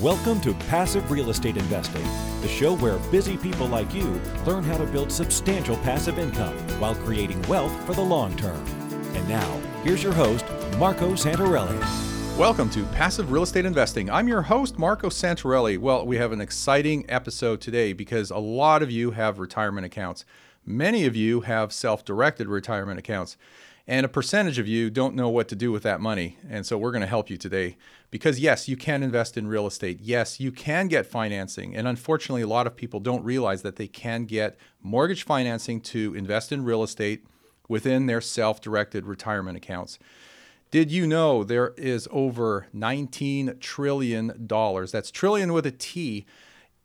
Welcome 0.00 0.40
to 0.40 0.54
Passive 0.54 1.10
Real 1.10 1.28
Estate 1.28 1.58
Investing, 1.58 2.02
the 2.40 2.48
show 2.48 2.74
where 2.76 2.96
busy 3.10 3.36
people 3.36 3.66
like 3.66 3.92
you 3.92 4.18
learn 4.46 4.64
how 4.64 4.78
to 4.78 4.86
build 4.86 5.12
substantial 5.12 5.76
passive 5.76 6.18
income 6.18 6.56
while 6.80 6.94
creating 6.94 7.42
wealth 7.42 7.70
for 7.84 7.92
the 7.92 8.00
long 8.00 8.34
term. 8.36 8.64
And 9.14 9.28
now, 9.28 9.60
here's 9.84 10.02
your 10.02 10.14
host, 10.14 10.46
Marco 10.78 11.12
Santarelli. 11.12 11.78
Welcome 12.38 12.70
to 12.70 12.84
Passive 12.84 13.30
Real 13.30 13.42
Estate 13.42 13.66
Investing. 13.66 14.08
I'm 14.08 14.28
your 14.28 14.40
host, 14.40 14.78
Marco 14.78 15.10
Santarelli. 15.10 15.76
Well, 15.76 16.06
we 16.06 16.16
have 16.16 16.32
an 16.32 16.40
exciting 16.40 17.04
episode 17.10 17.60
today 17.60 17.92
because 17.92 18.30
a 18.30 18.38
lot 18.38 18.82
of 18.82 18.90
you 18.90 19.10
have 19.10 19.38
retirement 19.38 19.84
accounts. 19.84 20.24
Many 20.64 21.04
of 21.04 21.14
you 21.14 21.42
have 21.42 21.70
self 21.70 22.02
directed 22.02 22.48
retirement 22.48 22.98
accounts. 22.98 23.36
And 23.86 24.06
a 24.06 24.08
percentage 24.08 24.58
of 24.58 24.68
you 24.68 24.90
don't 24.90 25.16
know 25.16 25.28
what 25.28 25.48
to 25.48 25.56
do 25.56 25.72
with 25.72 25.82
that 25.82 26.00
money. 26.00 26.38
And 26.48 26.64
so 26.64 26.78
we're 26.78 26.92
going 26.92 27.02
to 27.02 27.06
help 27.06 27.28
you 27.28 27.36
today. 27.36 27.76
Because 28.10 28.38
yes, 28.38 28.68
you 28.68 28.76
can 28.76 29.02
invest 29.02 29.36
in 29.36 29.48
real 29.48 29.66
estate. 29.66 29.98
Yes, 30.00 30.38
you 30.38 30.52
can 30.52 30.86
get 30.86 31.06
financing. 31.06 31.74
And 31.74 31.88
unfortunately, 31.88 32.42
a 32.42 32.46
lot 32.46 32.66
of 32.66 32.76
people 32.76 33.00
don't 33.00 33.24
realize 33.24 33.62
that 33.62 33.76
they 33.76 33.88
can 33.88 34.24
get 34.24 34.56
mortgage 34.80 35.24
financing 35.24 35.80
to 35.80 36.14
invest 36.14 36.52
in 36.52 36.64
real 36.64 36.82
estate 36.82 37.24
within 37.68 38.06
their 38.06 38.20
self 38.20 38.60
directed 38.60 39.04
retirement 39.04 39.56
accounts. 39.56 39.98
Did 40.70 40.90
you 40.90 41.06
know 41.06 41.44
there 41.44 41.74
is 41.76 42.08
over 42.10 42.66
$19 42.74 43.60
trillion? 43.60 44.46
That's 44.48 45.10
trillion 45.10 45.52
with 45.52 45.66
a 45.66 45.70
T 45.70 46.24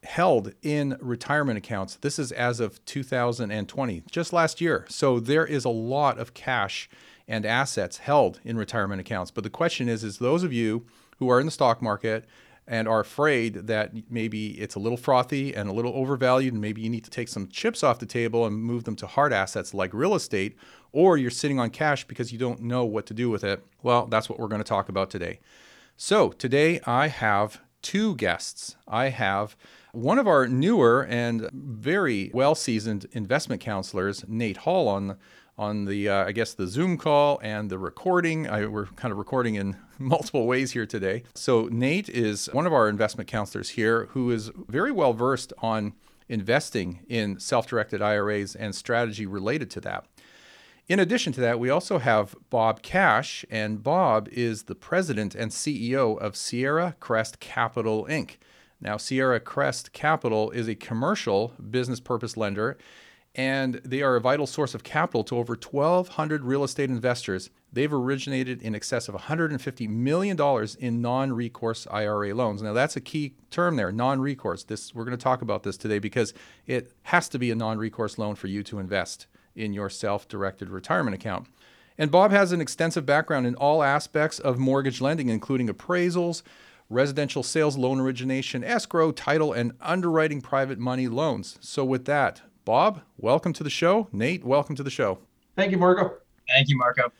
held 0.08 0.54
in 0.62 0.98
retirement 1.02 1.58
accounts. 1.58 1.96
This 1.96 2.18
is 2.18 2.32
as 2.32 2.62
of 2.62 2.84
2020, 2.86 4.04
just 4.10 4.32
last 4.32 4.62
year. 4.62 4.86
So 4.88 5.20
there 5.20 5.46
is 5.46 5.66
a 5.66 5.70
lot 5.70 6.18
of 6.18 6.34
cash 6.34 6.90
and 7.28 7.46
assets 7.46 7.98
held 7.98 8.40
in 8.46 8.58
retirement 8.58 9.02
accounts. 9.02 9.32
But 9.32 9.44
the 9.44 9.50
question 9.50 9.90
is 9.90 10.06
is 10.06 10.18
those 10.18 10.44
of 10.44 10.54
you 10.54 10.86
who 11.20 11.30
are 11.30 11.42
in 11.42 11.46
the 11.46 11.52
stock 11.52 11.82
market 11.82 12.26
and 12.66 12.88
are 12.88 13.02
afraid 13.02 13.68
that 13.68 13.92
maybe 14.10 14.52
it's 14.52 14.76
a 14.76 14.80
little 14.80 14.98
frothy 14.98 15.54
and 15.54 15.70
a 15.70 15.74
little 15.74 15.94
overvalued 15.94 16.54
and 16.54 16.62
maybe 16.62 16.82
you 16.82 16.90
need 16.90 17.04
to 17.04 17.10
take 17.10 17.28
some 17.28 17.50
chips 17.50 17.84
off 17.84 18.00
the 18.00 18.06
table 18.06 18.46
and 18.46 18.56
move 18.56 18.86
them 18.86 18.96
to 18.96 19.08
hard 19.08 19.34
assets 19.34 19.74
like 19.74 19.94
real 19.94 20.16
estate 20.16 20.56
or 20.94 21.18
you're 21.18 21.30
sitting 21.30 21.60
on 21.60 21.70
cash 21.70 22.06
because 22.06 22.32
you 22.32 22.40
don't 22.40 22.62
know 22.62 22.86
what 22.86 23.06
to 23.06 23.14
do 23.14 23.30
with 23.30 23.44
it. 23.44 23.64
Well, 23.84 24.08
that's 24.08 24.30
what 24.30 24.40
we're 24.40 24.48
going 24.48 24.64
to 24.64 24.68
talk 24.68 24.88
about 24.88 25.10
today. 25.10 25.40
So, 25.98 26.30
today 26.30 26.80
I 26.86 27.08
have 27.08 27.60
two 27.82 28.16
guests. 28.16 28.76
I 28.88 29.10
have 29.10 29.58
one 29.92 30.20
of 30.20 30.28
our 30.28 30.48
newer 30.48 31.06
and 31.06 31.50
very 31.52 32.32
well 32.34 32.56
seasoned 32.56 33.06
investment 33.12 33.62
counselors, 33.62 34.24
Nate 34.28 34.58
Hall, 34.58 34.88
on 34.88 35.18
on 35.58 35.86
the 35.86 36.08
uh, 36.08 36.26
I 36.26 36.32
guess 36.32 36.54
the 36.54 36.68
Zoom 36.68 36.98
call 36.98 37.40
and 37.42 37.70
the 37.70 37.80
recording. 37.80 38.48
I, 38.48 38.66
we're 38.68 38.86
kind 38.86 39.12
of 39.12 39.18
recording 39.18 39.56
in 39.56 39.78
multiple 39.98 40.46
ways 40.46 40.72
here 40.72 40.86
today. 40.86 41.24
So 41.34 41.68
Nate 41.72 42.10
is 42.10 42.48
one 42.54 42.68
of 42.68 42.74
our 42.74 42.88
investment 42.88 43.30
counselors 43.30 43.70
here 43.70 44.08
who 44.12 44.32
is 44.32 44.52
very 44.68 44.92
well 44.92 45.14
versed 45.14 45.54
on 45.60 45.94
investing 46.30 47.06
in 47.08 47.40
self-directed 47.40 48.02
IRAs 48.02 48.56
and 48.56 48.76
strategy 48.76 49.26
related 49.26 49.72
to 49.72 49.82
that. 49.82 50.06
In 50.88 51.00
addition 51.00 51.34
to 51.34 51.42
that, 51.42 51.60
we 51.60 51.70
also 51.70 52.00
have 52.00 52.36
Bob 52.50 52.82
Cash, 52.82 53.46
and 53.50 53.84
Bob 53.84 54.30
is 54.30 54.64
the 54.64 54.76
president 54.76 55.36
and 55.36 55.52
CEO 55.52 56.18
of 56.18 56.38
Sierra 56.38 56.96
Crest 57.02 57.42
Capital 57.42 58.06
Inc. 58.10 58.38
Now, 58.80 58.98
Sierra 58.98 59.40
Crest 59.40 59.92
Capital 59.92 60.52
is 60.52 60.68
a 60.68 60.76
commercial 60.76 61.54
business 61.70 62.00
purpose 62.00 62.38
lender, 62.38 62.78
and 63.34 63.76
they 63.86 64.02
are 64.02 64.16
a 64.16 64.22
vital 64.22 64.48
source 64.48 64.74
of 64.74 64.84
capital 64.84 65.24
to 65.26 65.38
over 65.38 65.54
1,200 65.56 66.44
real 66.44 66.64
estate 66.64 66.90
investors. 66.90 67.50
They've 67.72 67.92
originated 67.92 68.62
in 68.62 68.76
excess 68.76 69.08
of 69.08 69.16
$150 69.16 69.90
million 69.90 70.38
in 70.80 71.02
non 71.02 71.34
recourse 71.34 71.88
IRA 71.92 72.34
loans. 72.34 72.62
Now, 72.62 72.74
that's 72.74 72.96
a 72.96 73.02
key 73.02 73.36
term 73.52 73.76
there 73.76 73.92
non 73.92 74.22
recourse. 74.22 74.64
This, 74.64 74.94
we're 74.94 75.06
going 75.06 75.18
to 75.18 75.24
talk 75.24 75.42
about 75.42 75.64
this 75.64 75.78
today 75.78 76.00
because 76.00 76.34
it 76.66 76.94
has 77.04 77.30
to 77.30 77.40
be 77.40 77.52
a 77.52 77.56
non 77.56 77.78
recourse 77.78 78.18
loan 78.18 78.36
for 78.36 78.48
you 78.48 78.64
to 78.64 78.80
invest 78.80 79.28
in 79.56 79.74
your 79.74 79.90
self 79.90 80.28
directed 80.28 80.70
retirement 80.70 81.16
account. 81.16 81.48
And 81.98 82.12
Bob 82.12 82.32
has 82.32 82.52
an 82.52 82.62
extensive 82.62 83.06
background 83.06 83.48
in 83.48 83.56
all 83.56 83.82
aspects 83.82 84.40
of 84.40 84.60
mortgage 84.60 85.02
lending, 85.02 85.30
including 85.30 85.68
appraisals, 85.68 86.44
residential 86.90 87.44
sales 87.44 87.78
loan 87.78 88.00
origination, 88.00 88.64
escrow, 88.64 89.12
title, 89.12 89.54
and 89.54 89.74
underwriting 89.82 90.42
private 90.42 90.80
money 90.80 91.08
loans. 91.08 91.58
So, 91.62 91.84
with 91.84 92.06
that, 92.06 92.42
Bob, 92.66 93.02
welcome 93.18 93.54
to 93.54 93.64
the 93.64 93.70
show. 93.70 94.08
Nate, 94.12 94.44
welcome 94.44 94.76
to 94.76 94.84
the 94.84 94.90
show. 94.90 95.20
Thank 95.56 95.72
you, 95.72 95.78
Marco. 95.78 96.18
Thank 96.54 96.70
you, 96.70 96.78
Marco. 96.78 97.12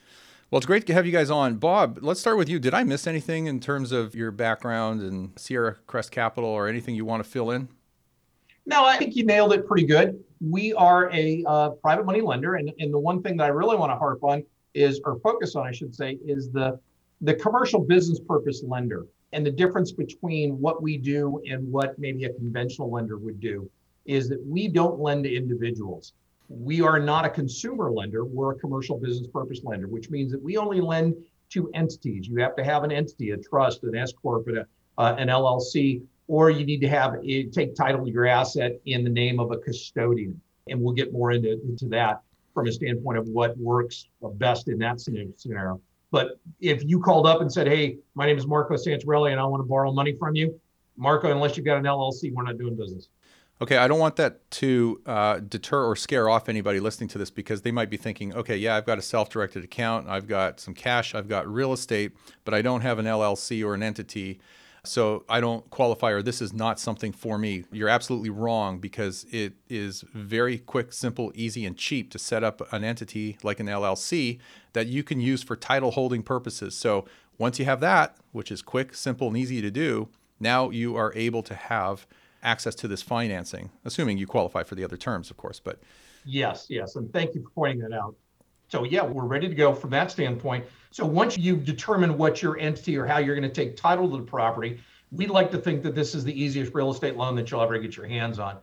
Well, 0.50 0.58
it's 0.58 0.66
great 0.66 0.88
to 0.88 0.94
have 0.94 1.06
you 1.06 1.12
guys 1.12 1.30
on. 1.30 1.56
Bob, 1.56 2.00
let's 2.02 2.22
start 2.22 2.38
with 2.38 2.48
you. 2.48 2.58
Did 2.58 2.74
I 2.74 2.84
miss 2.86 3.06
anything 3.06 3.48
in 3.48 3.60
terms 3.60 3.92
of 3.92 4.16
your 4.16 4.32
background 4.32 5.02
and 5.02 5.38
Sierra 5.38 5.76
Crest 5.88 6.12
Capital 6.12 6.50
or 6.50 6.70
anything 6.70 6.96
you 6.96 7.04
want 7.04 7.22
to 7.22 7.30
fill 7.30 7.52
in? 7.52 7.68
No, 8.66 8.86
I 8.86 8.98
think 8.98 9.16
you 9.16 9.26
nailed 9.26 9.54
it 9.54 9.68
pretty 9.68 9.86
good. 9.86 10.24
We 10.40 10.74
are 10.74 11.12
a 11.12 11.44
uh, 11.46 11.70
private 11.72 12.06
money 12.06 12.22
lender, 12.22 12.56
and, 12.56 12.72
and 12.80 12.94
the 12.94 13.00
one 13.00 13.22
thing 13.22 13.36
that 13.38 13.46
I 13.46 13.48
really 13.48 13.76
want 13.76 13.92
to 13.92 13.98
harp 13.98 14.24
on 14.24 14.44
is, 14.74 15.02
or 15.04 15.20
focus 15.20 15.56
on, 15.56 15.68
I 15.68 15.72
should 15.72 15.94
say, 15.94 16.18
is 16.26 16.52
the 16.52 16.80
the 17.22 17.34
commercial 17.34 17.80
business 17.80 18.20
purpose 18.20 18.64
lender 18.64 19.08
and 19.34 19.46
the 19.46 19.52
difference 19.52 19.92
between 19.92 20.60
what 20.60 20.82
we 20.82 20.98
do 20.98 21.42
and 21.50 21.70
what 21.72 21.98
maybe 22.00 22.26
a 22.26 22.34
conventional 22.34 22.92
lender 22.92 23.18
would 23.18 23.40
do 23.40 23.70
is 24.06 24.30
that 24.30 24.44
we 24.46 24.68
don't 24.68 25.00
lend 25.00 25.26
to 25.26 25.36
individuals. 25.36 26.14
We 26.50 26.82
are 26.82 26.98
not 26.98 27.26
a 27.26 27.30
consumer 27.30 27.92
lender, 27.92 28.24
we're 28.24 28.54
a 28.54 28.60
commercial 28.60 28.98
business 28.98 29.28
purpose 29.28 29.62
lender, 29.64 29.88
which 29.88 30.10
means 30.10 30.32
that 30.32 30.42
we 30.42 30.56
only 30.56 30.80
lend 30.80 31.16
to 31.50 31.70
entities. 31.74 32.28
You 32.28 32.38
have 32.38 32.56
to 32.56 32.64
have 32.64 32.84
an 32.84 32.92
entity, 32.92 33.32
a 33.32 33.38
trust, 33.38 33.84
an 33.84 33.96
S 33.96 34.14
corp, 34.14 34.48
uh, 34.98 35.16
an 35.18 35.28
LLC, 35.28 36.02
or 36.28 36.50
you 36.50 36.66
need 36.66 36.80
to 36.82 36.90
have 36.90 37.16
it, 37.22 37.54
take 37.54 37.76
title 37.76 38.06
to 38.06 38.12
your 38.12 38.26
asset 38.26 38.80
in 38.86 39.04
the 39.04 39.10
name 39.10 39.40
of 39.40 39.52
a 39.52 39.58
custodian. 39.58 40.40
And 40.70 40.82
we'll 40.82 40.94
get 40.94 41.14
more 41.14 41.32
into, 41.32 41.54
into 41.62 41.88
that 41.90 42.22
from 42.54 42.68
a 42.68 42.72
standpoint 42.72 43.18
of 43.18 43.28
what 43.28 43.58
works 43.58 44.08
best 44.36 44.68
in 44.68 44.78
that 44.80 45.00
scenario. 45.00 45.82
But 46.12 46.40
if 46.60 46.84
you 46.84 47.00
called 47.00 47.28
up 47.28 47.42
and 47.42 47.52
said, 47.52 47.68
"Hey, 47.68 47.98
my 48.16 48.26
name 48.26 48.38
is 48.38 48.48
Marco 48.48 48.76
Santarelli, 48.76 49.32
and 49.32 49.40
I 49.40 49.46
want 49.46 49.62
to 49.62 49.68
borrow 49.68 49.92
money 49.92 50.16
from 50.18 50.36
you," 50.36 50.60
Marco, 50.96 51.32
unless 51.32 51.58
you've 51.58 51.66
got 51.66 51.78
an 51.78 51.86
LLC, 51.86 52.32
we're 52.34 52.44
not 52.44 52.58
doing 52.58 52.76
business. 52.76 53.10
Okay, 53.60 53.78
I 53.78 53.88
don't 53.88 53.98
want 53.98 54.18
that 54.18 54.50
to 54.52 55.02
uh, 55.08 55.40
deter 55.40 55.84
or 55.84 55.96
scare 55.96 56.30
off 56.30 56.48
anybody 56.48 56.80
listening 56.80 57.08
to 57.10 57.18
this 57.18 57.32
because 57.32 57.64
they 57.64 57.72
might 57.72 57.90
be 57.90 57.98
thinking, 57.98 58.36
okay, 58.36 58.56
yeah, 58.56 58.76
I've 58.76 58.86
got 58.86 59.00
a 59.00 59.02
self 59.02 59.30
directed 59.30 59.64
account, 59.64 60.08
I've 60.08 60.28
got 60.28 60.60
some 60.60 60.76
cash, 60.76 61.16
I've 61.16 61.28
got 61.28 61.52
real 61.52 61.74
estate, 61.74 62.12
but 62.46 62.54
I 62.54 62.62
don't 62.62 62.82
have 62.82 63.00
an 63.00 63.06
LLC 63.06 63.66
or 63.66 63.74
an 63.74 63.82
entity. 63.82 64.40
So 64.88 65.24
I 65.30 65.40
don't 65.40 65.70
qualify, 65.70 66.12
or 66.12 66.22
this 66.22 66.42
is 66.42 66.54
not 66.54 66.80
something 66.80 67.12
for 67.12 67.38
me. 67.38 67.66
You're 67.72 67.90
absolutely 67.90 68.30
wrong 68.30 68.80
because 68.80 69.26
it 69.32 69.54
is 69.70 70.04
very 70.14 70.58
quick, 70.58 70.94
simple, 70.94 71.32
easy, 71.36 71.66
and 71.66 71.78
cheap 71.78 72.12
to 72.12 72.20
set 72.20 72.44
up 72.44 72.62
an 72.74 72.84
entity 72.84 73.38
like 73.44 73.60
an 73.60 73.68
LLC 73.68 74.40
that 74.74 74.88
you 74.88 75.04
can 75.04 75.20
use 75.20 75.44
for 75.44 75.56
title 75.56 75.92
holding 75.92 76.24
purposes. 76.24 76.76
So 76.76 77.06
once 77.38 77.60
you 77.60 77.66
have 77.66 77.80
that, 77.82 78.18
which 78.32 78.52
is 78.52 78.62
quick, 78.62 78.96
simple, 78.96 79.28
and 79.28 79.38
easy 79.38 79.62
to 79.62 79.72
do, 79.72 80.10
now 80.40 80.70
you 80.70 80.96
are 80.96 81.12
able 81.16 81.44
to 81.44 81.56
have 81.56 82.08
access 82.44 82.76
to 82.76 82.88
this 82.88 83.02
financing, 83.02 83.70
assuming 83.86 84.18
you 84.18 84.28
qualify 84.28 84.64
for 84.64 84.76
the 84.76 84.84
other 84.84 84.98
terms, 84.98 85.30
of 85.30 85.38
course. 85.38 85.60
But 85.60 85.80
yes, 86.26 86.68
yes, 86.70 86.96
and 86.96 87.12
thank 87.12 87.36
you 87.36 87.44
for 87.44 87.50
pointing 87.50 87.80
that 87.80 87.94
out. 87.94 88.16
So 88.70 88.84
yeah, 88.84 89.04
we're 89.04 89.26
ready 89.26 89.48
to 89.48 89.56
go 89.56 89.74
from 89.74 89.92
that 89.92 90.12
standpoint. 90.12 90.66
So 90.98 91.06
once 91.06 91.38
you've 91.38 91.64
determined 91.64 92.18
what 92.18 92.42
your 92.42 92.58
entity 92.58 92.98
or 92.98 93.06
how 93.06 93.20
you're 93.20 93.36
going 93.36 93.48
to 93.48 93.54
take 93.54 93.78
title 93.78 94.10
to 94.10 94.18
the 94.18 94.24
property, 94.24 94.80
we'd 95.12 95.30
like 95.30 95.52
to 95.52 95.60
think 95.60 95.84
that 95.84 95.94
this 95.94 96.16
is 96.16 96.24
the 96.24 96.34
easiest 96.34 96.74
real 96.74 96.90
estate 96.90 97.16
loan 97.16 97.36
that 97.36 97.52
you'll 97.52 97.62
ever 97.62 97.78
get 97.78 97.96
your 97.96 98.08
hands 98.08 98.40
on. 98.40 98.58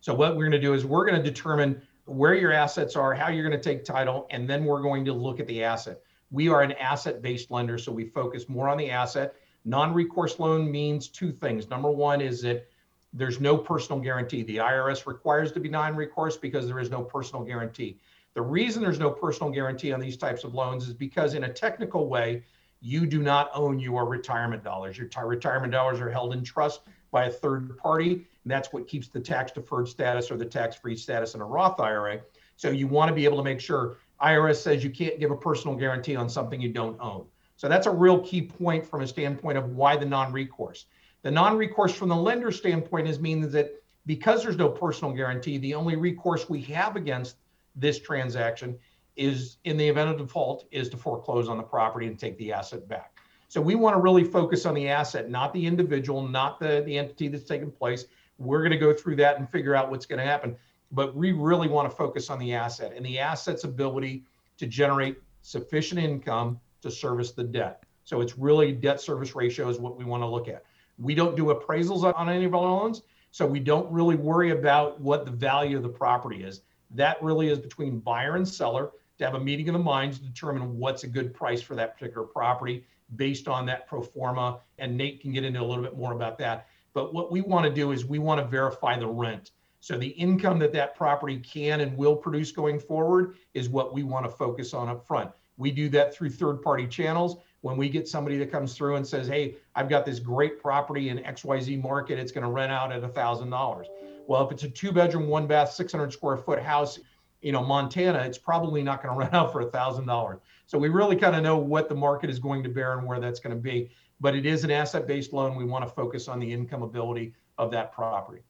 So 0.00 0.14
what 0.14 0.36
we're 0.36 0.44
going 0.44 0.52
to 0.52 0.60
do 0.60 0.72
is 0.72 0.84
we're 0.84 1.04
going 1.04 1.20
to 1.20 1.28
determine 1.28 1.82
where 2.04 2.34
your 2.34 2.52
assets 2.52 2.94
are, 2.94 3.12
how 3.12 3.28
you're 3.28 3.42
going 3.42 3.60
to 3.60 3.68
take 3.68 3.84
title, 3.84 4.28
and 4.30 4.48
then 4.48 4.66
we're 4.66 4.82
going 4.82 5.04
to 5.04 5.12
look 5.12 5.40
at 5.40 5.48
the 5.48 5.64
asset. 5.64 6.00
We 6.30 6.48
are 6.48 6.62
an 6.62 6.74
asset-based 6.74 7.50
lender, 7.50 7.76
so 7.76 7.90
we 7.90 8.04
focus 8.04 8.48
more 8.48 8.68
on 8.68 8.78
the 8.78 8.88
asset. 8.88 9.34
Non-recourse 9.64 10.38
loan 10.38 10.70
means 10.70 11.08
two 11.08 11.32
things. 11.32 11.70
Number 11.70 11.90
one 11.90 12.20
is 12.20 12.40
that 12.42 12.68
there's 13.12 13.40
no 13.40 13.58
personal 13.58 14.00
guarantee. 14.00 14.44
The 14.44 14.58
IRS 14.58 15.06
requires 15.06 15.50
to 15.50 15.58
be 15.58 15.68
non-recourse 15.68 16.36
because 16.36 16.68
there 16.68 16.78
is 16.78 16.88
no 16.88 17.02
personal 17.02 17.42
guarantee. 17.42 17.98
The 18.34 18.42
reason 18.42 18.82
there's 18.82 19.00
no 19.00 19.10
personal 19.10 19.52
guarantee 19.52 19.92
on 19.92 20.00
these 20.00 20.16
types 20.16 20.44
of 20.44 20.54
loans 20.54 20.86
is 20.86 20.94
because, 20.94 21.34
in 21.34 21.44
a 21.44 21.52
technical 21.52 22.08
way, 22.08 22.44
you 22.80 23.06
do 23.06 23.22
not 23.22 23.50
own 23.54 23.78
your 23.78 24.06
retirement 24.06 24.62
dollars. 24.62 24.96
Your 24.96 25.08
t- 25.08 25.20
retirement 25.22 25.72
dollars 25.72 26.00
are 26.00 26.10
held 26.10 26.32
in 26.32 26.44
trust 26.44 26.82
by 27.10 27.24
a 27.24 27.30
third 27.30 27.76
party. 27.76 28.12
And 28.12 28.50
that's 28.50 28.72
what 28.72 28.88
keeps 28.88 29.08
the 29.08 29.20
tax 29.20 29.52
deferred 29.52 29.88
status 29.88 30.30
or 30.30 30.36
the 30.36 30.44
tax 30.44 30.76
free 30.76 30.96
status 30.96 31.34
in 31.34 31.40
a 31.40 31.44
Roth 31.44 31.80
IRA. 31.80 32.20
So 32.56 32.70
you 32.70 32.86
want 32.86 33.08
to 33.08 33.14
be 33.14 33.24
able 33.24 33.38
to 33.38 33.42
make 33.42 33.60
sure 33.60 33.98
IRS 34.22 34.56
says 34.56 34.84
you 34.84 34.90
can't 34.90 35.18
give 35.18 35.30
a 35.30 35.36
personal 35.36 35.76
guarantee 35.76 36.16
on 36.16 36.28
something 36.28 36.60
you 36.60 36.72
don't 36.72 36.98
own. 37.00 37.26
So 37.56 37.68
that's 37.68 37.86
a 37.86 37.90
real 37.90 38.20
key 38.20 38.42
point 38.42 38.86
from 38.86 39.02
a 39.02 39.06
standpoint 39.06 39.58
of 39.58 39.70
why 39.70 39.96
the 39.96 40.06
non 40.06 40.32
recourse. 40.32 40.86
The 41.22 41.30
non 41.30 41.58
recourse 41.58 41.94
from 41.94 42.08
the 42.08 42.16
lender 42.16 42.50
standpoint 42.50 43.08
is 43.08 43.18
means 43.18 43.52
that 43.52 43.82
because 44.06 44.42
there's 44.42 44.56
no 44.56 44.68
personal 44.68 45.12
guarantee, 45.12 45.58
the 45.58 45.74
only 45.74 45.96
recourse 45.96 46.48
we 46.48 46.62
have 46.62 46.96
against 46.96 47.36
this 47.80 47.98
transaction 47.98 48.78
is 49.16 49.58
in 49.64 49.76
the 49.76 49.88
event 49.88 50.10
of 50.10 50.18
default 50.18 50.66
is 50.70 50.88
to 50.90 50.96
foreclose 50.96 51.48
on 51.48 51.56
the 51.56 51.62
property 51.62 52.06
and 52.06 52.18
take 52.18 52.38
the 52.38 52.52
asset 52.52 52.88
back. 52.88 53.18
So 53.48 53.60
we 53.60 53.74
want 53.74 53.96
to 53.96 54.00
really 54.00 54.22
focus 54.22 54.64
on 54.64 54.74
the 54.74 54.88
asset, 54.88 55.28
not 55.28 55.52
the 55.52 55.66
individual, 55.66 56.26
not 56.26 56.60
the, 56.60 56.82
the 56.86 56.96
entity 56.96 57.28
that's 57.28 57.44
taking 57.44 57.70
place. 57.70 58.04
We're 58.38 58.60
going 58.60 58.70
to 58.70 58.78
go 58.78 58.94
through 58.94 59.16
that 59.16 59.38
and 59.38 59.50
figure 59.50 59.74
out 59.74 59.90
what's 59.90 60.06
going 60.06 60.20
to 60.20 60.24
happen. 60.24 60.56
But 60.92 61.16
we 61.16 61.32
really 61.32 61.68
want 61.68 61.90
to 61.90 61.96
focus 61.96 62.30
on 62.30 62.38
the 62.38 62.54
asset 62.54 62.92
and 62.96 63.04
the 63.04 63.18
asset's 63.18 63.64
ability 63.64 64.24
to 64.58 64.66
generate 64.66 65.16
sufficient 65.42 66.00
income 66.00 66.60
to 66.82 66.90
service 66.90 67.32
the 67.32 67.44
debt. 67.44 67.82
So 68.04 68.20
it's 68.20 68.38
really 68.38 68.72
debt 68.72 69.00
service 69.00 69.34
ratio 69.34 69.68
is 69.68 69.78
what 69.78 69.96
we 69.96 70.04
want 70.04 70.22
to 70.22 70.26
look 70.26 70.48
at. 70.48 70.64
We 70.98 71.14
don't 71.14 71.36
do 71.36 71.46
appraisals 71.46 72.02
on 72.14 72.28
any 72.28 72.44
of 72.44 72.54
our 72.54 72.62
loans. 72.62 73.02
So 73.32 73.46
we 73.46 73.60
don't 73.60 73.90
really 73.90 74.16
worry 74.16 74.50
about 74.50 75.00
what 75.00 75.24
the 75.24 75.30
value 75.30 75.76
of 75.76 75.82
the 75.82 75.88
property 75.88 76.42
is. 76.42 76.62
That 76.92 77.22
really 77.22 77.48
is 77.48 77.58
between 77.58 78.00
buyer 78.00 78.36
and 78.36 78.46
seller 78.46 78.90
to 79.18 79.24
have 79.24 79.34
a 79.34 79.40
meeting 79.40 79.68
of 79.68 79.74
the 79.74 79.78
minds 79.78 80.18
to 80.18 80.24
determine 80.24 80.78
what's 80.78 81.04
a 81.04 81.06
good 81.06 81.34
price 81.34 81.60
for 81.60 81.74
that 81.76 81.98
particular 81.98 82.26
property 82.26 82.84
based 83.16 83.48
on 83.48 83.66
that 83.66 83.86
pro 83.86 84.02
forma. 84.02 84.60
And 84.78 84.96
Nate 84.96 85.20
can 85.20 85.32
get 85.32 85.44
into 85.44 85.60
a 85.60 85.64
little 85.64 85.84
bit 85.84 85.96
more 85.96 86.12
about 86.12 86.38
that. 86.38 86.68
But 86.92 87.14
what 87.14 87.30
we 87.30 87.40
want 87.40 87.66
to 87.66 87.72
do 87.72 87.92
is 87.92 88.04
we 88.04 88.18
want 88.18 88.40
to 88.40 88.46
verify 88.46 88.98
the 88.98 89.06
rent. 89.06 89.52
So 89.80 89.96
the 89.96 90.08
income 90.08 90.58
that 90.58 90.72
that 90.72 90.94
property 90.94 91.38
can 91.38 91.80
and 91.80 91.96
will 91.96 92.16
produce 92.16 92.52
going 92.52 92.78
forward 92.78 93.36
is 93.54 93.68
what 93.68 93.94
we 93.94 94.02
want 94.02 94.26
to 94.26 94.30
focus 94.30 94.74
on 94.74 94.88
up 94.88 95.06
front. 95.06 95.30
We 95.56 95.70
do 95.70 95.88
that 95.90 96.14
through 96.14 96.30
third 96.30 96.62
party 96.62 96.86
channels. 96.86 97.36
When 97.62 97.76
we 97.76 97.88
get 97.88 98.08
somebody 98.08 98.38
that 98.38 98.50
comes 98.50 98.74
through 98.74 98.96
and 98.96 99.06
says, 99.06 99.28
Hey, 99.28 99.56
I've 99.74 99.88
got 99.88 100.06
this 100.06 100.18
great 100.18 100.60
property 100.60 101.10
in 101.10 101.18
XYZ 101.18 101.82
market, 101.82 102.18
it's 102.18 102.32
going 102.32 102.44
to 102.44 102.50
rent 102.50 102.72
out 102.72 102.92
at 102.92 103.02
$1,000. 103.02 103.84
Well, 104.30 104.46
if 104.46 104.52
it's 104.52 104.62
a 104.62 104.68
two 104.68 104.92
bedroom, 104.92 105.26
one 105.26 105.48
bath, 105.48 105.72
600 105.72 106.12
square 106.12 106.36
foot 106.36 106.62
house, 106.62 107.00
you 107.42 107.50
know, 107.50 107.64
Montana, 107.64 108.20
it's 108.20 108.38
probably 108.38 108.80
not 108.80 109.02
going 109.02 109.12
to 109.14 109.18
rent 109.18 109.34
out 109.34 109.50
for 109.50 109.68
$1,000. 109.68 110.40
So 110.66 110.78
we 110.78 110.88
really 110.88 111.16
kind 111.16 111.34
of 111.34 111.42
know 111.42 111.58
what 111.58 111.88
the 111.88 111.96
market 111.96 112.30
is 112.30 112.38
going 112.38 112.62
to 112.62 112.68
bear 112.68 112.96
and 112.96 113.04
where 113.04 113.18
that's 113.18 113.40
going 113.40 113.56
to 113.56 113.60
be. 113.60 113.90
But 114.20 114.36
it 114.36 114.46
is 114.46 114.62
an 114.62 114.70
asset-based 114.70 115.32
loan. 115.32 115.56
We 115.56 115.64
want 115.64 115.84
to 115.84 115.92
focus 115.92 116.28
on 116.28 116.38
the 116.38 116.52
income 116.52 116.82
ability 116.82 117.34
of 117.58 117.72
that 117.72 117.90
property. 117.90 118.42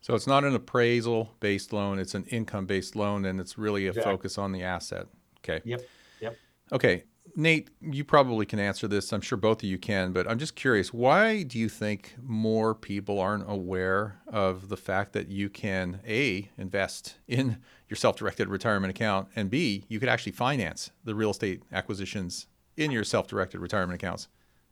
So 0.00 0.16
it's 0.16 0.26
not 0.26 0.42
an 0.42 0.56
appraisal-based 0.56 1.72
loan; 1.72 2.00
it's 2.00 2.16
an 2.16 2.24
income-based 2.24 2.96
loan, 2.96 3.24
and 3.24 3.38
it's 3.38 3.56
really 3.56 3.86
a 3.86 3.90
exactly. 3.90 4.12
focus 4.12 4.38
on 4.38 4.50
the 4.50 4.64
asset. 4.64 5.06
Okay. 5.38 5.60
Yep. 5.64 5.82
Yep. 6.20 6.36
Okay. 6.72 7.04
Nate, 7.34 7.70
you 7.80 8.04
probably 8.04 8.44
can 8.44 8.58
answer 8.58 8.86
this. 8.86 9.12
I'm 9.12 9.20
sure 9.20 9.38
both 9.38 9.62
of 9.62 9.68
you 9.68 9.78
can, 9.78 10.12
but 10.12 10.28
I'm 10.28 10.38
just 10.38 10.54
curious 10.54 10.92
why 10.92 11.42
do 11.42 11.58
you 11.58 11.68
think 11.68 12.14
more 12.22 12.74
people 12.74 13.18
aren't 13.18 13.50
aware 13.50 14.20
of 14.26 14.68
the 14.68 14.76
fact 14.76 15.12
that 15.14 15.28
you 15.28 15.48
can 15.48 16.00
A, 16.06 16.50
invest 16.58 17.16
in 17.26 17.58
your 17.88 17.96
self 17.96 18.16
directed 18.16 18.48
retirement 18.48 18.90
account, 18.90 19.28
and 19.34 19.50
B, 19.50 19.84
you 19.88 19.98
could 19.98 20.08
actually 20.08 20.32
finance 20.32 20.90
the 21.04 21.14
real 21.14 21.30
estate 21.30 21.62
acquisitions 21.72 22.46
in 22.76 22.90
your 22.90 23.04
self 23.04 23.28
directed 23.28 23.60
retirement 23.60 23.94
accounts? 23.94 24.28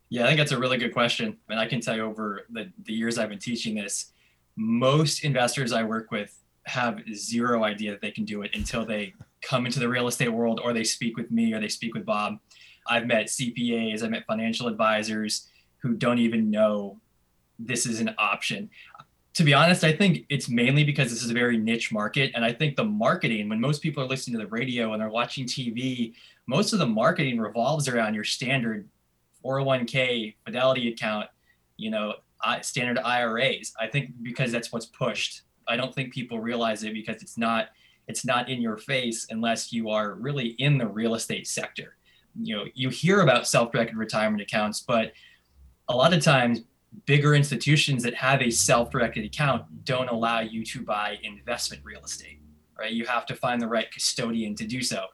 Yeah, 0.09 0.25
I 0.25 0.27
think 0.27 0.39
that's 0.39 0.51
a 0.51 0.59
really 0.59 0.77
good 0.77 0.93
question. 0.93 1.37
And 1.49 1.59
I 1.59 1.67
can 1.67 1.79
tell 1.79 1.95
you 1.95 2.03
over 2.03 2.41
the, 2.49 2.71
the 2.83 2.93
years 2.93 3.17
I've 3.17 3.29
been 3.29 3.39
teaching 3.39 3.75
this, 3.75 4.11
most 4.57 5.23
investors 5.23 5.71
I 5.71 5.83
work 5.83 6.11
with 6.11 6.37
have 6.65 7.01
zero 7.13 7.63
idea 7.63 7.91
that 7.91 8.01
they 8.01 8.11
can 8.11 8.25
do 8.25 8.41
it 8.41 8.51
until 8.53 8.85
they 8.85 9.13
come 9.41 9.65
into 9.65 9.79
the 9.79 9.87
real 9.87 10.07
estate 10.07 10.29
world 10.29 10.59
or 10.63 10.73
they 10.73 10.83
speak 10.83 11.17
with 11.17 11.31
me 11.31 11.53
or 11.53 11.59
they 11.59 11.67
speak 11.67 11.93
with 11.93 12.05
Bob. 12.05 12.39
I've 12.87 13.07
met 13.07 13.27
CPAs, 13.27 14.03
I've 14.03 14.11
met 14.11 14.25
financial 14.25 14.67
advisors 14.67 15.47
who 15.79 15.95
don't 15.95 16.19
even 16.19 16.49
know 16.49 16.99
this 17.59 17.85
is 17.85 17.99
an 17.99 18.13
option. 18.17 18.69
To 19.35 19.43
be 19.43 19.53
honest, 19.53 19.83
I 19.83 19.93
think 19.93 20.25
it's 20.29 20.49
mainly 20.49 20.83
because 20.83 21.09
this 21.09 21.23
is 21.23 21.29
a 21.29 21.33
very 21.33 21.57
niche 21.57 21.91
market. 21.91 22.31
And 22.35 22.43
I 22.43 22.51
think 22.51 22.75
the 22.75 22.83
marketing, 22.83 23.47
when 23.49 23.61
most 23.61 23.81
people 23.81 24.03
are 24.03 24.07
listening 24.07 24.37
to 24.37 24.45
the 24.45 24.51
radio 24.51 24.93
and 24.93 25.01
they're 25.01 25.09
watching 25.09 25.45
TV, 25.45 26.13
most 26.47 26.73
of 26.73 26.79
the 26.79 26.85
marketing 26.85 27.39
revolves 27.39 27.87
around 27.87 28.13
your 28.13 28.23
standard 28.23 28.87
401k, 29.43 30.35
fidelity 30.45 30.89
account, 30.89 31.27
you 31.77 31.89
know, 31.89 32.15
standard 32.61 32.99
IRAs. 32.99 33.73
I 33.79 33.87
think 33.87 34.11
because 34.21 34.51
that's 34.51 34.71
what's 34.71 34.87
pushed. 34.87 35.43
I 35.67 35.75
don't 35.77 35.93
think 35.93 36.13
people 36.13 36.39
realize 36.39 36.83
it 36.83 36.93
because 36.93 37.21
it's 37.21 37.37
not 37.37 37.69
it's 38.07 38.25
not 38.25 38.49
in 38.49 38.61
your 38.61 38.77
face 38.77 39.27
unless 39.29 39.71
you 39.71 39.89
are 39.89 40.15
really 40.15 40.47
in 40.57 40.77
the 40.77 40.87
real 40.87 41.15
estate 41.15 41.47
sector. 41.47 41.95
You 42.39 42.55
know, 42.55 42.65
you 42.73 42.89
hear 42.89 43.21
about 43.21 43.47
self-directed 43.47 43.95
retirement 43.95 44.41
accounts, 44.41 44.81
but 44.81 45.13
a 45.89 45.95
lot 45.95 46.13
of 46.13 46.23
times 46.23 46.61
bigger 47.05 47.35
institutions 47.35 48.03
that 48.03 48.13
have 48.13 48.41
a 48.41 48.49
self-directed 48.49 49.25
account 49.25 49.63
don't 49.85 50.09
allow 50.09 50.41
you 50.41 50.63
to 50.65 50.81
buy 50.81 51.17
investment 51.23 51.83
real 51.85 52.03
estate, 52.03 52.41
right? 52.77 52.91
You 52.91 53.05
have 53.05 53.25
to 53.27 53.35
find 53.35 53.61
the 53.61 53.67
right 53.67 53.91
custodian 53.91 54.55
to 54.55 54.65
do 54.65 54.81
so. 54.81 55.05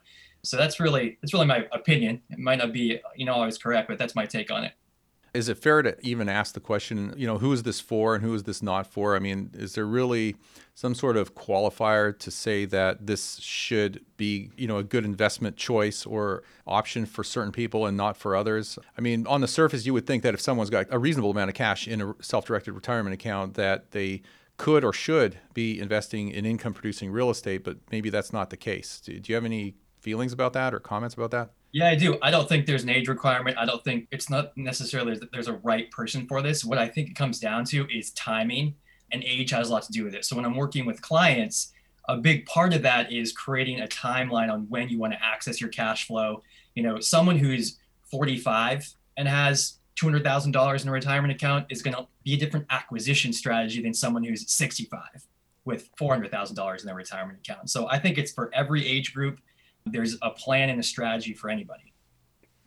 So 0.42 0.56
that's 0.56 0.80
really 0.80 1.18
that's 1.20 1.32
really 1.32 1.46
my 1.46 1.66
opinion. 1.72 2.22
It 2.30 2.38
might 2.38 2.58
not 2.58 2.72
be, 2.72 3.00
you 3.16 3.26
know, 3.26 3.34
always 3.34 3.58
correct, 3.58 3.88
but 3.88 3.98
that's 3.98 4.14
my 4.14 4.24
take 4.26 4.50
on 4.50 4.64
it. 4.64 4.72
Is 5.34 5.48
it 5.48 5.58
fair 5.58 5.82
to 5.82 5.96
even 6.02 6.28
ask 6.28 6.54
the 6.54 6.60
question, 6.60 7.12
you 7.16 7.26
know, 7.26 7.38
who 7.38 7.52
is 7.52 7.62
this 7.62 7.80
for 7.80 8.14
and 8.14 8.24
who 8.24 8.34
is 8.34 8.44
this 8.44 8.62
not 8.62 8.86
for? 8.86 9.14
I 9.14 9.18
mean, 9.18 9.50
is 9.52 9.74
there 9.74 9.86
really 9.86 10.36
some 10.74 10.94
sort 10.94 11.16
of 11.16 11.34
qualifier 11.34 12.18
to 12.18 12.30
say 12.30 12.64
that 12.66 13.06
this 13.06 13.38
should 13.40 14.04
be, 14.16 14.50
you 14.56 14.66
know, 14.66 14.78
a 14.78 14.84
good 14.84 15.04
investment 15.04 15.56
choice 15.56 16.06
or 16.06 16.42
option 16.66 17.04
for 17.04 17.22
certain 17.22 17.52
people 17.52 17.86
and 17.86 17.96
not 17.96 18.16
for 18.16 18.34
others? 18.34 18.78
I 18.96 19.00
mean, 19.00 19.26
on 19.26 19.40
the 19.40 19.48
surface, 19.48 19.84
you 19.84 19.92
would 19.92 20.06
think 20.06 20.22
that 20.22 20.34
if 20.34 20.40
someone's 20.40 20.70
got 20.70 20.86
a 20.90 20.98
reasonable 20.98 21.30
amount 21.30 21.50
of 21.50 21.54
cash 21.54 21.86
in 21.86 22.00
a 22.00 22.14
self-directed 22.20 22.72
retirement 22.72 23.14
account, 23.14 23.54
that 23.54 23.90
they 23.90 24.22
could 24.56 24.84
or 24.84 24.92
should 24.92 25.38
be 25.54 25.78
investing 25.78 26.30
in 26.30 26.44
income 26.44 26.74
producing 26.74 27.10
real 27.10 27.30
estate, 27.30 27.64
but 27.64 27.76
maybe 27.92 28.10
that's 28.10 28.32
not 28.32 28.50
the 28.50 28.56
case. 28.56 29.00
Do 29.00 29.20
you 29.24 29.34
have 29.34 29.44
any 29.44 29.76
feelings 30.00 30.32
about 30.32 30.52
that 30.54 30.74
or 30.74 30.80
comments 30.80 31.14
about 31.14 31.30
that? 31.30 31.50
Yeah, 31.72 31.88
I 31.88 31.94
do. 31.96 32.18
I 32.22 32.30
don't 32.30 32.48
think 32.48 32.66
there's 32.66 32.82
an 32.82 32.88
age 32.88 33.08
requirement. 33.08 33.58
I 33.58 33.66
don't 33.66 33.84
think 33.84 34.08
it's 34.10 34.30
not 34.30 34.56
necessarily 34.56 35.16
that 35.18 35.30
there's 35.32 35.48
a 35.48 35.54
right 35.54 35.90
person 35.90 36.26
for 36.26 36.40
this. 36.40 36.64
What 36.64 36.78
I 36.78 36.88
think 36.88 37.10
it 37.10 37.14
comes 37.14 37.38
down 37.38 37.64
to 37.66 37.86
is 37.94 38.10
timing, 38.12 38.74
and 39.12 39.22
age 39.22 39.50
has 39.50 39.68
a 39.68 39.72
lot 39.72 39.82
to 39.82 39.92
do 39.92 40.04
with 40.04 40.14
it. 40.14 40.24
So 40.24 40.34
when 40.34 40.44
I'm 40.44 40.56
working 40.56 40.86
with 40.86 41.02
clients, 41.02 41.72
a 42.08 42.16
big 42.16 42.46
part 42.46 42.72
of 42.72 42.82
that 42.82 43.12
is 43.12 43.32
creating 43.32 43.80
a 43.80 43.86
timeline 43.86 44.50
on 44.50 44.66
when 44.70 44.88
you 44.88 44.98
want 44.98 45.12
to 45.12 45.22
access 45.22 45.60
your 45.60 45.68
cash 45.68 46.06
flow. 46.06 46.42
You 46.74 46.82
know, 46.82 47.00
someone 47.00 47.36
who's 47.36 47.78
45 48.10 48.94
and 49.18 49.28
has 49.28 49.74
$200,000 50.00 50.82
in 50.82 50.88
a 50.88 50.92
retirement 50.92 51.34
account 51.34 51.66
is 51.68 51.82
going 51.82 51.94
to 51.94 52.06
be 52.24 52.34
a 52.34 52.36
different 52.38 52.66
acquisition 52.70 53.32
strategy 53.32 53.82
than 53.82 53.92
someone 53.92 54.24
who's 54.24 54.50
65 54.50 55.00
with 55.64 55.94
$400,000 55.96 56.80
in 56.80 56.86
their 56.86 56.94
retirement 56.94 57.38
account. 57.38 57.68
So 57.68 57.88
I 57.90 57.98
think 57.98 58.16
it's 58.16 58.32
for 58.32 58.50
every 58.54 58.86
age 58.86 59.12
group 59.12 59.40
there's 59.92 60.16
a 60.22 60.30
plan 60.30 60.70
and 60.70 60.80
a 60.80 60.82
strategy 60.82 61.32
for 61.32 61.50
anybody. 61.50 61.92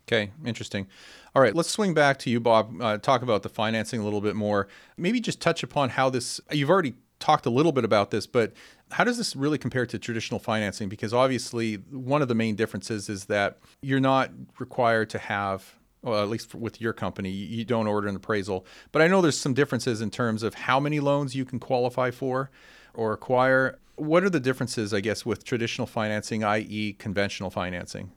Okay, 0.06 0.32
interesting. 0.44 0.88
All 1.34 1.42
right, 1.42 1.54
let's 1.54 1.70
swing 1.70 1.94
back 1.94 2.18
to 2.20 2.30
you, 2.30 2.40
Bob. 2.40 2.80
Uh, 2.80 2.98
talk 2.98 3.22
about 3.22 3.42
the 3.42 3.48
financing 3.48 4.00
a 4.00 4.04
little 4.04 4.20
bit 4.20 4.36
more. 4.36 4.68
Maybe 4.96 5.20
just 5.20 5.40
touch 5.40 5.62
upon 5.62 5.90
how 5.90 6.10
this, 6.10 6.40
you've 6.50 6.70
already 6.70 6.94
talked 7.20 7.46
a 7.46 7.50
little 7.50 7.72
bit 7.72 7.84
about 7.84 8.10
this, 8.10 8.26
but 8.26 8.52
how 8.90 9.04
does 9.04 9.16
this 9.16 9.34
really 9.36 9.58
compare 9.58 9.86
to 9.86 9.98
traditional 9.98 10.40
financing? 10.40 10.88
Because 10.88 11.14
obviously, 11.14 11.76
one 11.76 12.20
of 12.20 12.28
the 12.28 12.34
main 12.34 12.56
differences 12.56 13.08
is 13.08 13.26
that 13.26 13.58
you're 13.80 14.00
not 14.00 14.30
required 14.58 15.08
to 15.10 15.18
have 15.18 15.76
well, 16.02 16.20
at 16.20 16.28
least 16.28 16.54
with 16.54 16.80
your 16.80 16.92
company, 16.92 17.30
you 17.30 17.64
don't 17.64 17.86
order 17.86 18.08
an 18.08 18.16
appraisal. 18.16 18.66
But 18.90 19.02
I 19.02 19.08
know 19.08 19.20
there's 19.20 19.38
some 19.38 19.54
differences 19.54 20.00
in 20.00 20.10
terms 20.10 20.42
of 20.42 20.54
how 20.54 20.80
many 20.80 20.98
loans 20.98 21.34
you 21.34 21.44
can 21.44 21.60
qualify 21.60 22.10
for 22.10 22.50
or 22.92 23.12
acquire. 23.12 23.78
What 23.96 24.24
are 24.24 24.30
the 24.30 24.40
differences, 24.40 24.94
I 24.94 25.00
guess, 25.00 25.26
with 25.26 25.44
traditional 25.44 25.86
financing, 25.86 26.44
i.e., 26.44 26.94
conventional 26.94 27.50
financing? 27.50 28.10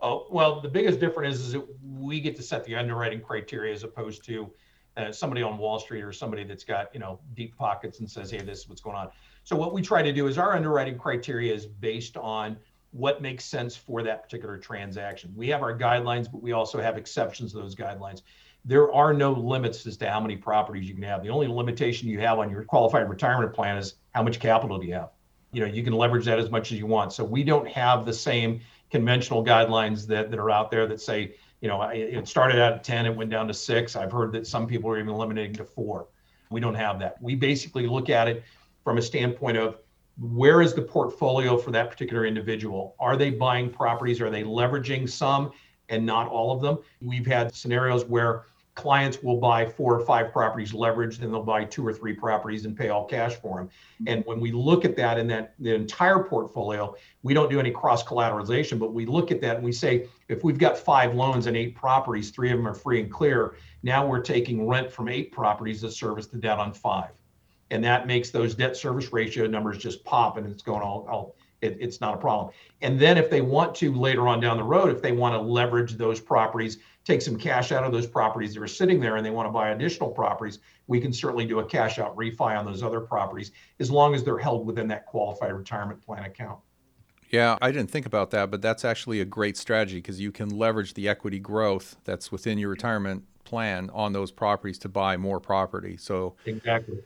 Oh, 0.00 0.26
well, 0.30 0.60
the 0.60 0.68
biggest 0.68 1.00
difference 1.00 1.36
is, 1.36 1.46
is 1.46 1.52
that 1.52 1.66
we 1.82 2.20
get 2.20 2.36
to 2.36 2.42
set 2.42 2.64
the 2.64 2.74
underwriting 2.74 3.20
criteria 3.20 3.72
as 3.72 3.84
opposed 3.84 4.24
to 4.24 4.50
uh, 4.96 5.12
somebody 5.12 5.42
on 5.42 5.58
Wall 5.58 5.78
Street 5.78 6.02
or 6.02 6.12
somebody 6.12 6.44
that's 6.44 6.64
got 6.64 6.92
you 6.94 7.00
know 7.00 7.18
deep 7.34 7.56
pockets 7.56 8.00
and 8.00 8.10
says, 8.10 8.30
"Hey, 8.30 8.38
this 8.38 8.60
is 8.60 8.68
what's 8.68 8.80
going 8.80 8.96
on." 8.96 9.08
So 9.42 9.56
what 9.56 9.72
we 9.72 9.82
try 9.82 10.02
to 10.02 10.12
do 10.12 10.26
is 10.26 10.38
our 10.38 10.54
underwriting 10.54 10.98
criteria 10.98 11.52
is 11.52 11.66
based 11.66 12.16
on 12.16 12.56
what 12.92 13.20
makes 13.20 13.44
sense 13.44 13.74
for 13.74 14.02
that 14.02 14.22
particular 14.22 14.56
transaction. 14.56 15.32
We 15.34 15.48
have 15.48 15.62
our 15.62 15.76
guidelines, 15.76 16.30
but 16.30 16.42
we 16.42 16.52
also 16.52 16.80
have 16.80 16.96
exceptions 16.96 17.52
to 17.52 17.58
those 17.58 17.74
guidelines 17.74 18.22
there 18.64 18.90
are 18.92 19.12
no 19.12 19.32
limits 19.32 19.86
as 19.86 19.96
to 19.98 20.10
how 20.10 20.20
many 20.20 20.36
properties 20.36 20.88
you 20.88 20.94
can 20.94 21.02
have. 21.02 21.22
The 21.22 21.28
only 21.28 21.48
limitation 21.48 22.08
you 22.08 22.20
have 22.20 22.38
on 22.38 22.50
your 22.50 22.64
qualified 22.64 23.08
retirement 23.08 23.52
plan 23.52 23.76
is 23.76 23.94
how 24.14 24.22
much 24.22 24.40
capital 24.40 24.78
do 24.78 24.86
you 24.86 24.94
have. 24.94 25.10
You 25.52 25.60
know, 25.60 25.66
you 25.66 25.82
can 25.82 25.92
leverage 25.92 26.24
that 26.26 26.38
as 26.38 26.50
much 26.50 26.72
as 26.72 26.78
you 26.78 26.86
want. 26.86 27.12
So 27.12 27.24
we 27.24 27.44
don't 27.44 27.68
have 27.68 28.06
the 28.06 28.12
same 28.12 28.60
conventional 28.90 29.44
guidelines 29.44 30.06
that, 30.06 30.30
that 30.30 30.38
are 30.38 30.50
out 30.50 30.70
there 30.70 30.86
that 30.86 31.00
say, 31.00 31.34
you 31.60 31.68
know, 31.68 31.82
it 31.82 32.28
started 32.28 32.60
out 32.60 32.72
at 32.74 32.84
10, 32.84 33.06
it 33.06 33.16
went 33.16 33.30
down 33.30 33.48
to 33.48 33.54
six. 33.54 33.96
I've 33.96 34.12
heard 34.12 34.32
that 34.32 34.46
some 34.46 34.66
people 34.66 34.90
are 34.90 34.98
even 34.98 35.08
eliminating 35.08 35.54
to 35.54 35.64
four. 35.64 36.08
We 36.50 36.60
don't 36.60 36.74
have 36.74 36.98
that. 37.00 37.20
We 37.22 37.34
basically 37.34 37.86
look 37.86 38.10
at 38.10 38.28
it 38.28 38.44
from 38.82 38.98
a 38.98 39.02
standpoint 39.02 39.56
of 39.56 39.78
where 40.18 40.62
is 40.62 40.74
the 40.74 40.82
portfolio 40.82 41.56
for 41.56 41.70
that 41.72 41.90
particular 41.90 42.26
individual? 42.26 42.94
Are 43.00 43.16
they 43.16 43.30
buying 43.30 43.70
properties? 43.70 44.20
Are 44.20 44.30
they 44.30 44.42
leveraging 44.42 45.08
some 45.08 45.50
and 45.88 46.04
not 46.04 46.28
all 46.28 46.52
of 46.52 46.60
them? 46.60 46.78
We've 47.00 47.26
had 47.26 47.54
scenarios 47.54 48.04
where 48.04 48.44
clients 48.74 49.22
will 49.22 49.36
buy 49.36 49.64
four 49.64 49.94
or 49.94 50.04
five 50.04 50.32
properties 50.32 50.72
leveraged 50.72 51.22
and 51.22 51.32
they'll 51.32 51.42
buy 51.42 51.64
two 51.64 51.86
or 51.86 51.92
three 51.92 52.12
properties 52.12 52.64
and 52.64 52.76
pay 52.76 52.88
all 52.88 53.04
cash 53.04 53.34
for 53.36 53.58
them. 53.58 53.66
Mm-hmm. 53.66 54.04
And 54.08 54.26
when 54.26 54.40
we 54.40 54.50
look 54.50 54.84
at 54.84 54.96
that 54.96 55.16
in 55.16 55.28
that 55.28 55.54
the 55.60 55.74
entire 55.74 56.24
portfolio, 56.24 56.94
we 57.22 57.34
don't 57.34 57.48
do 57.48 57.60
any 57.60 57.70
cross 57.70 58.02
collateralization, 58.02 58.78
but 58.78 58.92
we 58.92 59.06
look 59.06 59.30
at 59.30 59.40
that 59.42 59.56
and 59.56 59.64
we 59.64 59.70
say 59.70 60.08
if 60.28 60.42
we've 60.42 60.58
got 60.58 60.76
five 60.76 61.14
loans 61.14 61.46
and 61.46 61.56
eight 61.56 61.76
properties, 61.76 62.30
three 62.30 62.50
of 62.50 62.58
them 62.58 62.66
are 62.66 62.74
free 62.74 63.00
and 63.00 63.10
clear. 63.10 63.56
Now 63.84 64.04
we're 64.06 64.22
taking 64.22 64.66
rent 64.66 64.90
from 64.90 65.08
eight 65.08 65.30
properties 65.30 65.80
to 65.82 65.90
service 65.90 66.26
the 66.26 66.38
debt 66.38 66.58
on 66.58 66.72
five. 66.72 67.10
And 67.70 67.82
that 67.84 68.06
makes 68.06 68.30
those 68.30 68.54
debt 68.54 68.76
service 68.76 69.12
ratio 69.12 69.46
numbers 69.46 69.78
just 69.78 70.04
pop 70.04 70.36
and 70.36 70.46
it's 70.46 70.62
going 70.62 70.82
all, 70.82 71.06
all 71.08 71.36
it, 71.64 71.76
it's 71.80 72.00
not 72.00 72.14
a 72.14 72.16
problem. 72.16 72.52
And 72.82 73.00
then 73.00 73.16
if 73.16 73.30
they 73.30 73.40
want 73.40 73.74
to 73.76 73.92
later 73.92 74.28
on 74.28 74.40
down 74.40 74.56
the 74.56 74.64
road, 74.64 74.94
if 74.94 75.02
they 75.02 75.12
want 75.12 75.34
to 75.34 75.40
leverage 75.40 75.94
those 75.94 76.20
properties, 76.20 76.78
take 77.04 77.22
some 77.22 77.36
cash 77.36 77.72
out 77.72 77.84
of 77.84 77.92
those 77.92 78.06
properties 78.06 78.54
that 78.54 78.62
are 78.62 78.68
sitting 78.68 79.00
there 79.00 79.16
and 79.16 79.24
they 79.24 79.30
want 79.30 79.46
to 79.46 79.52
buy 79.52 79.70
additional 79.70 80.10
properties, 80.10 80.58
we 80.86 81.00
can 81.00 81.12
certainly 81.12 81.46
do 81.46 81.60
a 81.60 81.64
cash 81.64 81.98
out 81.98 82.14
refi 82.16 82.56
on 82.58 82.64
those 82.64 82.82
other 82.82 83.00
properties 83.00 83.52
as 83.80 83.90
long 83.90 84.14
as 84.14 84.22
they're 84.22 84.38
held 84.38 84.66
within 84.66 84.86
that 84.88 85.06
qualified 85.06 85.52
retirement 85.52 86.00
plan 86.04 86.24
account. 86.24 86.58
Yeah, 87.30 87.58
I 87.60 87.72
didn't 87.72 87.90
think 87.90 88.06
about 88.06 88.30
that, 88.30 88.50
but 88.50 88.62
that's 88.62 88.84
actually 88.84 89.20
a 89.20 89.24
great 89.24 89.56
strategy 89.56 89.96
because 89.96 90.20
you 90.20 90.30
can 90.30 90.50
leverage 90.50 90.94
the 90.94 91.08
equity 91.08 91.40
growth 91.40 91.96
that's 92.04 92.30
within 92.30 92.58
your 92.58 92.68
retirement 92.68 93.24
plan 93.44 93.90
on 93.92 94.12
those 94.12 94.30
properties 94.30 94.78
to 94.78 94.88
buy 94.88 95.16
more 95.16 95.40
property. 95.40 95.96
So 95.96 96.36
exactly. 96.46 96.98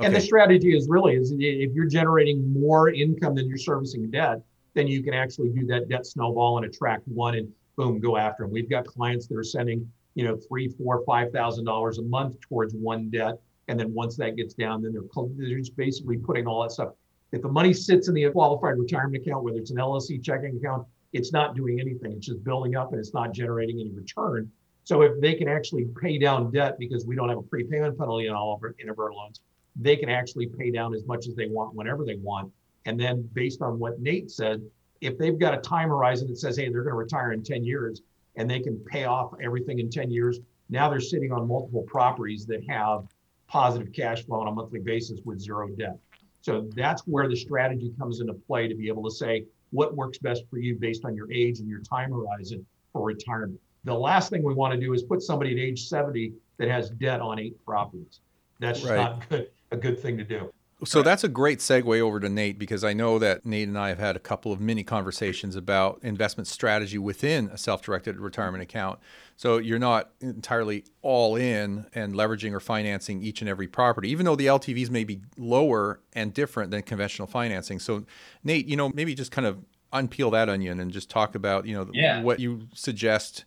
Okay. 0.00 0.06
And 0.06 0.16
the 0.16 0.20
strategy 0.20 0.74
is 0.74 0.88
really 0.88 1.14
is 1.14 1.30
if 1.38 1.74
you're 1.74 1.84
generating 1.84 2.50
more 2.58 2.88
income 2.88 3.34
than 3.34 3.46
you're 3.48 3.58
servicing 3.58 4.10
debt, 4.10 4.40
then 4.72 4.86
you 4.86 5.02
can 5.02 5.12
actually 5.12 5.50
do 5.50 5.66
that 5.66 5.90
debt 5.90 6.06
snowball 6.06 6.56
and 6.56 6.64
attract 6.64 7.06
one 7.06 7.34
and 7.34 7.52
boom, 7.76 8.00
go 8.00 8.16
after 8.16 8.44
them. 8.44 8.50
We've 8.50 8.70
got 8.70 8.86
clients 8.86 9.26
that 9.26 9.36
are 9.36 9.44
sending, 9.44 9.86
you 10.14 10.24
know, 10.24 10.38
three, 10.48 10.68
four, 10.68 11.04
five 11.04 11.32
thousand 11.32 11.66
dollars 11.66 11.98
a 11.98 12.02
month 12.02 12.40
towards 12.40 12.72
one 12.72 13.10
debt, 13.10 13.42
and 13.68 13.78
then 13.78 13.92
once 13.92 14.16
that 14.16 14.36
gets 14.36 14.54
down, 14.54 14.80
then 14.80 14.94
they're 14.94 15.02
they're 15.36 15.58
just 15.58 15.76
basically 15.76 16.16
putting 16.16 16.46
all 16.46 16.62
that 16.62 16.72
stuff. 16.72 16.94
If 17.32 17.42
the 17.42 17.48
money 17.48 17.74
sits 17.74 18.08
in 18.08 18.14
the 18.14 18.30
qualified 18.30 18.78
retirement 18.78 19.22
account, 19.22 19.44
whether 19.44 19.58
it's 19.58 19.70
an 19.70 19.76
LLC 19.76 20.24
checking 20.24 20.56
account, 20.56 20.86
it's 21.12 21.30
not 21.30 21.54
doing 21.54 21.78
anything. 21.78 22.12
It's 22.12 22.26
just 22.26 22.42
building 22.42 22.74
up 22.74 22.92
and 22.92 22.98
it's 22.98 23.12
not 23.12 23.34
generating 23.34 23.80
any 23.80 23.90
return. 23.90 24.50
So 24.84 25.02
if 25.02 25.20
they 25.20 25.34
can 25.34 25.46
actually 25.46 25.86
pay 26.00 26.18
down 26.18 26.50
debt 26.50 26.78
because 26.78 27.04
we 27.04 27.14
don't 27.14 27.28
have 27.28 27.38
a 27.38 27.42
prepayment 27.42 27.98
penalty 27.98 28.28
on 28.28 28.34
all 28.34 28.54
of 28.54 28.62
our, 28.62 28.74
in 28.78 28.88
our 28.88 29.12
loans, 29.12 29.40
they 29.76 29.96
can 29.96 30.08
actually 30.08 30.46
pay 30.46 30.70
down 30.70 30.94
as 30.94 31.04
much 31.06 31.26
as 31.26 31.34
they 31.34 31.46
want 31.46 31.74
whenever 31.74 32.04
they 32.04 32.16
want. 32.16 32.52
And 32.86 32.98
then 32.98 33.28
based 33.32 33.62
on 33.62 33.78
what 33.78 34.00
Nate 34.00 34.30
said, 34.30 34.62
if 35.00 35.18
they've 35.18 35.38
got 35.38 35.54
a 35.54 35.58
time 35.58 35.88
horizon 35.88 36.28
that 36.28 36.38
says, 36.38 36.56
hey, 36.56 36.68
they're 36.68 36.82
going 36.82 36.92
to 36.92 36.98
retire 36.98 37.32
in 37.32 37.42
10 37.42 37.64
years 37.64 38.02
and 38.36 38.50
they 38.50 38.60
can 38.60 38.76
pay 38.78 39.04
off 39.04 39.32
everything 39.42 39.78
in 39.78 39.90
10 39.90 40.10
years, 40.10 40.40
now 40.68 40.88
they're 40.88 41.00
sitting 41.00 41.32
on 41.32 41.48
multiple 41.48 41.82
properties 41.82 42.46
that 42.46 42.62
have 42.68 43.06
positive 43.48 43.92
cash 43.92 44.24
flow 44.24 44.40
on 44.40 44.48
a 44.48 44.52
monthly 44.52 44.80
basis 44.80 45.20
with 45.24 45.40
zero 45.40 45.68
debt. 45.68 45.98
So 46.42 46.68
that's 46.74 47.02
where 47.02 47.28
the 47.28 47.36
strategy 47.36 47.92
comes 47.98 48.20
into 48.20 48.32
play 48.32 48.68
to 48.68 48.74
be 48.74 48.88
able 48.88 49.02
to 49.04 49.10
say 49.10 49.44
what 49.72 49.96
works 49.96 50.18
best 50.18 50.44
for 50.48 50.58
you 50.58 50.76
based 50.76 51.04
on 51.04 51.14
your 51.14 51.30
age 51.30 51.58
and 51.58 51.68
your 51.68 51.80
time 51.80 52.12
horizon 52.12 52.64
for 52.92 53.02
retirement. 53.02 53.60
The 53.84 53.94
last 53.94 54.30
thing 54.30 54.42
we 54.42 54.54
want 54.54 54.74
to 54.74 54.80
do 54.80 54.92
is 54.92 55.02
put 55.02 55.22
somebody 55.22 55.52
at 55.52 55.58
age 55.58 55.86
70 55.88 56.32
that 56.58 56.68
has 56.68 56.90
debt 56.90 57.20
on 57.20 57.38
eight 57.38 57.62
properties. 57.64 58.20
That's 58.58 58.84
right. 58.84 58.96
not 58.96 59.28
good 59.28 59.48
a 59.70 59.76
good 59.76 59.98
thing 59.98 60.16
to 60.18 60.24
do. 60.24 60.52
So 60.84 61.02
that's 61.02 61.24
a 61.24 61.28
great 61.28 61.58
segue 61.58 62.00
over 62.00 62.18
to 62.20 62.28
Nate 62.28 62.58
because 62.58 62.84
I 62.84 62.94
know 62.94 63.18
that 63.18 63.44
Nate 63.44 63.68
and 63.68 63.76
I 63.76 63.90
have 63.90 63.98
had 63.98 64.16
a 64.16 64.18
couple 64.18 64.50
of 64.50 64.60
mini 64.60 64.82
conversations 64.82 65.54
about 65.54 66.00
investment 66.02 66.46
strategy 66.46 66.96
within 66.96 67.50
a 67.52 67.58
self 67.58 67.82
directed 67.82 68.18
retirement 68.18 68.62
account. 68.62 68.98
So 69.36 69.58
you're 69.58 69.78
not 69.78 70.10
entirely 70.20 70.84
all 71.02 71.36
in 71.36 71.86
and 71.94 72.14
leveraging 72.14 72.52
or 72.52 72.60
financing 72.60 73.22
each 73.22 73.42
and 73.42 73.48
every 73.48 73.68
property, 73.68 74.10
even 74.10 74.24
though 74.24 74.36
the 74.36 74.46
LTVs 74.46 74.90
may 74.90 75.04
be 75.04 75.20
lower 75.36 76.00
and 76.14 76.32
different 76.32 76.70
than 76.70 76.82
conventional 76.82 77.28
financing. 77.28 77.78
So, 77.78 78.06
Nate, 78.42 78.66
you 78.66 78.76
know, 78.76 78.88
maybe 78.88 79.14
just 79.14 79.32
kind 79.32 79.46
of 79.46 79.58
unpeel 79.92 80.32
that 80.32 80.48
onion 80.48 80.80
and 80.80 80.90
just 80.90 81.10
talk 81.10 81.34
about, 81.34 81.66
you 81.66 81.74
know, 81.74 81.90
yeah. 81.92 82.22
what 82.22 82.40
you 82.40 82.68
suggest 82.72 83.44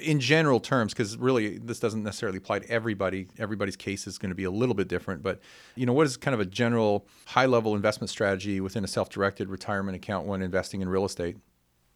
in 0.00 0.20
general 0.20 0.58
terms, 0.58 0.94
because 0.94 1.16
really 1.18 1.58
this 1.58 1.78
doesn't 1.78 2.02
necessarily 2.02 2.38
apply 2.38 2.60
to 2.60 2.70
everybody. 2.70 3.28
Everybody's 3.38 3.76
case 3.76 4.06
is 4.06 4.16
going 4.16 4.30
to 4.30 4.34
be 4.34 4.44
a 4.44 4.50
little 4.50 4.74
bit 4.74 4.88
different. 4.88 5.22
But 5.22 5.40
you 5.74 5.84
know, 5.84 5.92
what 5.92 6.06
is 6.06 6.16
kind 6.16 6.34
of 6.34 6.40
a 6.40 6.46
general 6.46 7.06
high-level 7.26 7.74
investment 7.74 8.08
strategy 8.08 8.60
within 8.60 8.84
a 8.84 8.88
self-directed 8.88 9.48
retirement 9.48 9.96
account 9.96 10.26
when 10.26 10.40
investing 10.40 10.80
in 10.80 10.88
real 10.88 11.04
estate? 11.04 11.36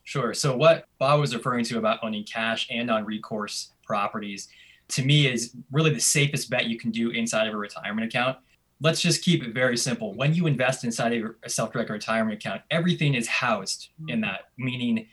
Sure. 0.05 0.35
So 0.35 0.57
what 0.57 0.87
Bob 0.99 1.21
was 1.21 1.35
referring 1.35 1.65
to 1.65 1.79
about 1.79 2.01
owning 2.03 2.25
cash 2.25 2.69
and 2.71 2.87
non-recourse 2.87 3.73
properties, 3.83 4.49
to 4.89 5.05
me, 5.05 5.27
is 5.27 5.57
really 5.73 5.91
the 5.91 6.01
safest 6.01 6.51
bet 6.51 6.67
you 6.67 6.79
can 6.79 6.91
do 6.91 7.11
inside 7.11 7.49
of 7.49 7.55
a 7.55 7.57
retirement 7.57 8.07
account. 8.07 8.37
Let's 8.81 9.01
just 9.01 9.25
keep 9.25 9.43
it 9.43 9.55
very 9.55 9.77
simple. 9.77 10.15
When 10.15 10.35
you 10.35 10.47
invest 10.47 10.85
inside 10.85 11.15
of 11.15 11.35
a 11.43 11.49
self-directed 11.49 11.93
retirement 11.93 12.35
account, 12.35 12.61
everything 12.71 13.15
is 13.15 13.27
housed 13.27 13.89
in 14.09 14.21
that, 14.21 14.51
meaning 14.59 15.09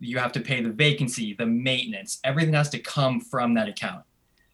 you 0.00 0.18
have 0.18 0.32
to 0.32 0.40
pay 0.40 0.60
the 0.60 0.70
vacancy, 0.70 1.34
the 1.34 1.46
maintenance, 1.46 2.20
everything 2.24 2.54
has 2.54 2.68
to 2.70 2.78
come 2.78 3.20
from 3.20 3.54
that 3.54 3.68
account. 3.68 4.02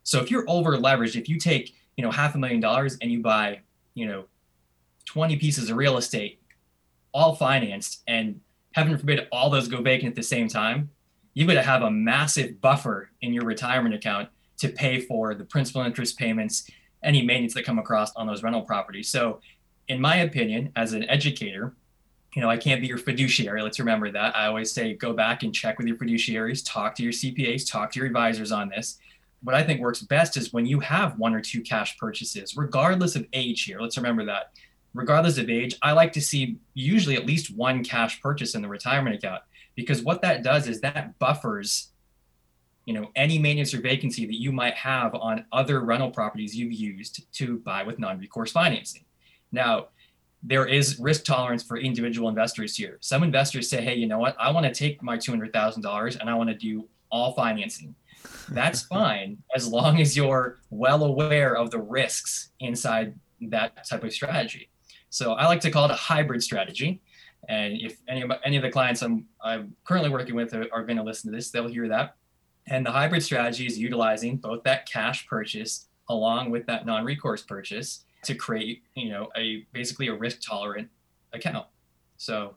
So 0.02 0.20
if 0.20 0.30
you're 0.30 0.44
over 0.48 0.76
leveraged, 0.76 1.16
if 1.16 1.28
you 1.28 1.38
take, 1.38 1.74
you 1.96 2.04
know, 2.04 2.10
half 2.10 2.34
a 2.34 2.38
million 2.38 2.60
dollars 2.60 2.96
and 3.00 3.10
you 3.10 3.20
buy, 3.20 3.60
you 3.94 4.06
know, 4.06 4.24
20 5.06 5.36
pieces 5.36 5.70
of 5.70 5.76
real 5.76 5.96
estate, 5.96 6.40
all 7.12 7.34
financed, 7.34 8.02
and 8.06 8.40
heaven 8.72 8.96
forbid 8.96 9.26
all 9.32 9.50
those 9.50 9.68
go 9.68 9.82
vacant 9.82 10.10
at 10.10 10.16
the 10.16 10.22
same 10.22 10.48
time, 10.48 10.90
you're 11.34 11.46
going 11.46 11.56
to 11.56 11.62
have 11.62 11.82
a 11.82 11.90
massive 11.90 12.60
buffer 12.60 13.10
in 13.22 13.32
your 13.32 13.44
retirement 13.44 13.94
account 13.94 14.28
to 14.58 14.68
pay 14.68 15.00
for 15.00 15.34
the 15.34 15.44
principal 15.44 15.82
interest 15.82 16.18
payments, 16.18 16.70
any 17.02 17.22
maintenance 17.22 17.54
that 17.54 17.64
come 17.64 17.78
across 17.78 18.14
on 18.14 18.26
those 18.26 18.42
rental 18.42 18.62
properties. 18.62 19.08
So, 19.08 19.40
in 19.88 20.00
my 20.00 20.16
opinion, 20.16 20.70
as 20.76 20.92
an 20.92 21.08
educator, 21.08 21.74
you 22.34 22.42
know, 22.42 22.48
I 22.48 22.56
can't 22.56 22.80
be 22.80 22.86
your 22.86 22.98
fiduciary. 22.98 23.62
Let's 23.62 23.78
remember 23.78 24.10
that. 24.12 24.36
I 24.36 24.46
always 24.46 24.70
say 24.70 24.94
go 24.94 25.12
back 25.12 25.42
and 25.42 25.54
check 25.54 25.78
with 25.78 25.86
your 25.86 25.96
fiduciaries, 25.96 26.62
talk 26.64 26.94
to 26.96 27.02
your 27.02 27.12
CPAs, 27.12 27.70
talk 27.70 27.90
to 27.92 27.98
your 27.98 28.06
advisors 28.06 28.52
on 28.52 28.68
this. 28.68 28.98
What 29.42 29.54
I 29.54 29.62
think 29.62 29.80
works 29.80 30.02
best 30.02 30.36
is 30.36 30.52
when 30.52 30.66
you 30.66 30.80
have 30.80 31.18
one 31.18 31.34
or 31.34 31.40
two 31.40 31.62
cash 31.62 31.98
purchases, 31.98 32.56
regardless 32.56 33.16
of 33.16 33.26
age 33.32 33.64
here. 33.64 33.80
Let's 33.80 33.96
remember 33.96 34.24
that. 34.26 34.52
Regardless 34.92 35.38
of 35.38 35.48
age, 35.48 35.76
I 35.82 35.92
like 35.92 36.12
to 36.14 36.20
see 36.20 36.58
usually 36.74 37.16
at 37.16 37.26
least 37.26 37.56
one 37.56 37.82
cash 37.82 38.20
purchase 38.20 38.54
in 38.54 38.62
the 38.62 38.68
retirement 38.68 39.16
account 39.16 39.42
because 39.74 40.02
what 40.02 40.20
that 40.22 40.42
does 40.42 40.68
is 40.68 40.80
that 40.80 41.18
buffers 41.18 41.90
you 42.86 42.94
know 42.94 43.10
any 43.14 43.38
maintenance 43.38 43.72
or 43.72 43.80
vacancy 43.80 44.26
that 44.26 44.40
you 44.40 44.52
might 44.52 44.74
have 44.74 45.14
on 45.14 45.44
other 45.52 45.80
rental 45.80 46.10
properties 46.10 46.56
you've 46.56 46.72
used 46.72 47.32
to 47.32 47.58
buy 47.58 47.82
with 47.82 47.98
non-recourse 47.98 48.50
financing. 48.52 49.04
Now, 49.52 49.88
there 50.42 50.66
is 50.66 50.98
risk 50.98 51.24
tolerance 51.24 51.62
for 51.62 51.76
individual 51.76 52.28
investors 52.28 52.74
here. 52.74 52.96
Some 53.00 53.22
investors 53.22 53.68
say, 53.68 53.82
hey, 53.82 53.94
you 53.94 54.06
know 54.06 54.18
what? 54.18 54.36
I 54.38 54.50
want 54.50 54.66
to 54.66 54.72
take 54.72 55.02
my 55.02 55.16
$200,000 55.16 56.20
and 56.20 56.30
I 56.30 56.34
want 56.34 56.48
to 56.48 56.54
do 56.54 56.88
all 57.10 57.32
financing. 57.32 57.94
That's 58.48 58.82
fine 58.86 59.38
as 59.54 59.68
long 59.68 60.00
as 60.00 60.16
you're 60.16 60.58
well 60.70 61.04
aware 61.04 61.56
of 61.56 61.70
the 61.70 61.78
risks 61.78 62.50
inside 62.60 63.14
that 63.42 63.86
type 63.86 64.04
of 64.04 64.12
strategy. 64.12 64.70
So 65.10 65.32
I 65.32 65.46
like 65.46 65.60
to 65.62 65.70
call 65.70 65.86
it 65.86 65.90
a 65.90 65.96
hybrid 65.96 66.42
strategy. 66.42 67.02
And 67.48 67.74
if 67.74 67.98
any 68.08 68.22
of, 68.22 68.32
any 68.44 68.56
of 68.56 68.62
the 68.62 68.70
clients 68.70 69.02
I'm, 69.02 69.26
I'm 69.42 69.74
currently 69.84 70.10
working 70.10 70.34
with 70.34 70.54
are, 70.54 70.66
are 70.72 70.84
going 70.84 70.98
to 70.98 71.02
listen 71.02 71.30
to 71.30 71.36
this, 71.36 71.50
they'll 71.50 71.68
hear 71.68 71.88
that. 71.88 72.16
And 72.68 72.86
the 72.86 72.92
hybrid 72.92 73.22
strategy 73.22 73.66
is 73.66 73.78
utilizing 73.78 74.36
both 74.36 74.62
that 74.62 74.88
cash 74.88 75.26
purchase 75.26 75.88
along 76.08 76.50
with 76.50 76.66
that 76.66 76.86
non 76.86 77.04
recourse 77.04 77.42
purchase 77.42 78.04
to 78.22 78.34
create, 78.34 78.82
you 78.94 79.08
know, 79.08 79.28
a 79.36 79.66
basically 79.72 80.08
a 80.08 80.14
risk 80.14 80.40
tolerant 80.46 80.88
account. 81.32 81.66
So 82.16 82.54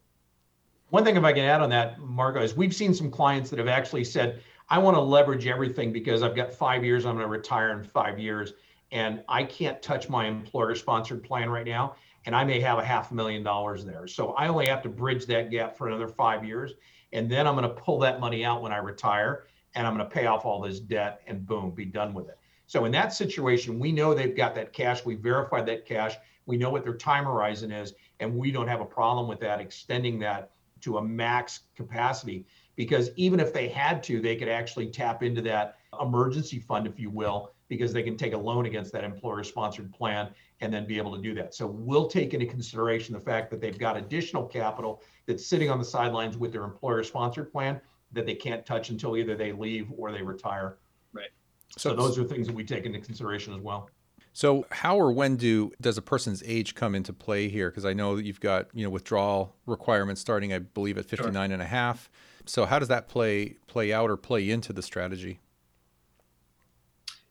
one 0.89 1.03
thing 1.03 1.15
if 1.15 1.23
I 1.23 1.33
can 1.33 1.43
add 1.43 1.61
on 1.61 1.69
that, 1.69 1.99
Marco, 1.99 2.41
is 2.41 2.55
we've 2.55 2.75
seen 2.75 2.93
some 2.93 3.09
clients 3.09 3.49
that 3.49 3.59
have 3.59 3.67
actually 3.67 4.03
said, 4.03 4.41
I 4.69 4.77
want 4.77 4.95
to 4.95 5.01
leverage 5.01 5.47
everything 5.47 5.91
because 5.91 6.23
I've 6.23 6.35
got 6.35 6.53
five 6.53 6.83
years, 6.83 7.05
I'm 7.05 7.15
going 7.15 7.25
to 7.25 7.31
retire 7.31 7.71
in 7.71 7.83
five 7.83 8.19
years, 8.19 8.53
and 8.91 9.23
I 9.27 9.43
can't 9.43 9.81
touch 9.81 10.09
my 10.09 10.27
employer 10.27 10.75
sponsored 10.75 11.23
plan 11.23 11.49
right 11.49 11.65
now. 11.65 11.95
And 12.25 12.35
I 12.35 12.43
may 12.43 12.59
have 12.61 12.77
a 12.77 12.85
half 12.85 13.11
a 13.11 13.15
million 13.15 13.43
dollars 13.43 13.83
there. 13.83 14.07
So 14.07 14.33
I 14.33 14.47
only 14.47 14.67
have 14.67 14.81
to 14.83 14.89
bridge 14.89 15.25
that 15.25 15.51
gap 15.51 15.77
for 15.77 15.87
another 15.87 16.07
five 16.07 16.45
years. 16.45 16.73
And 17.11 17.29
then 17.29 17.47
I'm 17.47 17.55
going 17.55 17.67
to 17.67 17.81
pull 17.81 17.99
that 17.99 18.19
money 18.19 18.45
out 18.45 18.61
when 18.61 18.71
I 18.71 18.77
retire 18.77 19.47
and 19.75 19.85
I'm 19.85 19.95
going 19.95 20.07
to 20.07 20.13
pay 20.13 20.27
off 20.27 20.45
all 20.45 20.61
this 20.61 20.79
debt 20.79 21.21
and 21.27 21.45
boom, 21.45 21.71
be 21.71 21.85
done 21.85 22.13
with 22.13 22.29
it. 22.29 22.37
So 22.65 22.85
in 22.85 22.91
that 22.93 23.13
situation, 23.13 23.79
we 23.79 23.91
know 23.91 24.13
they've 24.13 24.35
got 24.35 24.55
that 24.55 24.73
cash. 24.73 25.05
We 25.05 25.15
verified 25.15 25.65
that 25.67 25.85
cash. 25.85 26.15
We 26.45 26.57
know 26.57 26.69
what 26.69 26.83
their 26.83 26.95
time 26.95 27.25
horizon 27.25 27.71
is, 27.71 27.93
and 28.19 28.35
we 28.35 28.51
don't 28.51 28.67
have 28.67 28.81
a 28.81 28.85
problem 28.85 29.27
with 29.27 29.39
that 29.41 29.59
extending 29.59 30.19
that 30.19 30.51
to 30.81 30.97
a 30.97 31.01
max 31.01 31.61
capacity. 31.75 32.45
Because 32.75 33.11
even 33.15 33.39
if 33.39 33.53
they 33.53 33.69
had 33.69 34.03
to, 34.03 34.19
they 34.19 34.35
could 34.35 34.49
actually 34.49 34.87
tap 34.87 35.23
into 35.23 35.41
that 35.43 35.77
emergency 36.01 36.59
fund, 36.59 36.87
if 36.87 36.99
you 36.99 37.09
will, 37.09 37.53
because 37.67 37.93
they 37.93 38.03
can 38.03 38.17
take 38.17 38.33
a 38.33 38.37
loan 38.37 38.65
against 38.65 38.91
that 38.93 39.03
employer 39.03 39.43
sponsored 39.43 39.93
plan 39.93 40.29
and 40.59 40.73
then 40.73 40.85
be 40.85 40.97
able 40.97 41.15
to 41.15 41.21
do 41.21 41.33
that. 41.35 41.53
So 41.53 41.67
we'll 41.67 42.07
take 42.07 42.33
into 42.33 42.45
consideration 42.45 43.13
the 43.13 43.19
fact 43.19 43.51
that 43.51 43.61
they've 43.61 43.77
got 43.77 43.97
additional 43.97 44.45
capital 44.45 45.01
that's 45.25 45.45
sitting 45.45 45.69
on 45.69 45.79
the 45.79 45.85
sidelines 45.85 46.37
with 46.37 46.51
their 46.51 46.63
employer 46.63 47.03
sponsored 47.03 47.51
plan 47.51 47.79
that 48.11 48.25
they 48.25 48.35
can't 48.35 48.65
touch 48.65 48.89
until 48.89 49.17
either 49.17 49.35
they 49.35 49.51
leave 49.51 49.91
or 49.95 50.11
they 50.11 50.21
retire. 50.21 50.77
So, 51.77 51.89
So- 51.89 51.95
those 51.95 52.17
are 52.17 52.23
things 52.23 52.47
that 52.47 52.55
we 52.55 52.63
take 52.63 52.85
into 52.85 52.99
consideration 52.99 53.53
as 53.53 53.61
well. 53.61 53.89
So 54.35 54.65
how 54.71 54.97
or 54.97 55.11
when 55.11 55.35
do 55.35 55.71
does 55.79 55.99
a 55.99 56.01
person's 56.01 56.41
age 56.45 56.73
come 56.73 56.95
into 56.95 57.13
play 57.13 57.49
here? 57.49 57.69
Because 57.69 57.85
I 57.85 57.93
know 57.93 58.15
that 58.15 58.25
you've 58.25 58.39
got 58.39 58.67
you 58.73 58.83
know 58.83 58.89
withdrawal 58.89 59.55
requirements 59.67 60.21
starting, 60.21 60.51
I 60.51 60.59
believe, 60.59 60.97
at 60.97 61.05
59 61.05 61.51
and 61.51 61.61
a 61.61 61.65
half. 61.65 62.09
So 62.45 62.65
how 62.65 62.79
does 62.79 62.87
that 62.87 63.07
play 63.07 63.57
play 63.67 63.93
out 63.93 64.09
or 64.09 64.17
play 64.17 64.49
into 64.49 64.73
the 64.73 64.81
strategy? 64.81 65.39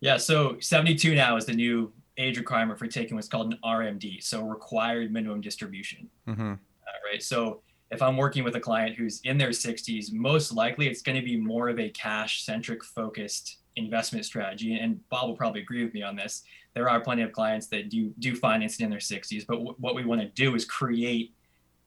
Yeah, 0.01 0.17
so 0.17 0.57
72 0.61 1.15
now 1.15 1.37
is 1.37 1.47
the 1.47 1.55
new 1.55 1.93
age 2.19 2.39
requirement 2.39 2.79
for 2.79 2.87
taking 2.87 3.17
what's 3.17 3.29
called 3.29 3.53
an 3.53 3.59
RMD, 3.65 4.23
so 4.23 4.43
required 4.43 5.13
minimum 5.13 5.41
distribution. 5.41 6.09
Mm-hmm. 6.29 6.53
Uh, 6.53 7.11
right. 7.11 7.23
So 7.23 7.63
if 7.91 8.03
I'm 8.03 8.17
working 8.17 8.43
with 8.43 8.57
a 8.57 8.61
client 8.61 8.97
who's 8.97 9.21
in 9.23 9.39
their 9.39 9.51
60s, 9.51 10.13
most 10.13 10.53
likely 10.53 10.89
it's 10.89 11.03
going 11.03 11.17
to 11.17 11.25
be 11.25 11.37
more 11.37 11.69
of 11.69 11.79
a 11.79 11.89
cash 11.91 12.45
centric 12.45 12.83
focused 12.83 13.59
investment 13.77 14.25
strategy. 14.25 14.79
And 14.79 15.07
Bob 15.09 15.29
will 15.29 15.37
probably 15.37 15.63
agree 15.63 15.85
with 15.85 15.95
me 15.95 16.03
on 16.03 16.17
this. 16.17 16.43
There 16.75 16.89
are 16.89 17.01
plenty 17.01 17.23
of 17.23 17.33
clients 17.33 17.67
that 17.69 17.89
do 17.91 18.13
do 18.19 18.35
financing 18.35 18.85
in 18.85 18.91
their 18.91 18.99
60s, 18.99 19.47
but 19.47 19.55
w- 19.55 19.75
what 19.79 19.95
we 19.95 20.05
want 20.05 20.21
to 20.21 20.29
do 20.29 20.55
is 20.55 20.65
create 20.65 21.35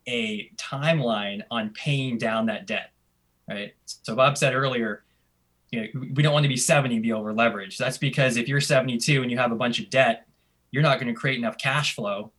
a 0.07 0.49
timeline 0.57 1.41
on 1.49 1.71
paying 1.71 2.17
down 2.17 2.45
that 2.47 2.67
debt. 2.67 2.91
Right. 3.49 3.73
So 3.85 4.15
Bob 4.15 4.37
said 4.37 4.53
earlier, 4.53 5.03
you 5.71 5.81
know, 5.81 5.87
we 6.13 6.23
don't 6.23 6.33
want 6.33 6.43
to 6.43 6.49
be 6.49 6.57
70 6.57 6.95
and 6.95 7.03
be 7.03 7.11
over 7.13 7.33
leveraged. 7.33 7.77
That's 7.77 7.97
because 7.97 8.37
if 8.37 8.47
you're 8.47 8.61
72 8.61 9.21
and 9.21 9.31
you 9.31 9.37
have 9.37 9.51
a 9.51 9.55
bunch 9.55 9.79
of 9.79 9.89
debt, 9.89 10.27
you're 10.71 10.83
not 10.83 10.99
going 10.99 11.13
to 11.13 11.19
create 11.19 11.37
enough 11.37 11.57
cash 11.57 11.95
flow 11.95 12.31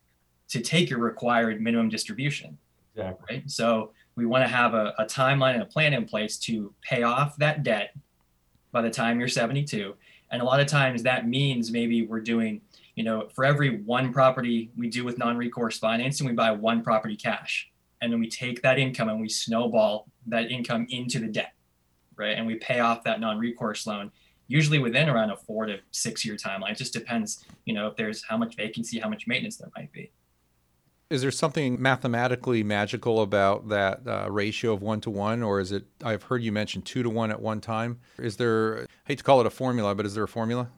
to 0.49 0.61
take 0.61 0.91
your 0.91 1.01
required 1.01 1.61
minimum 1.61 1.89
distribution 1.89 2.57
Exactly. 2.95 3.37
right? 3.37 3.51
So 3.51 3.93
we 4.15 4.27
want 4.27 4.45
to 4.45 4.49
have 4.49 4.75
a, 4.75 4.95
a 4.99 5.05
timeline 5.05 5.55
and 5.55 5.63
a 5.63 5.67
plan 5.67 5.93
in 5.93 6.07
place 6.07 6.39
to 6.39 6.73
pay 6.83 7.03
off 7.03 7.37
that 7.39 7.63
debt 7.63 7.95
by 8.77 8.83
the 8.83 8.91
time 8.91 9.19
you're 9.19 9.27
72. 9.27 9.95
And 10.31 10.43
a 10.43 10.45
lot 10.45 10.61
of 10.61 10.67
times 10.67 11.03
that 11.05 11.27
means 11.27 11.73
maybe 11.73 12.07
we're 12.07 12.21
doing, 12.21 12.61
you 12.95 13.05
know, 13.05 13.27
for 13.35 13.43
every 13.43 13.79
one 13.79 14.13
property 14.13 14.71
we 14.77 14.91
do 14.91 15.03
with 15.03 15.17
non-recourse 15.17 15.79
financing, 15.79 16.27
we 16.27 16.35
buy 16.35 16.51
one 16.51 16.83
property 16.83 17.17
cash. 17.17 17.71
And 18.03 18.13
then 18.13 18.21
we 18.21 18.29
take 18.29 18.61
that 18.61 18.79
income 18.79 19.09
and 19.09 19.19
we 19.19 19.31
snowball 19.31 20.09
that 20.27 20.51
income 20.51 20.87
into 20.91 21.19
the 21.19 21.27
debt, 21.27 21.55
right? 22.17 22.37
And 22.37 22.47
we 22.47 22.57
pay 22.57 22.81
off 22.81 23.03
that 23.05 23.19
non-recourse 23.19 23.87
loan 23.87 24.13
usually 24.47 24.79
within 24.79 25.09
around 25.09 25.31
a 25.31 25.37
four 25.39 25.65
to 25.65 25.79
six 25.91 26.23
year 26.23 26.37
timeline. 26.37 26.73
It 26.73 26.77
just 26.77 26.93
depends, 26.93 27.47
you 27.65 27.73
know, 27.73 27.87
if 27.87 27.97
there's 27.97 28.23
how 28.25 28.37
much 28.37 28.57
vacancy, 28.57 28.99
how 28.99 29.09
much 29.09 29.27
maintenance 29.27 29.57
there 29.57 29.71
might 29.75 29.91
be. 29.91 30.11
Is 31.09 31.23
there 31.23 31.31
something 31.31 31.81
mathematically 31.81 32.65
magical 32.65 33.23
about 33.23 33.69
that 33.69 34.01
uh, 34.07 34.27
ratio 34.29 34.73
of 34.73 34.83
one 34.83 35.01
to 35.03 35.11
one, 35.11 35.43
or 35.43 35.61
is 35.61 35.71
it? 35.71 35.85
I've 36.03 36.25
heard 36.25 36.43
you 36.43 36.51
mention 36.51 36.83
two 36.83 37.05
to 37.05 37.11
one 37.11 37.31
at 37.31 37.41
one 37.41 37.61
time. 37.61 38.01
Is 38.19 38.37
there? 38.37 38.83
I 38.83 38.87
hate 39.05 39.19
to 39.19 39.25
call 39.25 39.41
it 39.41 39.47
a 39.47 39.51
formula, 39.51 39.95
but 39.95 40.05
is 40.05 40.15
there 40.15 40.25
a 40.25 40.29
formula? 40.29 40.69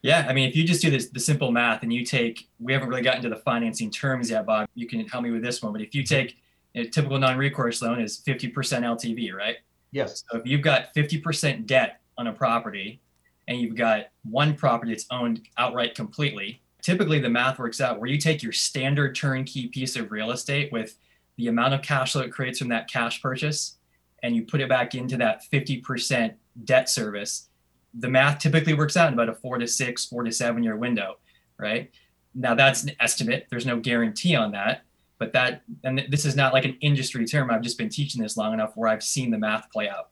Yeah, 0.00 0.26
I 0.28 0.32
mean, 0.32 0.48
if 0.48 0.56
you 0.56 0.64
just 0.64 0.80
do 0.80 0.90
this, 0.90 1.10
the 1.10 1.20
simple 1.20 1.52
math 1.52 1.82
and 1.82 1.92
you 1.92 2.04
take, 2.04 2.48
we 2.58 2.72
haven't 2.72 2.88
really 2.88 3.02
gotten 3.02 3.22
to 3.22 3.28
the 3.28 3.36
financing 3.36 3.90
terms 3.90 4.30
yet, 4.30 4.46
Bob. 4.46 4.68
You 4.74 4.88
can 4.88 5.06
help 5.06 5.22
me 5.22 5.30
with 5.30 5.42
this 5.42 5.62
one. 5.62 5.72
But 5.72 5.82
if 5.82 5.94
you 5.94 6.02
take 6.02 6.38
a 6.74 6.86
typical 6.86 7.18
non 7.18 7.36
recourse 7.36 7.82
loan 7.82 8.00
is 8.00 8.22
50% 8.26 8.52
LTV, 8.52 9.34
right? 9.34 9.56
Yes. 9.92 10.24
So 10.30 10.38
if 10.38 10.46
you've 10.46 10.62
got 10.62 10.94
50% 10.94 11.66
debt 11.66 12.00
on 12.16 12.26
a 12.26 12.32
property 12.32 13.02
and 13.48 13.60
you've 13.60 13.76
got 13.76 14.06
one 14.24 14.54
property 14.54 14.92
that's 14.92 15.06
owned 15.10 15.46
outright 15.58 15.94
completely, 15.94 16.61
typically 16.82 17.20
the 17.20 17.30
math 17.30 17.58
works 17.58 17.80
out 17.80 17.98
where 17.98 18.10
you 18.10 18.18
take 18.18 18.42
your 18.42 18.52
standard 18.52 19.14
turnkey 19.14 19.68
piece 19.68 19.96
of 19.96 20.10
real 20.10 20.32
estate 20.32 20.70
with 20.72 20.96
the 21.36 21.48
amount 21.48 21.72
of 21.72 21.80
cash 21.80 22.12
flow 22.12 22.22
it 22.22 22.32
creates 22.32 22.58
from 22.58 22.68
that 22.68 22.90
cash 22.90 23.22
purchase 23.22 23.78
and 24.22 24.36
you 24.36 24.44
put 24.44 24.60
it 24.60 24.68
back 24.68 24.94
into 24.94 25.16
that 25.16 25.42
50% 25.50 26.34
debt 26.64 26.88
service 26.88 27.48
the 27.94 28.08
math 28.08 28.38
typically 28.38 28.74
works 28.74 28.96
out 28.96 29.08
in 29.08 29.14
about 29.14 29.28
a 29.28 29.34
four 29.34 29.58
to 29.58 29.66
six 29.66 30.04
four 30.04 30.22
to 30.24 30.32
seven 30.32 30.62
year 30.62 30.76
window 30.76 31.16
right? 31.58 31.90
Now 32.34 32.54
that's 32.54 32.82
an 32.82 32.92
estimate. 32.98 33.46
There's 33.50 33.66
no 33.66 33.78
guarantee 33.78 34.34
on 34.34 34.52
that 34.52 34.84
but 35.18 35.32
that 35.32 35.62
and 35.84 36.04
this 36.08 36.24
is 36.24 36.34
not 36.34 36.52
like 36.52 36.64
an 36.64 36.76
industry 36.80 37.24
term. 37.26 37.50
I've 37.50 37.62
just 37.62 37.78
been 37.78 37.88
teaching 37.88 38.20
this 38.20 38.36
long 38.36 38.52
enough 38.52 38.72
where 38.76 38.88
i've 38.88 39.04
seen 39.04 39.30
the 39.30 39.38
math 39.38 39.70
play 39.70 39.88
out 39.88 40.08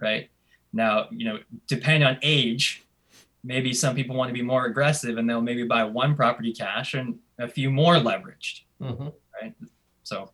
right? 0.00 0.28
Now 0.72 1.06
you 1.10 1.24
know 1.24 1.38
depending 1.66 2.06
on 2.06 2.18
age 2.22 2.84
maybe 3.42 3.72
some 3.72 3.94
people 3.94 4.16
want 4.16 4.28
to 4.28 4.34
be 4.34 4.42
more 4.42 4.66
aggressive 4.66 5.16
and 5.18 5.28
they'll 5.28 5.40
maybe 5.40 5.64
buy 5.64 5.84
one 5.84 6.14
property 6.14 6.52
cash 6.52 6.94
and 6.94 7.18
a 7.38 7.48
few 7.48 7.70
more 7.70 7.94
leveraged 7.94 8.62
hmm 8.80 9.08
right 9.40 9.54
so 10.02 10.30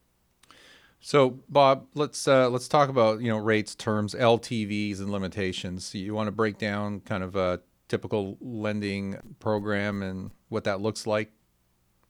So, 1.00 1.38
Bob, 1.48 1.86
let's 1.94 2.26
uh, 2.26 2.48
let's 2.48 2.66
talk 2.66 2.88
about 2.88 3.20
you 3.20 3.28
know 3.28 3.38
rates, 3.38 3.76
terms, 3.76 4.12
LTVs, 4.14 4.98
and 4.98 5.10
limitations. 5.12 5.94
You 5.94 6.14
want 6.14 6.26
to 6.26 6.32
break 6.32 6.58
down 6.58 6.98
kind 7.00 7.22
of 7.22 7.36
a 7.36 7.60
typical 7.88 8.36
lending 8.40 9.16
program 9.38 10.02
and 10.02 10.32
what 10.48 10.64
that 10.64 10.80
looks 10.80 11.06
like. 11.06 11.30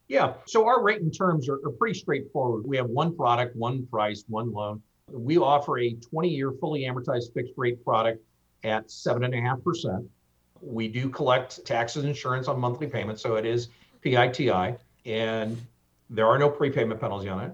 Yeah. 0.08 0.34
So 0.46 0.66
our 0.66 0.82
rate 0.82 1.02
and 1.02 1.14
terms 1.14 1.48
are, 1.48 1.60
are 1.66 1.72
pretty 1.72 1.98
straightforward. 1.98 2.64
We 2.66 2.76
have 2.78 2.86
one 2.86 3.14
product, 3.14 3.54
one 3.56 3.86
price, 3.86 4.24
one 4.28 4.52
loan. 4.52 4.80
We 5.10 5.36
offer 5.36 5.78
a 5.78 5.92
20 5.92 6.28
year 6.28 6.52
fully 6.60 6.82
amortized 6.82 7.34
fixed 7.34 7.52
rate 7.58 7.84
product 7.84 8.24
at 8.64 8.88
7.5%. 8.88 10.08
We 10.60 10.88
do 10.88 11.08
collect 11.08 11.64
taxes 11.64 12.04
and 12.04 12.10
insurance 12.10 12.48
on 12.48 12.58
monthly 12.58 12.86
payments. 12.86 13.22
So 13.22 13.36
it 13.36 13.46
is 13.46 13.68
PITI, 14.02 14.76
and 15.04 15.60
there 16.10 16.26
are 16.26 16.38
no 16.38 16.48
prepayment 16.48 17.00
penalties 17.00 17.28
on 17.28 17.44
it. 17.44 17.52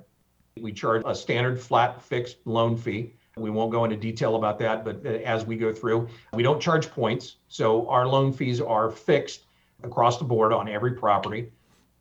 We 0.60 0.72
charge 0.72 1.02
a 1.06 1.14
standard 1.14 1.60
flat 1.60 2.02
fixed 2.02 2.38
loan 2.44 2.76
fee. 2.76 3.14
We 3.36 3.48
won't 3.48 3.72
go 3.72 3.84
into 3.84 3.96
detail 3.96 4.36
about 4.36 4.58
that, 4.58 4.84
but 4.84 5.06
uh, 5.06 5.08
as 5.24 5.46
we 5.46 5.56
go 5.56 5.72
through, 5.72 6.08
we 6.34 6.42
don't 6.42 6.60
charge 6.60 6.90
points. 6.90 7.36
So 7.48 7.88
our 7.88 8.06
loan 8.06 8.32
fees 8.32 8.60
are 8.60 8.90
fixed 8.90 9.44
across 9.82 10.18
the 10.18 10.24
board 10.24 10.52
on 10.52 10.68
every 10.68 10.92
property. 10.92 11.50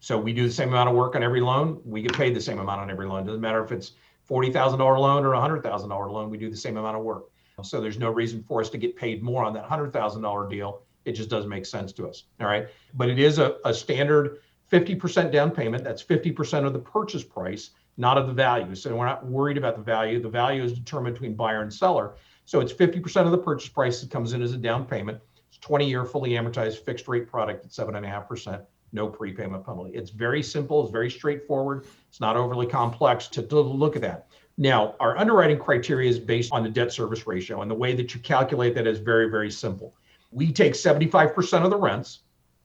So 0.01 0.19
we 0.19 0.33
do 0.33 0.45
the 0.45 0.51
same 0.51 0.69
amount 0.69 0.89
of 0.89 0.95
work 0.95 1.15
on 1.15 1.23
every 1.23 1.39
loan. 1.39 1.79
We 1.85 2.01
get 2.01 2.13
paid 2.13 2.35
the 2.35 2.41
same 2.41 2.59
amount 2.59 2.81
on 2.81 2.91
every 2.91 3.07
loan. 3.07 3.25
Doesn't 3.25 3.39
matter 3.39 3.63
if 3.63 3.71
it's 3.71 3.93
forty 4.25 4.51
thousand 4.51 4.79
dollar 4.79 4.99
loan 4.99 5.25
or 5.25 5.33
a 5.33 5.39
hundred 5.39 5.63
thousand 5.63 5.89
dollar 5.89 6.09
loan. 6.11 6.29
We 6.29 6.37
do 6.37 6.49
the 6.49 6.57
same 6.57 6.75
amount 6.75 6.97
of 6.97 7.03
work. 7.03 7.25
So 7.63 7.79
there's 7.79 7.99
no 7.99 8.09
reason 8.09 8.43
for 8.43 8.59
us 8.59 8.69
to 8.71 8.77
get 8.77 8.95
paid 8.95 9.21
more 9.21 9.45
on 9.45 9.53
that 9.53 9.65
hundred 9.65 9.93
thousand 9.93 10.23
dollar 10.23 10.49
deal. 10.49 10.81
It 11.05 11.13
just 11.13 11.29
doesn't 11.29 11.49
make 11.49 11.65
sense 11.65 11.91
to 11.93 12.07
us. 12.07 12.25
All 12.39 12.47
right. 12.47 12.67
But 12.93 13.09
it 13.09 13.19
is 13.19 13.39
a, 13.39 13.57
a 13.65 13.73
standard 13.73 14.39
fifty 14.67 14.95
percent 14.95 15.31
down 15.31 15.51
payment. 15.51 15.83
That's 15.83 16.01
fifty 16.01 16.31
percent 16.31 16.65
of 16.65 16.73
the 16.73 16.79
purchase 16.79 17.23
price, 17.23 17.71
not 17.97 18.17
of 18.17 18.27
the 18.27 18.33
value. 18.33 18.75
So 18.75 18.95
we're 18.95 19.05
not 19.05 19.25
worried 19.25 19.57
about 19.57 19.77
the 19.77 19.83
value. 19.83 20.21
The 20.21 20.29
value 20.29 20.63
is 20.63 20.73
determined 20.73 21.15
between 21.15 21.35
buyer 21.35 21.61
and 21.61 21.73
seller. 21.73 22.15
So 22.45 22.59
it's 22.59 22.71
fifty 22.71 22.99
percent 22.99 23.25
of 23.25 23.31
the 23.31 23.37
purchase 23.37 23.69
price 23.69 24.01
that 24.01 24.11
comes 24.11 24.33
in 24.33 24.41
as 24.41 24.53
a 24.53 24.57
down 24.57 24.85
payment. 24.85 25.19
It's 25.49 25.57
twenty 25.57 25.89
year 25.89 26.05
fully 26.05 26.31
amortized 26.31 26.79
fixed 26.85 27.07
rate 27.07 27.27
product 27.27 27.65
at 27.65 27.73
seven 27.73 27.95
and 27.95 28.05
a 28.05 28.09
half 28.09 28.27
percent 28.27 28.61
no 28.93 29.07
prepayment 29.07 29.65
penalty. 29.65 29.91
It's 29.93 30.11
very 30.11 30.43
simple, 30.43 30.83
it's 30.83 30.91
very 30.91 31.09
straightforward. 31.09 31.85
It's 32.09 32.19
not 32.19 32.35
overly 32.35 32.67
complex 32.67 33.27
to, 33.29 33.41
to 33.43 33.59
look 33.59 33.95
at 33.95 34.01
that. 34.01 34.27
Now, 34.57 34.95
our 34.99 35.17
underwriting 35.17 35.57
criteria 35.57 36.09
is 36.09 36.19
based 36.19 36.51
on 36.51 36.63
the 36.63 36.69
debt 36.69 36.91
service 36.91 37.25
ratio, 37.25 37.61
and 37.61 37.71
the 37.71 37.75
way 37.75 37.95
that 37.95 38.13
you 38.13 38.19
calculate 38.19 38.75
that 38.75 38.85
is 38.85 38.99
very, 38.99 39.29
very 39.29 39.49
simple. 39.49 39.95
We 40.31 40.51
take 40.51 40.73
75% 40.73 41.63
of 41.63 41.69
the 41.69 41.77
rents, 41.77 42.19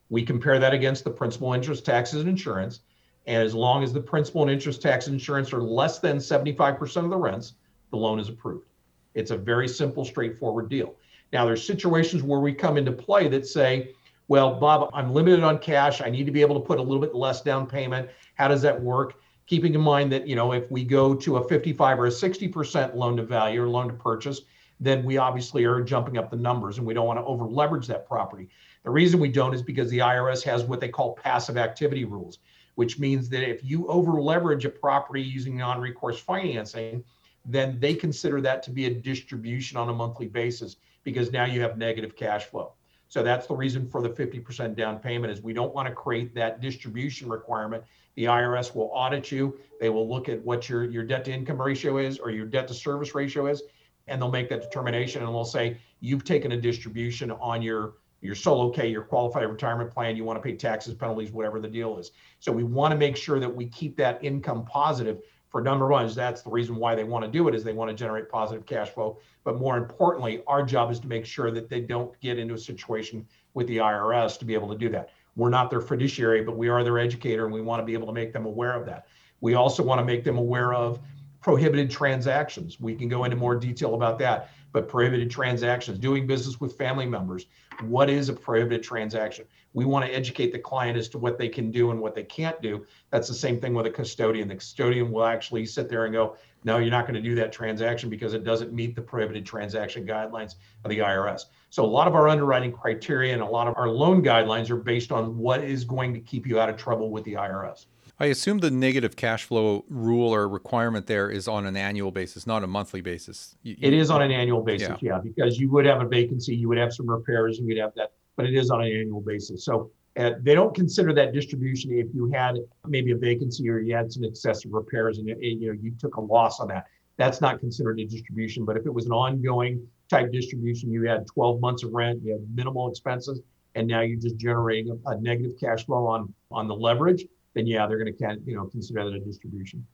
we 0.09 0.23
compare 0.23 0.59
that 0.59 0.73
against 0.73 1.05
the 1.05 1.11
principal, 1.11 1.53
interest, 1.53 1.85
taxes, 1.85 2.21
and 2.21 2.29
insurance. 2.29 2.81
And 3.27 3.43
as 3.43 3.55
long 3.55 3.83
as 3.83 3.93
the 3.93 4.01
principal 4.01 4.43
and 4.43 4.51
interest, 4.51 4.81
tax, 4.81 5.07
and 5.07 5.15
insurance 5.15 5.53
are 5.53 5.63
less 5.63 5.99
than 5.99 6.19
75% 6.19 7.05
of 7.05 7.11
the 7.11 7.17
rents, 7.17 7.55
the 7.91 7.97
loan 7.97 8.21
is 8.21 8.29
approved. 8.29 8.69
It's 9.15 9.33
a 9.33 9.37
very 9.37 9.67
simple, 9.67 10.05
straightforward 10.05 10.69
deal. 10.69 10.95
Now, 11.33 11.45
there's 11.45 11.67
situations 11.67 12.23
where 12.23 12.39
we 12.39 12.53
come 12.53 12.77
into 12.77 12.93
play 12.93 13.27
that 13.29 13.47
say, 13.47 13.95
well, 14.29 14.55
Bob, 14.55 14.91
I'm 14.93 15.13
limited 15.13 15.43
on 15.43 15.59
cash. 15.59 16.01
I 16.01 16.11
need 16.11 16.25
to 16.27 16.33
be 16.33 16.41
able 16.41 16.61
to 16.61 16.67
put 16.67 16.79
a 16.79 16.83
little 16.83 17.01
bit 17.01 17.15
less 17.15 17.43
down 17.43 17.67
payment. 17.67 18.09
How 18.35 18.47
does 18.47 18.63
that 18.63 18.81
work? 18.81 19.15
Keeping 19.47 19.75
in 19.75 19.81
mind 19.81 20.13
that, 20.13 20.27
you 20.27 20.37
know, 20.37 20.53
if 20.53 20.71
we 20.71 20.85
go 20.85 21.15
to 21.15 21.37
a 21.37 21.49
55 21.49 21.99
or 21.99 22.07
a 22.07 22.11
60% 22.11 22.95
loan 22.95 23.17
to 23.17 23.23
value 23.25 23.63
or 23.63 23.69
loan 23.69 23.89
to 23.89 23.95
purchase, 23.95 24.43
then 24.81 25.05
we 25.05 25.17
obviously 25.17 25.65
are 25.65 25.81
jumping 25.83 26.19
up 26.19 26.31
the 26.31 26.37
numbers 26.37 26.79
and 26.79 26.87
we 26.87 26.95
don't 26.95 27.07
want 27.07 27.19
to 27.19 27.25
over 27.25 27.45
leverage 27.45 27.87
that 27.87 28.07
property. 28.07 28.49
The 28.85 28.91
reason 28.91 29.21
we 29.21 29.31
don't 29.31 29.55
is 29.55 29.63
because 29.63 29.91
the 29.91 29.99
IRS 29.99 30.43
has 30.45 30.65
what 30.65 30.81
they 30.81 30.89
call 30.89 31.15
passive 31.15 31.57
activity 31.57 32.05
rules, 32.05 32.39
which 32.75 32.99
means 32.99 33.29
that 33.31 33.49
if 33.49 33.65
you 33.65 33.87
over 33.89 34.21
leverage 34.21 34.65
a 34.65 34.71
property 34.71 35.23
using 35.23 35.57
non 35.57 35.81
recourse 35.81 36.21
financing, 36.21 37.03
then 37.45 37.79
they 37.81 37.95
consider 37.95 38.41
that 38.41 38.63
to 38.65 38.71
be 38.71 38.87
a 38.87 38.95
distribution 38.95 39.77
on 39.77 39.89
a 39.89 39.93
monthly 39.93 40.27
basis 40.27 40.77
because 41.05 41.33
now 41.33 41.45
you 41.45 41.61
have 41.61 41.79
negative 41.79 42.17
cash 42.17 42.45
flow. 42.45 42.73
So 43.09 43.23
that's 43.23 43.47
the 43.47 43.55
reason 43.55 43.89
for 43.89 44.03
the 44.03 44.11
50% 44.11 44.75
down 44.75 44.99
payment 44.99 45.33
is 45.33 45.41
we 45.41 45.53
don't 45.53 45.73
want 45.73 45.89
to 45.89 45.95
create 45.95 46.35
that 46.35 46.61
distribution 46.61 47.29
requirement. 47.29 47.85
The 48.17 48.25
IRS 48.25 48.75
will 48.75 48.91
audit 48.93 49.31
you. 49.31 49.59
They 49.81 49.91
will 49.91 50.09
look 50.09 50.29
at 50.29 50.45
what 50.45 50.69
your, 50.69 50.85
your 50.85 51.05
debt 51.05 51.25
to 51.27 51.33
income 51.33 51.61
ratio 51.61 51.99
is 51.99 52.19
or 52.19 52.31
your 52.31 52.47
debt 52.47 52.67
to 52.69 52.75
service 52.75 53.15
ratio 53.15 53.47
is, 53.47 53.63
and 54.07 54.21
they'll 54.21 54.31
make 54.31 54.49
that 54.49 54.63
determination 54.63 55.23
and 55.23 55.33
they'll 55.33 55.45
say, 55.45 55.79
you've 56.01 56.25
taken 56.25 56.53
a 56.53 56.57
distribution 56.61 57.31
on 57.33 57.63
your, 57.63 57.95
your 58.21 58.35
solo 58.35 58.71
K, 58.71 58.89
your 58.89 59.03
qualified 59.03 59.47
retirement 59.49 59.91
plan. 59.91 60.17
You 60.17 60.25
want 60.25 60.37
to 60.37 60.43
pay 60.43 60.57
taxes, 60.57 60.95
penalties, 60.95 61.33
whatever 61.33 61.61
the 61.61 61.69
deal 61.69 61.99
is. 61.99 62.13
So 62.39 62.53
we 62.53 62.65
want 62.65 62.93
to 62.93 62.99
make 62.99 63.17
sure 63.17 63.41
that 63.41 63.55
we 63.55 63.67
keep 63.67 63.97
that 63.97 64.23
income 64.23 64.65
positive 64.65 65.21
for 65.57 65.63
number 65.63 65.87
one 65.89 66.05
is 66.05 66.15
that's 66.15 66.43
the 66.43 66.51
reason 66.51 66.77
why 66.77 66.95
they 66.95 67.05
want 67.05 67.25
to 67.25 67.31
do 67.31 67.49
it 67.49 67.55
is 67.55 67.65
they 67.65 67.73
want 67.73 67.89
to 67.91 67.97
generate 67.97 68.29
positive 68.29 68.67
cash 68.67 68.91
flow 68.91 69.19
but 69.45 69.59
more 69.59 69.79
importantly 69.79 70.43
our 70.47 70.63
job 70.63 70.91
is 70.91 71.01
to 71.01 71.09
make 71.09 71.25
sure 71.25 71.51
that 71.51 71.71
they 71.71 71.81
don't 71.81 72.19
get 72.21 72.39
into 72.39 72.55
a 72.55 72.59
situation 72.59 73.27
with 73.55 73.67
the 73.67 73.79
irs 73.79 74.39
to 74.39 74.45
be 74.45 74.53
able 74.53 74.69
to 74.69 74.77
do 74.77 74.89
that 74.89 75.11
we're 75.35 75.49
not 75.49 75.71
their 75.71 75.81
fiduciary 75.81 76.43
but 76.43 76.57
we 76.57 76.69
are 76.69 76.85
their 76.85 76.99
educator 76.99 77.45
and 77.45 77.55
we 77.55 77.63
want 77.63 77.81
to 77.81 77.87
be 77.87 77.95
able 77.95 78.07
to 78.07 78.13
make 78.13 78.33
them 78.33 78.45
aware 78.45 78.75
of 78.75 78.85
that 78.85 79.07
we 79.41 79.55
also 79.55 79.83
want 79.83 79.99
to 79.99 80.05
make 80.05 80.25
them 80.25 80.37
aware 80.37 80.75
of 80.75 81.01
prohibited 81.47 81.89
transactions 81.89 82.81
we 82.81 82.93
can 82.93 83.09
go 83.09 83.23
into 83.23 83.37
more 83.37 83.55
detail 83.55 83.95
about 83.95 84.19
that 84.19 84.51
but 84.73 84.89
prohibited 84.89 85.31
transactions 85.31 85.97
doing 85.97 86.27
business 86.27 86.61
with 86.61 86.77
family 86.77 87.07
members 87.07 87.47
what 87.83 88.11
is 88.11 88.29
a 88.29 88.33
prohibited 88.33 88.83
transaction 88.83 89.45
we 89.77 89.85
want 89.85 90.07
to 90.07 90.11
educate 90.11 90.53
the 90.53 90.59
client 90.59 90.97
as 90.97 91.07
to 91.07 91.19
what 91.19 91.37
they 91.37 91.51
can 91.51 91.71
do 91.71 91.91
and 91.91 92.01
what 92.01 92.15
they 92.15 92.25
can't 92.25 92.63
do. 92.63 92.87
That's 93.11 93.29
the 93.29 93.35
same 93.35 93.61
thing 93.61 93.75
with 93.75 93.85
a 93.85 93.91
custodian. 93.91 94.49
The 94.49 94.55
custodian 94.55 95.13
will 95.13 95.25
actually 95.25 95.67
sit 95.67 95.91
there 95.91 96.07
and 96.07 96.15
go, 96.15 96.39
no, 96.65 96.79
you're 96.79 96.91
not 96.91 97.07
going 97.07 97.15
to 97.15 97.21
do 97.21 97.35
that 97.35 97.53
transaction 97.53 98.09
because 98.09 98.33
it 98.33 98.43
doesn't 98.43 98.73
meet 98.73 98.97
the 98.97 99.03
prohibited 99.03 99.45
transaction 99.45 100.07
guidelines 100.07 100.55
of 100.83 100.89
the 100.89 101.01
IRS. 101.01 101.43
So 101.69 101.85
a 101.85 101.87
lot 101.87 102.09
of 102.09 102.15
our 102.15 102.27
underwriting 102.27 102.73
criteria 102.73 103.35
and 103.35 103.43
a 103.43 103.47
lot 103.47 103.69
of 103.69 103.77
our 103.77 103.91
loan 103.91 104.25
guidelines 104.25 104.71
are 104.71 104.77
based 104.77 105.13
on 105.13 105.37
what 105.37 105.63
is 105.63 105.85
going 105.85 106.15
to 106.15 106.21
keep 106.21 106.47
you 106.47 106.59
out 106.59 106.71
of 106.71 106.79
trouble 106.79 107.11
with 107.11 107.25
the 107.25 107.35
IRS. 107.35 107.85
I 108.19 108.27
assume 108.27 108.59
the 108.59 108.71
negative 108.71 109.15
cash 109.15 109.45
flow 109.45 109.85
rule 109.89 110.35
or 110.35 110.49
requirement 110.49 111.07
there 111.07 111.31
is 111.31 111.47
on 111.49 111.67
an 111.67 111.77
annual 111.77 112.11
basis, 112.11 112.47
not 112.47 112.65
a 112.65 112.67
monthly 112.67 113.03
basis. 113.03 113.57
You, 113.63 113.77
it 113.79 113.93
is 113.93 114.11
on 114.11 114.23
an 114.23 114.33
annual 114.33 114.63
basis, 114.63 114.97
yeah. 115.01 115.17
yeah, 115.17 115.21
because 115.23 115.59
you 115.59 115.71
would 115.71 115.85
have 115.85 116.01
a 116.01 116.07
vacancy, 116.07 116.57
you 116.57 116.69
would 116.69 116.79
have 116.79 116.95
some 116.95 117.09
repairs, 117.09 117.59
and 117.59 117.69
you'd 117.69 117.79
have 117.79 117.93
that 117.97 118.13
but 118.37 118.47
it 118.47 118.55
is 118.55 118.71
on 118.71 118.83
an 118.83 118.93
annual 118.93 119.21
basis. 119.21 119.65
So 119.65 119.91
uh, 120.17 120.33
they 120.41 120.55
don't 120.55 120.75
consider 120.75 121.13
that 121.15 121.33
distribution 121.33 121.93
if 121.93 122.07
you 122.15 122.31
had 122.33 122.57
maybe 122.87 123.13
a 123.13 123.17
vacancy 123.17 123.69
or 123.69 123.81
you 123.81 123.95
had 123.95 124.13
some 124.13 124.25
excessive 124.25 124.73
repairs 124.73 125.19
and, 125.19 125.29
you 125.29 125.67
know 125.67 125.79
you 125.81 125.93
took 125.99 126.17
a 126.17 126.21
loss 126.21 126.61
on 126.61 126.69
that. 126.69 126.87
That's 127.17 127.41
not 127.41 127.61
considered 127.61 127.99
a 127.99 128.05
distribution. 128.05 128.65
But 128.65 128.77
if 128.77 128.87
it 128.87 128.93
was 128.93 129.07
an 129.07 129.13
ongoing 129.13 129.87
type 130.11 130.31
distribution, 130.33 130.91
you 130.91 131.05
had 131.05 131.27
12 131.27 131.61
months 131.61 131.83
of 131.83 131.93
rent, 131.93 132.21
you 132.23 132.33
had 132.33 132.47
minimal 132.55 132.91
expenses, 132.91 133.41
and 133.75 133.89
now 133.89 134.03
you're 134.03 134.21
just 134.21 134.37
generating 134.37 135.01
a, 135.07 135.11
a 135.11 135.21
negative 135.21 135.53
cash 135.59 135.87
flow 135.87 136.07
on 136.07 136.33
on 136.51 136.69
the 136.69 136.75
leverage, 136.75 137.25
then 137.57 137.67
yeah, 137.67 137.87
they're 137.87 137.99
going 137.99 138.15
to 138.15 138.39
you 138.45 138.55
know 138.55 138.67
consider 138.67 139.05
that 139.05 139.17
a 139.17 139.21
distribution 139.21 139.85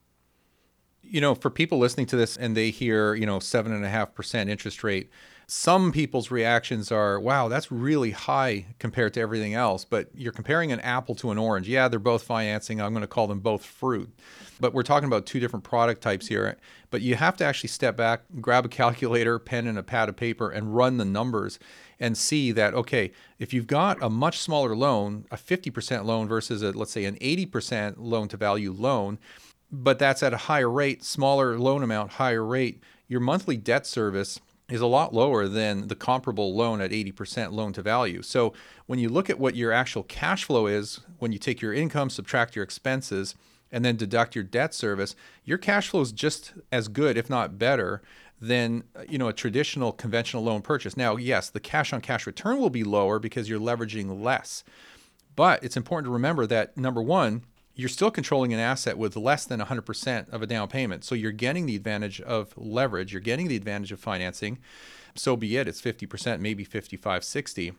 you 1.03 1.21
know, 1.21 1.35
for 1.35 1.51
people 1.51 1.79
listening 1.79 2.07
to 2.07 2.17
this 2.17 2.37
and 2.37 2.57
they 2.57 2.71
hear, 2.71 3.15
you 3.15 3.27
know, 3.27 3.39
seven 3.39 3.73
and 3.73 3.85
a 3.85 3.89
half 3.89 4.15
percent 4.15 4.49
interest 4.49 4.83
rate, 4.83 5.11
some 5.47 5.93
people's 5.93 6.31
reactions 6.31 6.91
are, 6.91 7.21
wow, 7.21 7.49
that's 7.49 7.71
really 7.71 8.13
high 8.13 8.65
compared 8.79 9.13
to 9.15 9.21
everything 9.21 9.53
else. 9.53 9.85
But 9.85 10.09
you're 10.15 10.33
comparing 10.33 10.73
an 10.73 10.81
apple 10.81 11.15
to 11.17 11.31
an 11.31 11.39
orange. 11.39 11.69
Yeah, 11.69 11.89
they're 11.89 11.99
both 11.99 12.23
financing. 12.23 12.81
I'm 12.81 12.93
going 12.93 13.03
to 13.03 13.09
call 13.09 13.27
them 13.27 13.41
both 13.41 13.65
fruit. 13.65 14.11
But 14.61 14.73
we're 14.73 14.85
talking 14.85 15.07
about 15.07 15.27
two 15.27 15.41
different 15.41 15.65
product 15.65 16.01
types 16.01 16.29
here. 16.29 16.57
But 16.91 17.03
you 17.03 17.17
have 17.17 17.37
to 17.39 17.45
actually 17.45 17.69
step 17.69 17.97
back, 17.97 18.23
grab 18.41 18.65
a 18.65 18.69
calculator, 18.71 19.39
pen, 19.39 19.67
and 19.67 19.79
a 19.79 19.83
pad 19.83 20.09
of 20.09 20.17
paper, 20.17 20.51
and 20.51 20.75
run 20.75 20.97
the 20.97 21.05
numbers 21.05 21.59
and 22.01 22.17
see 22.17 22.53
that, 22.53 22.75
okay, 22.75 23.13
if 23.39 23.53
you've 23.53 23.67
got 23.67 24.03
a 24.03 24.11
much 24.11 24.39
smaller 24.39 24.75
loan, 24.75 25.25
a 25.31 25.37
50% 25.37 26.05
loan 26.05 26.29
versus 26.29 26.63
a, 26.63 26.73
let's 26.73 26.93
say, 26.93 27.05
an 27.05 27.17
80% 27.17 27.95
loan 27.99 28.29
to 28.29 28.37
value 28.37 28.73
loan, 28.73 29.19
but 29.71 29.99
that's 29.99 30.23
at 30.23 30.35
a 30.35 30.39
higher 30.39 30.71
rate, 30.71 31.03
smaller 31.03 31.59
loan 31.59 31.83
amount, 31.83 32.13
higher 32.13 32.45
rate, 32.45 32.83
your 33.09 33.21
monthly 33.21 33.57
debt 33.57 33.87
service 33.87 34.41
is 34.69 34.81
a 34.81 34.87
lot 34.87 35.15
lower 35.15 35.49
than 35.49 35.89
the 35.89 35.95
comparable 35.95 36.55
loan 36.55 36.81
at 36.81 36.91
80% 36.91 37.53
loan 37.53 37.73
to 37.75 37.83
value. 37.83 38.23
So 38.23 38.55
when 38.87 38.99
you 38.99 39.09
look 39.09 39.29
at 39.29 39.39
what 39.39 39.55
your 39.55 39.73
actual 39.73 40.03
cash 40.03 40.45
flow 40.45 40.67
is, 40.67 41.01
when 41.19 41.33
you 41.33 41.39
take 41.39 41.61
your 41.61 41.75
income, 41.75 42.11
subtract 42.11 42.57
your 42.57 42.63
expenses, 42.63 43.35
and 43.71 43.85
then 43.85 43.97
deduct 43.97 44.35
your 44.35 44.45
debt 44.45 44.75
service, 44.75 45.17
your 45.45 45.59
cash 45.59 45.89
flow 45.89 46.01
is 46.01 46.13
just 46.13 46.55
as 46.71 46.89
good, 46.89 47.17
if 47.17 47.29
not 47.29 47.59
better, 47.59 48.03
than 48.43 48.83
uh, 48.97 49.05
you 49.09 49.17
know 49.17 49.29
a 49.29 49.33
traditional 49.33 49.93
conventional 49.93 50.43
loan 50.43 50.61
purchase. 50.61 50.97
Now, 50.97 51.17
yes, 51.17 51.49
the 51.49 51.61
cash 51.61 51.93
on 51.93 52.01
cash 52.01 52.27
return 52.27 52.59
will 52.59 52.71
be 52.71 52.83
lower 52.83 53.19
because 53.19 53.49
you're 53.49 53.61
leveraging 53.61 54.21
less. 54.21 54.65
But 55.37 55.63
it's 55.63 55.77
important 55.77 56.07
to 56.07 56.13
remember 56.13 56.47
that 56.49 56.77
number 56.77 57.01
one, 57.01 57.45
you're 57.75 57.89
still 57.89 58.11
controlling 58.11 58.53
an 58.53 58.59
asset 58.59 58.99
with 58.99 59.17
less 59.17 59.47
than 59.47 59.61
100% 59.61 60.29
of 60.29 60.43
a 60.43 60.47
down 60.47 60.69
payment. 60.69 61.05
So 61.05 61.15
you're 61.15 61.33
getting 61.33 61.65
the 61.65 61.77
advantage 61.77 62.21
of 62.21 62.53
leverage, 62.57 63.13
you're 63.13 63.23
getting 63.23 63.49
the 63.49 63.57
advantage 63.57 63.93
of 63.93 64.01
financing. 64.01 64.59
So 65.15 65.37
be 65.37 65.57
it, 65.57 65.69
it's 65.69 65.81
50%, 65.81 66.41
maybe 66.41 66.65
55, 66.65 67.25
60. 67.25 67.73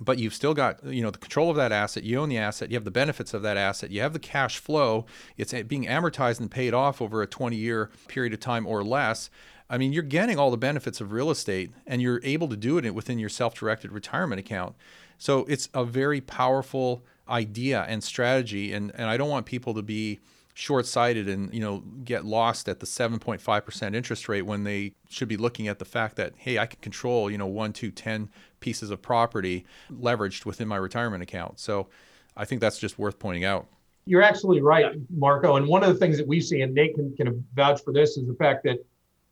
But 0.00 0.18
you've 0.18 0.34
still 0.34 0.54
got, 0.54 0.84
you 0.84 1.02
know, 1.02 1.10
the 1.10 1.18
control 1.18 1.50
of 1.50 1.56
that 1.56 1.72
asset. 1.72 2.02
You 2.02 2.18
own 2.18 2.28
the 2.28 2.38
asset. 2.38 2.70
You 2.70 2.76
have 2.76 2.84
the 2.84 2.90
benefits 2.90 3.32
of 3.32 3.42
that 3.42 3.56
asset. 3.56 3.90
You 3.90 4.00
have 4.00 4.12
the 4.12 4.18
cash 4.18 4.58
flow. 4.58 5.06
It's 5.36 5.52
being 5.52 5.84
amortized 5.84 6.40
and 6.40 6.50
paid 6.50 6.74
off 6.74 7.00
over 7.00 7.22
a 7.22 7.28
20-year 7.28 7.90
period 8.08 8.32
of 8.32 8.40
time 8.40 8.66
or 8.66 8.82
less. 8.82 9.30
I 9.68 9.78
mean, 9.78 9.92
you're 9.92 10.02
getting 10.02 10.38
all 10.38 10.50
the 10.50 10.56
benefits 10.56 11.00
of 11.00 11.12
real 11.12 11.30
estate, 11.30 11.72
and 11.86 12.02
you're 12.02 12.20
able 12.22 12.48
to 12.48 12.56
do 12.56 12.78
it 12.78 12.94
within 12.94 13.18
your 13.18 13.30
self-directed 13.30 13.92
retirement 13.92 14.38
account. 14.38 14.76
So 15.18 15.44
it's 15.48 15.68
a 15.72 15.84
very 15.84 16.20
powerful 16.20 17.02
idea 17.28 17.84
and 17.88 18.02
strategy. 18.04 18.72
And 18.72 18.92
and 18.94 19.08
I 19.08 19.16
don't 19.16 19.30
want 19.30 19.46
people 19.46 19.74
to 19.74 19.82
be 19.82 20.20
short-sighted 20.56 21.28
and 21.28 21.52
you 21.52 21.60
know 21.60 21.82
get 22.04 22.24
lost 22.24 22.68
at 22.68 22.78
the 22.78 22.86
7.5% 22.86 23.94
interest 23.94 24.28
rate 24.28 24.42
when 24.42 24.62
they 24.62 24.92
should 25.08 25.26
be 25.26 25.36
looking 25.36 25.66
at 25.66 25.80
the 25.80 25.84
fact 25.84 26.14
that 26.14 26.32
hey 26.36 26.60
I 26.60 26.66
can 26.66 26.78
control 26.80 27.28
you 27.28 27.36
know 27.36 27.46
one 27.46 27.72
two 27.72 27.90
ten 27.90 28.30
pieces 28.60 28.90
of 28.90 29.02
property 29.02 29.66
leveraged 29.92 30.46
within 30.46 30.68
my 30.68 30.76
retirement 30.76 31.22
account. 31.22 31.58
So 31.58 31.88
I 32.36 32.44
think 32.44 32.60
that's 32.60 32.78
just 32.78 32.98
worth 32.98 33.18
pointing 33.18 33.44
out. 33.44 33.66
You're 34.06 34.22
absolutely 34.22 34.62
right 34.62 34.92
Marco. 35.10 35.56
And 35.56 35.66
one 35.66 35.82
of 35.82 35.92
the 35.92 35.98
things 35.98 36.18
that 36.18 36.26
we 36.26 36.40
see 36.40 36.60
and 36.60 36.72
Nate 36.72 36.94
can, 36.94 37.16
can 37.16 37.44
vouch 37.54 37.82
for 37.82 37.92
this 37.92 38.16
is 38.16 38.26
the 38.26 38.34
fact 38.34 38.62
that 38.64 38.84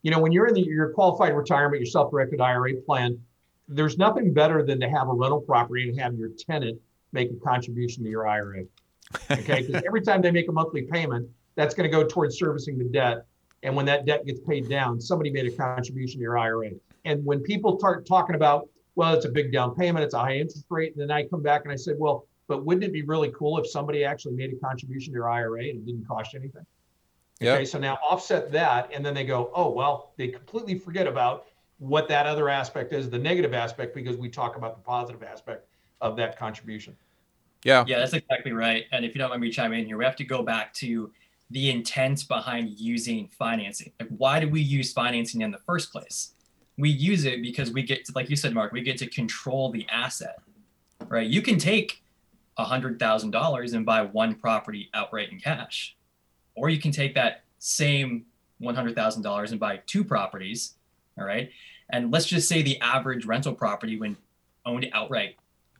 you 0.03 0.11
know 0.11 0.21
when 0.21 0.33
you're 0.33 0.47
in 0.47 0.55
the 0.55 0.61
your 0.61 0.91
qualified 0.91 1.35
retirement 1.35 1.81
your 1.81 1.87
self-directed 1.87 2.41
IRA 2.41 2.75
plan 2.75 3.19
there's 3.69 3.99
nothing 3.99 4.33
better 4.33 4.62
than 4.62 4.81
to 4.81 4.88
have 4.88 5.09
a 5.09 5.12
rental 5.12 5.41
property 5.41 5.88
and 5.88 5.99
have 5.99 6.15
your 6.15 6.31
tenant 6.38 6.81
make 7.12 7.31
a 7.31 7.35
contribution 7.35 8.03
to 8.05 8.11
your 8.11 8.27
IRA. 8.27 8.65
Okay, 9.31 9.62
because 9.62 9.83
every 9.87 10.01
time 10.01 10.23
they 10.23 10.31
make 10.31 10.49
a 10.49 10.53
monthly 10.53 10.83
payment, 10.83 11.29
that's 11.55 11.75
going 11.75 11.88
to 11.88 11.95
go 11.95 12.07
towards 12.07 12.38
servicing 12.38 12.79
the 12.79 12.85
debt. 12.85 13.27
And 13.62 13.77
when 13.77 13.87
that 13.87 14.07
debt 14.07 14.27
gets 14.27 14.41
paid 14.41 14.69
down, 14.69 15.01
somebody 15.01 15.31
made 15.31 15.47
a 15.47 15.51
contribution 15.51 16.19
to 16.19 16.23
your 16.23 16.38
IRA. 16.38 16.71
And 17.05 17.25
when 17.25 17.41
people 17.41 17.79
start 17.79 18.07
talking 18.07 18.35
about, 18.35 18.69
well, 18.95 19.15
it's 19.15 19.25
a 19.25 19.29
big 19.29 19.53
down 19.53 19.75
payment, 19.75 20.05
it's 20.05 20.15
a 20.15 20.19
high 20.19 20.37
interest 20.37 20.67
rate, 20.69 20.93
and 20.95 21.01
then 21.01 21.11
I 21.11 21.27
come 21.27 21.43
back 21.43 21.62
and 21.65 21.73
I 21.73 21.77
said, 21.77 21.97
well, 21.99 22.27
but 22.49 22.65
wouldn't 22.65 22.85
it 22.85 22.93
be 22.93 23.03
really 23.03 23.31
cool 23.31 23.59
if 23.59 23.71
somebody 23.71 24.05
actually 24.05 24.35
made 24.35 24.53
a 24.53 24.57
contribution 24.57 25.12
to 25.12 25.17
your 25.17 25.31
IRA 25.31 25.61
and 25.61 25.79
it 25.79 25.87
didn't 25.87 26.07
cost 26.07 26.33
you 26.33 26.41
anything? 26.41 26.67
Yep. 27.43 27.55
Okay, 27.57 27.65
so 27.65 27.79
now 27.79 27.99
offset 28.09 28.53
that, 28.53 28.91
and 28.93 29.05
then 29.05 29.15
they 29.15 29.25
go, 29.25 29.51
oh, 29.55 29.71
well, 29.71 30.13
they 30.17 30.29
completely 30.29 30.79
forget 30.79 31.07
about 31.07 31.47
what 31.79 32.09
that 32.09 32.27
other 32.27 32.49
aspect 32.49 32.93
is, 32.93 33.11
the 33.11 33.19
negative 33.19 33.55
aspect, 33.55 33.95
because 33.95 34.17
we 34.17 34.29
talk 34.29 34.57
about 34.57 34.77
the 34.77 34.83
positive 34.83 35.23
aspect 35.23 35.67
of 36.01 36.17
that 36.17 36.39
contribution. 36.39 36.97
Yeah. 37.65 37.85
Yeah, 37.87 37.99
that's 37.99 38.13
exactly 38.13 38.53
right. 38.53 38.87
And 38.93 39.05
if 39.05 39.15
you 39.15 39.19
don't 39.19 39.31
mind 39.31 39.41
me 39.41 39.51
chiming 39.51 39.81
in 39.81 39.87
here, 39.87 39.97
we 39.97 40.05
have 40.05 40.17
to 40.17 40.25
go 40.25 40.43
back 40.43 40.73
to 40.75 41.11
the 41.51 41.71
intent 41.71 42.27
behind 42.29 42.71
using 42.79 43.29
financing. 43.29 43.93
Like, 44.01 44.09
why 44.17 44.41
do 44.41 44.49
we 44.49 44.61
use 44.61 44.93
financing 44.93 45.43
in 45.43 45.51
the 45.51 45.59
first 45.59 45.93
place? 45.93 46.35
We 46.79 46.89
use 46.89 47.25
it 47.25 47.43
because 47.43 47.71
we 47.71 47.83
get 47.83 48.05
to, 48.07 48.13
like 48.15 48.31
you 48.31 48.37
said, 48.37 48.55
Mark, 48.55 48.73
we 48.73 48.81
get 48.81 48.97
to 48.99 49.07
control 49.07 49.71
the 49.71 49.87
asset, 49.91 50.39
right? 51.09 51.27
You 51.27 51.43
can 51.43 51.59
take 51.59 52.03
a 52.57 52.65
hundred 52.65 52.99
thousand 52.99 53.31
dollars 53.31 53.75
and 53.75 53.85
buy 53.85 54.03
one 54.03 54.35
property 54.35 54.89
outright 54.95 55.31
in 55.31 55.39
cash, 55.39 55.97
or 56.55 56.69
you 56.69 56.81
can 56.81 56.93
take 56.93 57.15
that 57.15 57.45
same 57.59 58.27
one 58.59 58.75
hundred 58.75 58.95
thousand 58.95 59.23
dollars 59.23 59.51
and 59.51 59.61
buy 59.61 59.81
two 59.87 60.05
properties. 60.05 60.75
All 61.19 61.25
right. 61.25 61.51
And 61.91 62.11
let's 62.11 62.27
just 62.27 62.49
say 62.49 62.62
the 62.62 62.81
average 62.81 63.27
rental 63.27 63.53
property, 63.53 63.99
when 63.99 64.17
owned 64.65 64.88
outright, 64.93 65.37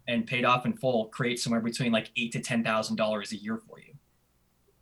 and 0.09 0.27
paid 0.27 0.45
off 0.45 0.67
in 0.67 0.73
full 0.73 1.07
creates 1.07 1.43
somewhere 1.43 1.61
between 1.61 1.93
like 1.93 2.11
eight 2.17 2.33
to 2.33 2.41
ten 2.41 2.63
thousand 2.63 2.97
dollars 2.97 3.33
a 3.33 3.37
year 3.37 3.57
for 3.57 3.79
you. 3.79 3.95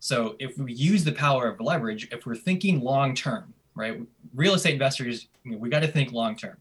So 0.01 0.35
if 0.39 0.57
we 0.57 0.73
use 0.73 1.05
the 1.05 1.13
power 1.13 1.47
of 1.47 1.61
leverage, 1.61 2.09
if 2.11 2.25
we're 2.25 2.35
thinking 2.35 2.81
long 2.81 3.15
term, 3.15 3.53
right? 3.75 4.01
Real 4.35 4.55
estate 4.55 4.73
investors, 4.73 5.29
we 5.45 5.69
got 5.69 5.81
to 5.81 5.89
think 5.89 6.13
long 6.13 6.37
term. 6.37 6.57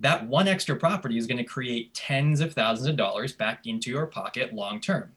That 0.00 0.26
one 0.26 0.48
extra 0.48 0.76
property 0.76 1.16
is 1.16 1.26
going 1.26 1.38
to 1.38 1.44
create 1.44 1.94
tens 1.94 2.40
of 2.40 2.52
thousands 2.52 2.88
of 2.88 2.96
dollars 2.96 3.32
back 3.32 3.66
into 3.66 3.90
your 3.90 4.06
pocket 4.06 4.52
long 4.52 4.80
term. 4.80 5.12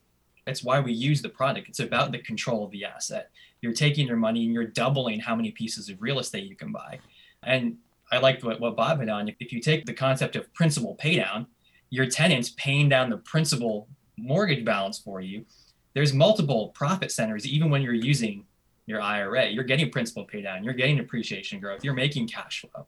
That's 0.50 0.64
why 0.64 0.80
we 0.80 0.94
use 0.94 1.22
the 1.22 1.30
product. 1.30 1.70
It's 1.70 1.80
about 1.80 2.12
the 2.12 2.18
control 2.18 2.66
of 2.66 2.72
the 2.72 2.84
asset. 2.84 3.30
You're 3.62 3.72
taking 3.72 4.08
your 4.08 4.18
money 4.18 4.46
and 4.46 4.52
you're 4.52 4.66
doubling 4.66 5.20
how 5.20 5.36
many 5.36 5.52
pieces 5.52 5.90
of 5.90 6.02
real 6.02 6.18
estate 6.18 6.50
you 6.50 6.56
can 6.56 6.72
buy. 6.72 6.98
And 7.44 7.78
I 8.12 8.18
liked 8.18 8.44
what, 8.44 8.60
what 8.60 8.76
Bob 8.76 9.00
had 9.00 9.10
on. 9.10 9.32
If 9.40 9.54
you 9.54 9.62
take 9.62 9.86
the 9.86 9.94
concept 9.94 10.36
of 10.36 10.52
principal 10.56 10.98
paydown, 11.00 11.46
your 11.92 12.08
tenants 12.08 12.50
paying 12.58 12.90
down 12.90 13.12
the 13.12 13.18
principal 13.18 13.88
mortgage 14.18 14.66
balance 14.66 14.98
for 14.98 15.22
you, 15.22 15.46
there's 15.94 16.16
multiple 16.16 16.70
profit 16.70 17.12
centers, 17.12 17.46
even 17.46 17.70
when 17.70 17.84
you're 17.84 17.94
using 17.94 18.44
your 18.88 19.00
IRA. 19.00 19.50
You're 19.50 19.64
getting 19.64 19.92
principal 19.92 20.26
pay 20.26 20.42
down, 20.42 20.64
you're 20.64 20.74
getting 20.74 21.00
appreciation 21.00 21.60
growth, 21.60 21.84
you're 21.84 21.94
making 21.94 22.28
cash 22.28 22.62
flow. 22.62 22.88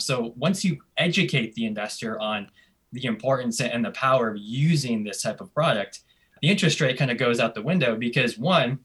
So 0.00 0.34
once 0.36 0.64
you 0.64 0.78
educate 0.96 1.54
the 1.54 1.66
investor 1.66 2.18
on 2.18 2.48
the 2.90 3.04
importance 3.04 3.60
and 3.60 3.84
the 3.84 3.92
power 3.92 4.30
of 4.30 4.38
using 4.38 5.04
this 5.04 5.22
type 5.22 5.40
of 5.40 5.54
product, 5.54 6.00
the 6.46 6.52
interest 6.52 6.80
rate 6.80 6.96
kind 6.96 7.10
of 7.10 7.18
goes 7.18 7.40
out 7.40 7.56
the 7.56 7.62
window 7.62 7.96
because 7.96 8.38
one, 8.38 8.78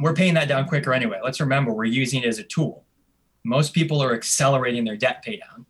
we're 0.00 0.12
paying 0.12 0.34
that 0.34 0.48
down 0.48 0.68
quicker 0.68 0.92
anyway. 0.92 1.18
Let's 1.24 1.40
remember 1.40 1.72
we're 1.72 1.86
using 1.86 2.22
it 2.22 2.26
as 2.26 2.38
a 2.38 2.42
tool. 2.42 2.84
Most 3.42 3.72
people 3.72 4.02
are 4.02 4.14
accelerating 4.14 4.84
their 4.84 4.98
debt 4.98 5.22
pay 5.24 5.38
down, 5.38 5.64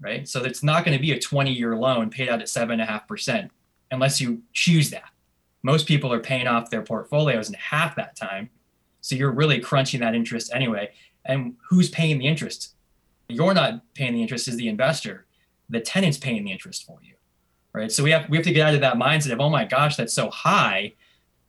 right? 0.00 0.26
So 0.28 0.42
it's 0.42 0.64
not 0.64 0.84
going 0.84 0.98
to 0.98 1.00
be 1.00 1.12
a 1.12 1.20
20 1.20 1.52
year 1.52 1.76
loan 1.76 2.10
paid 2.10 2.28
out 2.28 2.40
at 2.40 2.48
seven 2.48 2.72
and 2.72 2.82
a 2.82 2.84
half 2.84 3.06
percent 3.06 3.52
unless 3.92 4.20
you 4.20 4.42
choose 4.52 4.90
that. 4.90 5.10
Most 5.62 5.86
people 5.86 6.12
are 6.12 6.18
paying 6.18 6.48
off 6.48 6.68
their 6.68 6.82
portfolios 6.82 7.46
in 7.46 7.54
half 7.54 7.94
that 7.94 8.16
time. 8.16 8.50
So 9.02 9.14
you're 9.14 9.30
really 9.30 9.60
crunching 9.60 10.00
that 10.00 10.16
interest 10.16 10.50
anyway. 10.52 10.90
And 11.24 11.54
who's 11.68 11.90
paying 11.90 12.18
the 12.18 12.26
interest? 12.26 12.74
You're 13.28 13.54
not 13.54 13.94
paying 13.94 14.14
the 14.14 14.22
interest 14.22 14.48
as 14.48 14.56
the 14.56 14.66
investor. 14.66 15.26
The 15.68 15.78
tenant's 15.78 16.18
paying 16.18 16.42
the 16.42 16.50
interest 16.50 16.84
for 16.84 16.98
you. 17.02 17.14
Right. 17.72 17.92
So 17.92 18.02
we 18.02 18.10
have 18.10 18.28
we 18.28 18.36
have 18.36 18.44
to 18.46 18.52
get 18.52 18.66
out 18.66 18.74
of 18.74 18.80
that 18.80 18.96
mindset 18.96 19.32
of, 19.32 19.40
oh 19.40 19.48
my 19.48 19.64
gosh, 19.64 19.96
that's 19.96 20.12
so 20.12 20.28
high. 20.30 20.94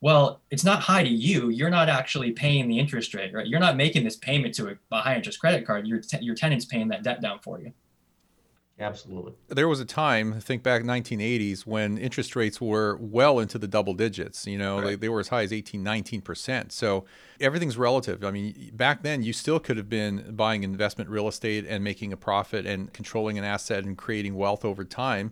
Well, 0.01 0.41
it's 0.49 0.63
not 0.63 0.81
high 0.81 1.03
to 1.03 1.09
you. 1.09 1.49
You're 1.49 1.69
not 1.69 1.89
actually 1.89 2.31
paying 2.31 2.67
the 2.67 2.79
interest 2.79 3.13
rate, 3.13 3.33
right? 3.33 3.45
You're 3.45 3.59
not 3.59 3.75
making 3.75 4.03
this 4.03 4.15
payment 4.15 4.53
to 4.55 4.69
a, 4.69 4.95
a 4.95 5.01
high 5.01 5.15
interest 5.15 5.39
credit 5.39 5.65
card. 5.65 5.87
Your, 5.87 5.99
te- 5.99 6.23
your 6.23 6.33
tenant's 6.35 6.65
paying 6.65 6.87
that 6.89 7.03
debt 7.03 7.21
down 7.21 7.39
for 7.39 7.59
you. 7.59 7.71
Absolutely. 8.81 9.33
There 9.47 9.67
was 9.67 9.79
a 9.79 9.85
time, 9.85 10.39
think 10.41 10.63
back 10.63 10.81
1980s, 10.81 11.67
when 11.67 11.99
interest 11.99 12.35
rates 12.35 12.59
were 12.59 12.97
well 12.99 13.37
into 13.37 13.59
the 13.59 13.67
double 13.67 13.93
digits. 13.93 14.47
You 14.47 14.57
know, 14.57 14.77
right. 14.77 14.87
they, 14.87 14.95
they 14.95 15.09
were 15.09 15.19
as 15.19 15.27
high 15.27 15.43
as 15.43 15.53
18, 15.53 15.83
19%. 15.83 16.71
So 16.71 17.05
everything's 17.39 17.77
relative. 17.77 18.23
I 18.23 18.31
mean, 18.31 18.71
back 18.73 19.03
then, 19.03 19.21
you 19.21 19.33
still 19.33 19.59
could 19.59 19.77
have 19.77 19.87
been 19.87 20.35
buying 20.35 20.63
investment 20.63 21.09
real 21.11 21.27
estate 21.27 21.65
and 21.67 21.83
making 21.83 22.11
a 22.11 22.17
profit 22.17 22.65
and 22.65 22.91
controlling 22.91 23.37
an 23.37 23.43
asset 23.43 23.83
and 23.83 23.95
creating 23.97 24.35
wealth 24.35 24.65
over 24.65 24.83
time. 24.83 25.31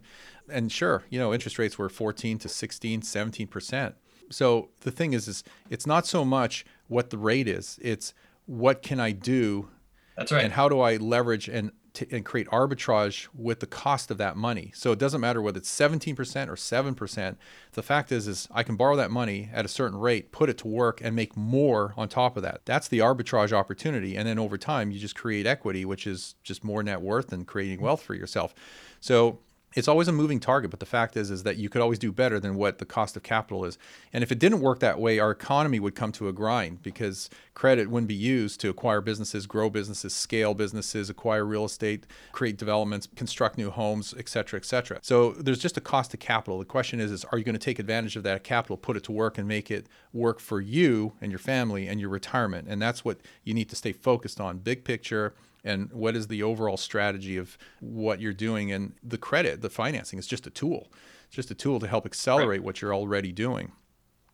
And 0.52 0.72
sure, 0.72 1.04
you 1.10 1.20
know, 1.20 1.34
interest 1.34 1.60
rates 1.60 1.78
were 1.78 1.90
14 1.90 2.40
to 2.40 2.50
16, 2.50 3.02
17%. 3.02 3.94
So 4.32 4.70
the 4.82 4.92
thing 4.92 5.14
is, 5.14 5.28
is 5.28 5.44
it's 5.70 5.88
not 5.88 6.06
so 6.06 6.24
much 6.24 6.66
what 6.88 7.10
the 7.10 7.18
rate 7.18 7.48
is; 7.48 7.80
it's 7.82 8.14
what 8.46 8.82
can 8.82 9.00
I 9.00 9.12
do. 9.12 9.70
That's 10.16 10.32
right. 10.32 10.44
And 10.44 10.54
how 10.54 10.70
do 10.70 10.80
I 10.82 10.98
leverage 10.98 11.48
and 11.48 11.72
and 12.12 12.26
create 12.26 12.48
arbitrage 12.48 13.28
with 13.34 13.60
the 13.60 13.66
cost 13.66 14.12
of 14.12 14.18
that 14.18 14.38
money. 14.38 14.72
So 14.76 14.92
it 14.92 15.00
doesn't 15.00 15.22
matter 15.22 15.42
whether 15.42 15.58
it's 15.58 15.74
17% 15.74 16.16
or 16.48 16.56
7%. 16.56 17.36
The 17.74 17.84
fact 17.84 18.12
is 18.12 18.28
is 18.28 18.48
I 18.52 18.64
can 18.64 18.76
borrow 18.76 18.96
that 18.96 19.12
money 19.12 19.50
at 19.54 19.66
a 19.66 19.68
certain 19.68 19.98
rate, 19.98 20.32
put 20.32 20.50
it 20.50 20.58
to 20.60 20.68
work 20.68 21.02
and 21.04 21.16
make 21.16 21.36
more 21.36 21.94
on 21.98 22.08
top 22.10 22.38
of 22.38 22.44
that. 22.44 22.62
That's 22.66 22.88
the 22.88 23.00
arbitrage 23.00 23.52
opportunity 23.52 24.16
and 24.16 24.28
then 24.28 24.40
over 24.40 24.58
time 24.58 24.92
you 24.92 25.00
just 25.00 25.16
create 25.16 25.46
equity 25.46 25.86
which 25.86 26.08
is 26.08 26.36
just 26.44 26.64
more 26.64 26.84
net 26.84 27.02
worth 27.02 27.32
and 27.32 27.46
creating 27.46 27.82
wealth 27.82 28.02
for 28.02 28.14
yourself. 28.14 28.54
So 29.00 29.40
it's 29.76 29.88
always 29.88 30.08
a 30.08 30.12
moving 30.12 30.40
target 30.40 30.72
but 30.72 30.80
the 30.80 30.86
fact 30.86 31.16
is 31.16 31.30
is 31.30 31.44
that 31.44 31.58
you 31.58 31.70
could 31.70 31.82
always 31.82 32.00
do 32.00 32.12
better 32.12 32.40
than 32.40 32.56
what 32.56 32.78
the 32.80 32.86
cost 32.86 33.16
of 33.16 33.24
capital 33.24 33.66
is. 33.66 33.78
And 34.14 34.24
if 34.24 34.32
it 34.32 34.40
didn't 34.40 34.62
work 34.62 34.80
that 34.80 35.00
way 35.00 35.20
our 35.20 35.32
economy 35.32 35.80
would 35.80 35.96
come 35.96 36.12
to 36.14 36.28
a 36.28 36.34
grind 36.34 36.82
because 36.82 37.30
credit 37.54 37.90
wouldn't 37.90 38.08
be 38.08 38.16
used 38.16 38.60
to 38.62 38.70
acquire 38.70 39.02
businesses 39.02 39.46
grow 39.46 39.70
businesses 39.70 40.14
scale 40.14 40.54
businesses 40.54 41.10
acquire 41.10 41.46
real 41.46 41.66
estate 41.66 42.06
create 42.32 42.58
developments 42.58 43.08
construct 43.16 43.58
new 43.58 43.70
homes 43.70 44.14
et 44.18 44.28
cetera 44.30 44.60
et 44.60 44.66
cetera. 44.66 45.00
So 45.02 45.32
there's 45.34 45.60
just 45.60 45.78
a 45.78 45.82
cost 45.82 46.12
to 46.12 46.18
capital. 46.18 46.60
The 46.60 46.66
question 46.66 47.00
is, 47.00 47.12
is 47.12 47.26
are 47.26 47.38
you 47.38 47.44
going 47.44 47.54
to 47.54 47.60
take 47.60 47.80
advantage 47.80 48.16
of 48.16 48.24
that 48.24 48.44
capital 48.44 48.78
put 48.78 48.98
it 48.98 49.04
to 49.04 49.12
work 49.12 49.38
and 49.38 49.48
make 49.48 49.70
it 49.72 49.88
work 50.14 50.40
for 50.40 50.62
you 50.62 51.14
and 51.22 51.32
your 51.32 51.40
family 51.40 51.88
and 51.88 52.00
your 52.00 52.10
retirement? 52.10 52.68
And 52.68 52.82
that's 52.82 53.06
what 53.06 53.20
you 53.44 53.54
need 53.54 53.70
to 53.70 53.76
stay 53.76 53.92
focused 53.92 54.40
on. 54.40 54.60
Big 54.60 54.84
picture 54.84 55.34
and 55.63 55.91
what 55.91 56.15
is 56.15 56.28
the 56.28 56.43
overall 56.43 56.78
strategy 56.78 57.38
of 57.38 57.58
what 57.80 58.19
you're 58.19 58.34
doing 58.34 58.72
and 58.72 58.93
the 59.04 59.17
credit 59.17 59.62
the 59.62 59.69
financing 59.69 60.19
is 60.19 60.28
just 60.28 60.48
a 60.48 60.50
tool 60.50 60.88
it's 61.28 61.36
just 61.36 61.52
a 61.52 61.56
tool 61.56 61.80
to 61.80 61.88
help 61.88 62.06
accelerate 62.06 62.60
right. 62.60 62.63
what 62.63 62.82
you're 62.82 62.93
already 62.93 63.32
doing 63.32 63.72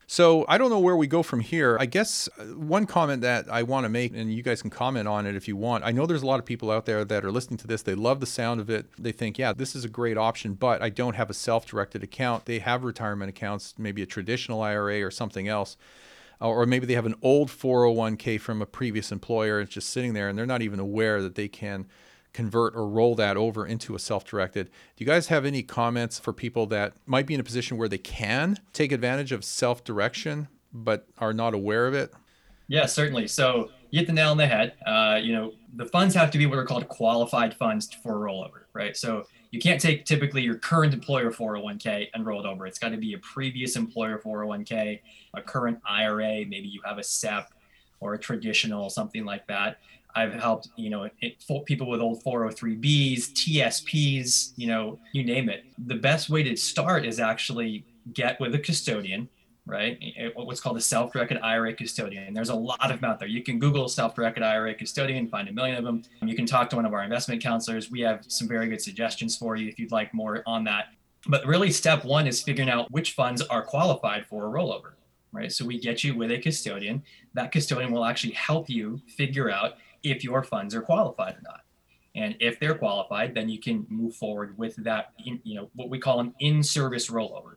so 0.08 0.46
I 0.48 0.58
don't 0.58 0.70
know 0.70 0.80
where 0.80 0.96
we 0.96 1.08
go 1.08 1.24
from 1.24 1.40
here. 1.40 1.78
I 1.80 1.88
guess 1.88 2.30
uh, 2.38 2.44
one 2.44 2.86
comment 2.86 3.22
that 3.24 3.52
I 3.52 3.64
want 3.64 3.86
to 3.86 3.90
make, 3.90 4.16
and 4.16 4.32
you 4.32 4.44
guys 4.44 4.62
can 4.62 4.70
comment 4.70 5.08
on 5.08 5.26
it 5.26 5.36
if 5.36 5.48
you 5.48 5.56
want. 5.56 5.84
I 5.84 5.92
know 5.92 6.06
there's 6.06 6.22
a 6.22 6.28
lot 6.28 6.40
of 6.40 6.46
people 6.46 6.70
out 6.70 6.86
there 6.86 7.04
that 7.04 7.26
are 7.26 7.32
listening 7.32 7.58
to 7.58 7.68
this. 7.68 7.82
They 7.82 7.96
love 7.96 8.20
the 8.20 8.28
sound 8.28 8.62
of 8.62 8.70
it. 8.70 8.86
They 9.00 9.12
think, 9.12 9.40
yeah, 9.40 9.54
this 9.54 9.76
is 9.76 9.84
a 9.84 9.90
great 9.90 10.18
option, 10.18 10.54
but 10.54 10.82
I 10.82 10.90
don't 10.90 11.16
have 11.16 11.30
a 11.30 11.34
self-directed 11.34 12.04
account. 12.04 12.46
They 12.46 12.60
have 12.60 12.84
retirement 12.84 13.30
accounts, 13.30 13.74
maybe 13.78 14.04
a 14.04 14.06
traditional 14.06 14.62
IRA 14.62 15.04
or 15.04 15.10
something 15.10 15.48
else. 15.48 15.76
Uh, 16.42 16.50
or 16.50 16.66
maybe 16.66 16.86
they 16.86 16.94
have 16.94 17.06
an 17.06 17.16
old 17.22 17.50
401k 17.50 18.40
from 18.40 18.62
a 18.62 18.66
previous 18.66 19.12
employer 19.12 19.62
it's 19.62 19.74
just 19.74 19.90
sitting 19.90 20.14
there 20.14 20.28
and 20.28 20.38
they're 20.38 20.46
not 20.46 20.62
even 20.62 20.80
aware 20.80 21.22
that 21.22 21.36
they 21.36 21.48
can 21.48 21.88
convert 22.34 22.76
or 22.76 22.86
roll 22.86 23.16
that 23.16 23.38
over 23.38 23.66
into 23.66 23.96
a 23.96 24.00
self-directed. 24.00 24.66
Do 24.66 25.04
you 25.04 25.06
guys 25.06 25.28
have 25.28 25.46
any 25.46 25.64
comments 25.64 26.20
for 26.20 26.34
people 26.34 26.66
that 26.68 26.94
might 27.06 27.26
be 27.26 27.34
in 27.34 27.40
a 27.40 27.44
position 27.44 27.78
where 27.78 27.88
they 27.88 27.98
can 27.98 28.58
take 28.74 28.92
advantage 28.92 29.32
of 29.32 29.46
self-direction 29.46 30.50
but 30.74 31.08
are 31.18 31.34
not 31.34 31.54
aware 31.54 31.88
of 31.88 31.94
it? 31.94 32.14
Yeah, 32.68 32.88
certainly. 32.88 33.28
So 33.30 33.70
you 33.90 34.00
hit 34.00 34.08
the 34.08 34.14
nail 34.14 34.32
on 34.32 34.38
the 34.38 34.48
head. 34.48 34.74
Uh, 34.86 35.18
you 35.24 35.32
know, 35.32 35.54
the 35.76 35.86
funds 35.86 36.14
have 36.16 36.30
to 36.32 36.38
be 36.38 36.46
what 36.46 36.58
are 36.58 36.66
called 36.66 36.90
qualified 36.90 37.54
funds 37.54 37.94
for 38.04 38.16
rollover, 38.16 38.64
right? 38.74 38.98
So 38.98 39.24
you 39.52 39.60
can't 39.60 39.80
take 39.80 40.06
typically 40.06 40.42
your 40.42 40.56
current 40.56 40.94
employer 40.94 41.32
401k 41.32 42.10
and 42.14 42.26
roll 42.26 42.40
it 42.40 42.46
over. 42.46 42.68
It's 42.68 42.80
got 42.80 42.90
to 42.90 42.98
be 42.98 43.14
a 43.14 43.18
previous 43.20 43.76
employer 43.76 44.20
401k, 44.20 45.00
a 45.34 45.42
current 45.42 45.80
IRA, 45.88 46.46
maybe 46.46 46.68
you 46.68 46.82
have 46.86 46.98
a 46.98 47.04
SEP 47.04 47.52
or 48.00 48.14
a 48.14 48.20
traditional, 48.20 48.90
something 48.90 49.26
like 49.26 49.48
that. 49.48 49.80
I've 50.16 50.34
helped, 50.34 50.70
you 50.78 50.90
know, 50.90 51.10
it, 51.22 51.44
people 51.66 51.90
with 51.90 52.00
old 52.00 52.24
403bs, 52.24 53.34
TSPs, 53.34 54.54
you 54.56 54.68
know, 54.68 54.98
you 55.12 55.26
name 55.26 55.50
it. 55.50 55.66
The 55.88 55.96
best 55.96 56.30
way 56.30 56.42
to 56.44 56.56
start 56.56 57.06
is 57.06 57.20
actually 57.20 57.84
get 58.14 58.40
with 58.40 58.56
a 58.56 58.60
custodian 58.60 59.28
right? 59.66 60.00
What's 60.36 60.62
called 60.62 60.78
a 60.78 60.82
self-directed 60.82 61.40
IRA 61.42 61.74
custodian. 61.74 62.34
There's 62.34 62.50
a 62.50 62.56
lot 62.56 62.92
of 62.92 63.02
them 63.02 63.10
out 63.10 63.20
there. 63.20 63.28
You 63.28 63.44
can 63.44 63.60
Google 63.60 63.88
self-directed 63.90 64.44
IRA 64.44 64.76
custodian, 64.76 65.28
find 65.28 65.50
a 65.50 65.54
million 65.54 65.78
of 65.78 65.84
them. 65.84 66.04
You 66.22 66.36
can 66.36 66.46
talk 66.46 66.70
to 66.70 66.76
one 66.76 66.86
of 66.86 66.94
our 66.94 67.04
investment 67.04 67.42
counselors. 67.42 67.90
We 67.90 68.02
have 68.02 68.24
some 68.28 68.48
very 68.48 68.68
good 68.70 68.82
suggestions 68.82 69.36
for 69.36 69.56
you 69.56 69.68
if 69.68 69.80
you'd 69.80 69.92
like 69.92 70.14
more 70.14 70.44
on 70.46 70.64
that. 70.66 70.90
But 71.28 71.46
really, 71.48 71.72
step 71.72 72.06
one 72.06 72.28
is 72.28 72.44
figuring 72.44 72.70
out 72.70 72.92
which 72.92 73.14
funds 73.14 73.42
are 73.42 73.64
qualified 73.64 74.28
for 74.28 74.46
a 74.46 74.50
rollover, 74.50 74.94
right? 75.32 75.52
So 75.52 75.66
we 75.66 75.80
get 75.80 76.04
you 76.04 76.16
with 76.16 76.32
a 76.32 76.38
custodian. 76.38 77.02
That 77.34 77.52
custodian 77.52 77.92
will 77.92 78.06
actually 78.06 78.34
help 78.34 78.70
you 78.70 79.02
figure 79.08 79.50
out 79.50 79.78
if 80.04 80.24
your 80.24 80.44
funds 80.44 80.76
are 80.76 80.82
qualified 80.82 81.34
or 81.38 81.42
not. 81.42 81.62
And 82.14 82.36
if 82.40 82.60
they're 82.60 82.76
qualified, 82.76 83.34
then 83.34 83.50
you 83.50 83.60
can 83.60 83.88
move 83.90 84.16
forward 84.16 84.56
with 84.58 84.76
that, 84.84 85.14
you 85.18 85.56
know, 85.56 85.70
what 85.74 85.90
we 85.90 85.98
call 85.98 86.20
an 86.20 86.36
in-service 86.40 87.10
rollover. 87.10 87.56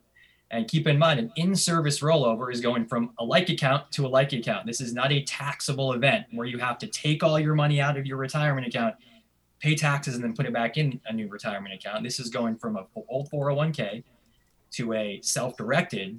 And 0.51 0.67
keep 0.67 0.87
in 0.87 0.99
mind, 0.99 1.21
an 1.21 1.33
in 1.37 1.55
service 1.55 2.01
rollover 2.01 2.53
is 2.53 2.61
going 2.61 2.87
from 2.87 3.11
a 3.19 3.25
like 3.25 3.51
account 3.51 3.93
to 3.93 4.07
a 4.07 4.09
like 4.09 4.33
account. 4.33 4.67
This 4.67 4.81
is 4.81 4.95
not 4.95 5.13
a 5.13 5.23
taxable 5.23 5.93
event 5.93 6.27
where 6.33 6.47
you 6.47 6.59
have 6.59 6.79
to 6.79 6.87
take 6.87 7.23
all 7.23 7.39
your 7.39 7.55
money 7.55 7.81
out 7.81 7.99
of 7.99 8.07
your 8.07 8.17
retirement 8.17 8.67
account, 8.67 8.95
pay 9.61 9.75
taxes, 9.75 10.15
and 10.15 10.25
then 10.25 10.35
put 10.35 10.47
it 10.47 10.53
back 10.55 10.79
in 10.79 11.01
a 11.07 11.13
new 11.13 11.29
retirement 11.29 11.75
account. 11.75 12.03
This 12.03 12.19
is 12.19 12.31
going 12.31 12.57
from 12.57 12.77
a 12.77 12.87
old 13.09 13.31
401k 13.31 14.05
to 14.73 14.93
a 14.95 15.21
self 15.23 15.57
directed 15.57 16.19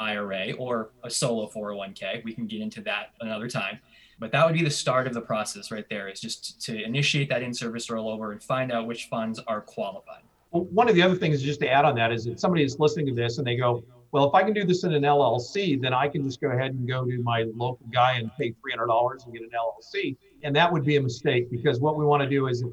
IRA 0.00 0.52
or 0.52 0.90
a 1.04 1.10
solo 1.10 1.48
401k. 1.48 2.24
We 2.24 2.32
can 2.32 2.46
get 2.46 2.60
into 2.60 2.80
that 2.82 3.12
another 3.20 3.48
time. 3.48 3.78
But 4.18 4.32
that 4.32 4.44
would 4.44 4.54
be 4.54 4.64
the 4.64 4.70
start 4.70 5.06
of 5.06 5.14
the 5.14 5.20
process 5.20 5.70
right 5.70 5.88
there, 5.88 6.08
is 6.08 6.20
just 6.20 6.60
to 6.62 6.82
initiate 6.82 7.28
that 7.30 7.42
in 7.42 7.54
service 7.54 7.86
rollover 7.86 8.32
and 8.32 8.42
find 8.42 8.72
out 8.72 8.86
which 8.86 9.06
funds 9.06 9.40
are 9.46 9.60
qualified. 9.60 10.22
One 10.50 10.88
of 10.88 10.96
the 10.96 11.02
other 11.02 11.14
things 11.14 11.42
just 11.42 11.60
to 11.60 11.70
add 11.70 11.84
on 11.84 11.94
that 11.94 12.12
is 12.12 12.24
that 12.24 12.40
somebody 12.40 12.64
is 12.64 12.78
listening 12.78 13.06
to 13.06 13.14
this 13.14 13.38
and 13.38 13.46
they 13.46 13.56
go, 13.56 13.84
well, 14.12 14.24
if 14.24 14.34
I 14.34 14.42
can 14.42 14.52
do 14.52 14.64
this 14.64 14.82
in 14.82 14.92
an 14.92 15.02
LLC, 15.04 15.80
then 15.80 15.94
I 15.94 16.08
can 16.08 16.24
just 16.24 16.40
go 16.40 16.48
ahead 16.48 16.72
and 16.72 16.88
go 16.88 17.04
to 17.04 17.22
my 17.22 17.44
local 17.54 17.86
guy 17.92 18.14
and 18.14 18.30
pay 18.36 18.50
$300 18.50 19.24
and 19.24 19.32
get 19.32 19.42
an 19.42 19.50
LLC. 19.54 20.16
And 20.42 20.54
that 20.56 20.72
would 20.72 20.84
be 20.84 20.96
a 20.96 21.00
mistake 21.00 21.48
because 21.50 21.78
what 21.78 21.96
we 21.96 22.04
want 22.04 22.22
to 22.22 22.28
do 22.28 22.48
is 22.48 22.64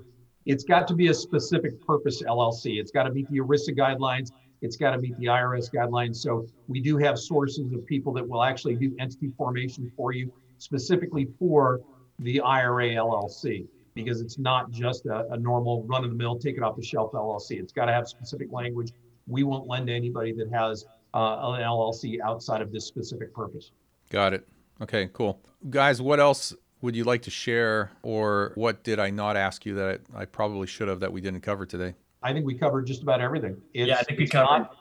it's 0.47 0.63
got 0.63 0.87
to 0.87 0.95
be 0.95 1.09
a 1.09 1.13
specific 1.13 1.79
purpose 1.85 2.23
LLC. 2.23 2.79
It's 2.79 2.91
got 2.91 3.03
to 3.03 3.11
meet 3.11 3.29
the 3.29 3.37
ERISA 3.37 3.77
guidelines. 3.77 4.31
It's 4.61 4.75
got 4.75 4.91
to 4.91 4.97
meet 4.97 5.15
the 5.17 5.25
IRS 5.25 5.71
guidelines. 5.71 6.15
So 6.15 6.47
we 6.67 6.81
do 6.81 6.97
have 6.97 7.19
sources 7.19 7.71
of 7.73 7.85
people 7.85 8.11
that 8.13 8.27
will 8.27 8.43
actually 8.43 8.75
do 8.75 8.95
entity 8.99 9.31
formation 9.37 9.91
for 9.95 10.13
you 10.13 10.33
specifically 10.57 11.27
for 11.37 11.81
the 12.19 12.41
IRA 12.41 12.89
LLC 12.95 13.67
because 13.97 14.21
it's 14.21 14.37
not 14.37 14.71
just 14.71 15.05
a, 15.05 15.27
a 15.31 15.37
normal 15.37 15.83
run 15.83 16.03
of 16.03 16.11
the 16.11 16.15
mill, 16.15 16.37
take 16.37 16.57
it 16.57 16.63
off 16.63 16.75
the 16.75 16.83
shelf 16.83 17.11
LLC. 17.11 17.59
It's 17.59 17.73
got 17.73 17.85
to 17.85 17.93
have 17.93 18.07
specific 18.07 18.51
language. 18.51 18.91
We 19.27 19.43
won't 19.43 19.67
lend 19.67 19.87
to 19.87 19.93
anybody 19.93 20.33
that 20.33 20.49
has 20.51 20.85
uh, 21.13 21.17
an 21.17 21.61
LLC 21.61 22.19
outside 22.23 22.61
of 22.61 22.71
this 22.71 22.85
specific 22.85 23.33
purpose. 23.33 23.71
Got 24.09 24.33
it. 24.33 24.47
Okay, 24.81 25.09
cool. 25.13 25.41
Guys, 25.69 26.01
what 26.01 26.19
else 26.19 26.53
would 26.81 26.95
you 26.95 27.03
like 27.03 27.23
to 27.23 27.31
share, 27.31 27.91
or 28.03 28.51
what 28.55 28.83
did 28.83 28.99
I 28.99 29.09
not 29.09 29.35
ask 29.35 29.65
you 29.65 29.73
that 29.75 30.01
I, 30.15 30.21
I 30.21 30.25
probably 30.25 30.67
should 30.67 30.87
have 30.87 30.99
that 30.99 31.11
we 31.11 31.21
didn't 31.21 31.41
cover 31.41 31.65
today? 31.65 31.95
I 32.21 32.33
think 32.33 32.45
we 32.45 32.55
covered 32.55 32.85
just 32.85 33.01
about 33.01 33.21
everything. 33.21 33.57
It's, 33.73 33.89
yeah, 33.89 33.97
I 33.99 34.03
think 34.03 34.19
we 34.19 34.27
covered. 34.27 34.45
Not, 34.45 34.77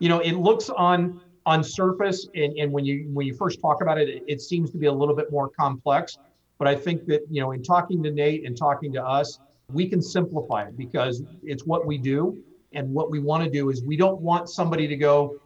you 0.00 0.08
know, 0.08 0.18
it 0.20 0.32
looks 0.32 0.70
on 0.70 1.20
on 1.46 1.64
surface, 1.64 2.28
and, 2.34 2.58
and 2.58 2.72
when 2.72 2.84
you 2.84 3.08
when 3.12 3.26
you 3.26 3.34
first 3.34 3.60
talk 3.60 3.80
about 3.80 3.98
it, 3.98 4.08
it, 4.08 4.24
it 4.26 4.40
seems 4.40 4.70
to 4.70 4.78
be 4.78 4.86
a 4.86 4.92
little 4.92 5.14
bit 5.14 5.30
more 5.30 5.48
complex. 5.48 6.18
But 6.58 6.68
I 6.68 6.74
think 6.74 7.06
that, 7.06 7.22
you 7.30 7.40
know, 7.40 7.52
in 7.52 7.62
talking 7.62 8.02
to 8.02 8.10
Nate 8.10 8.44
and 8.44 8.56
talking 8.56 8.92
to 8.92 9.04
us, 9.04 9.38
we 9.72 9.88
can 9.88 10.02
simplify 10.02 10.64
it 10.64 10.76
because 10.76 11.22
it's 11.42 11.64
what 11.64 11.86
we 11.86 11.98
do. 11.98 12.42
And 12.72 12.92
what 12.92 13.10
we 13.10 13.18
want 13.18 13.44
to 13.44 13.50
do 13.50 13.70
is 13.70 13.82
we 13.82 13.96
don't 13.96 14.20
want 14.20 14.48
somebody 14.48 14.86
to 14.88 14.96
go, 14.96 15.38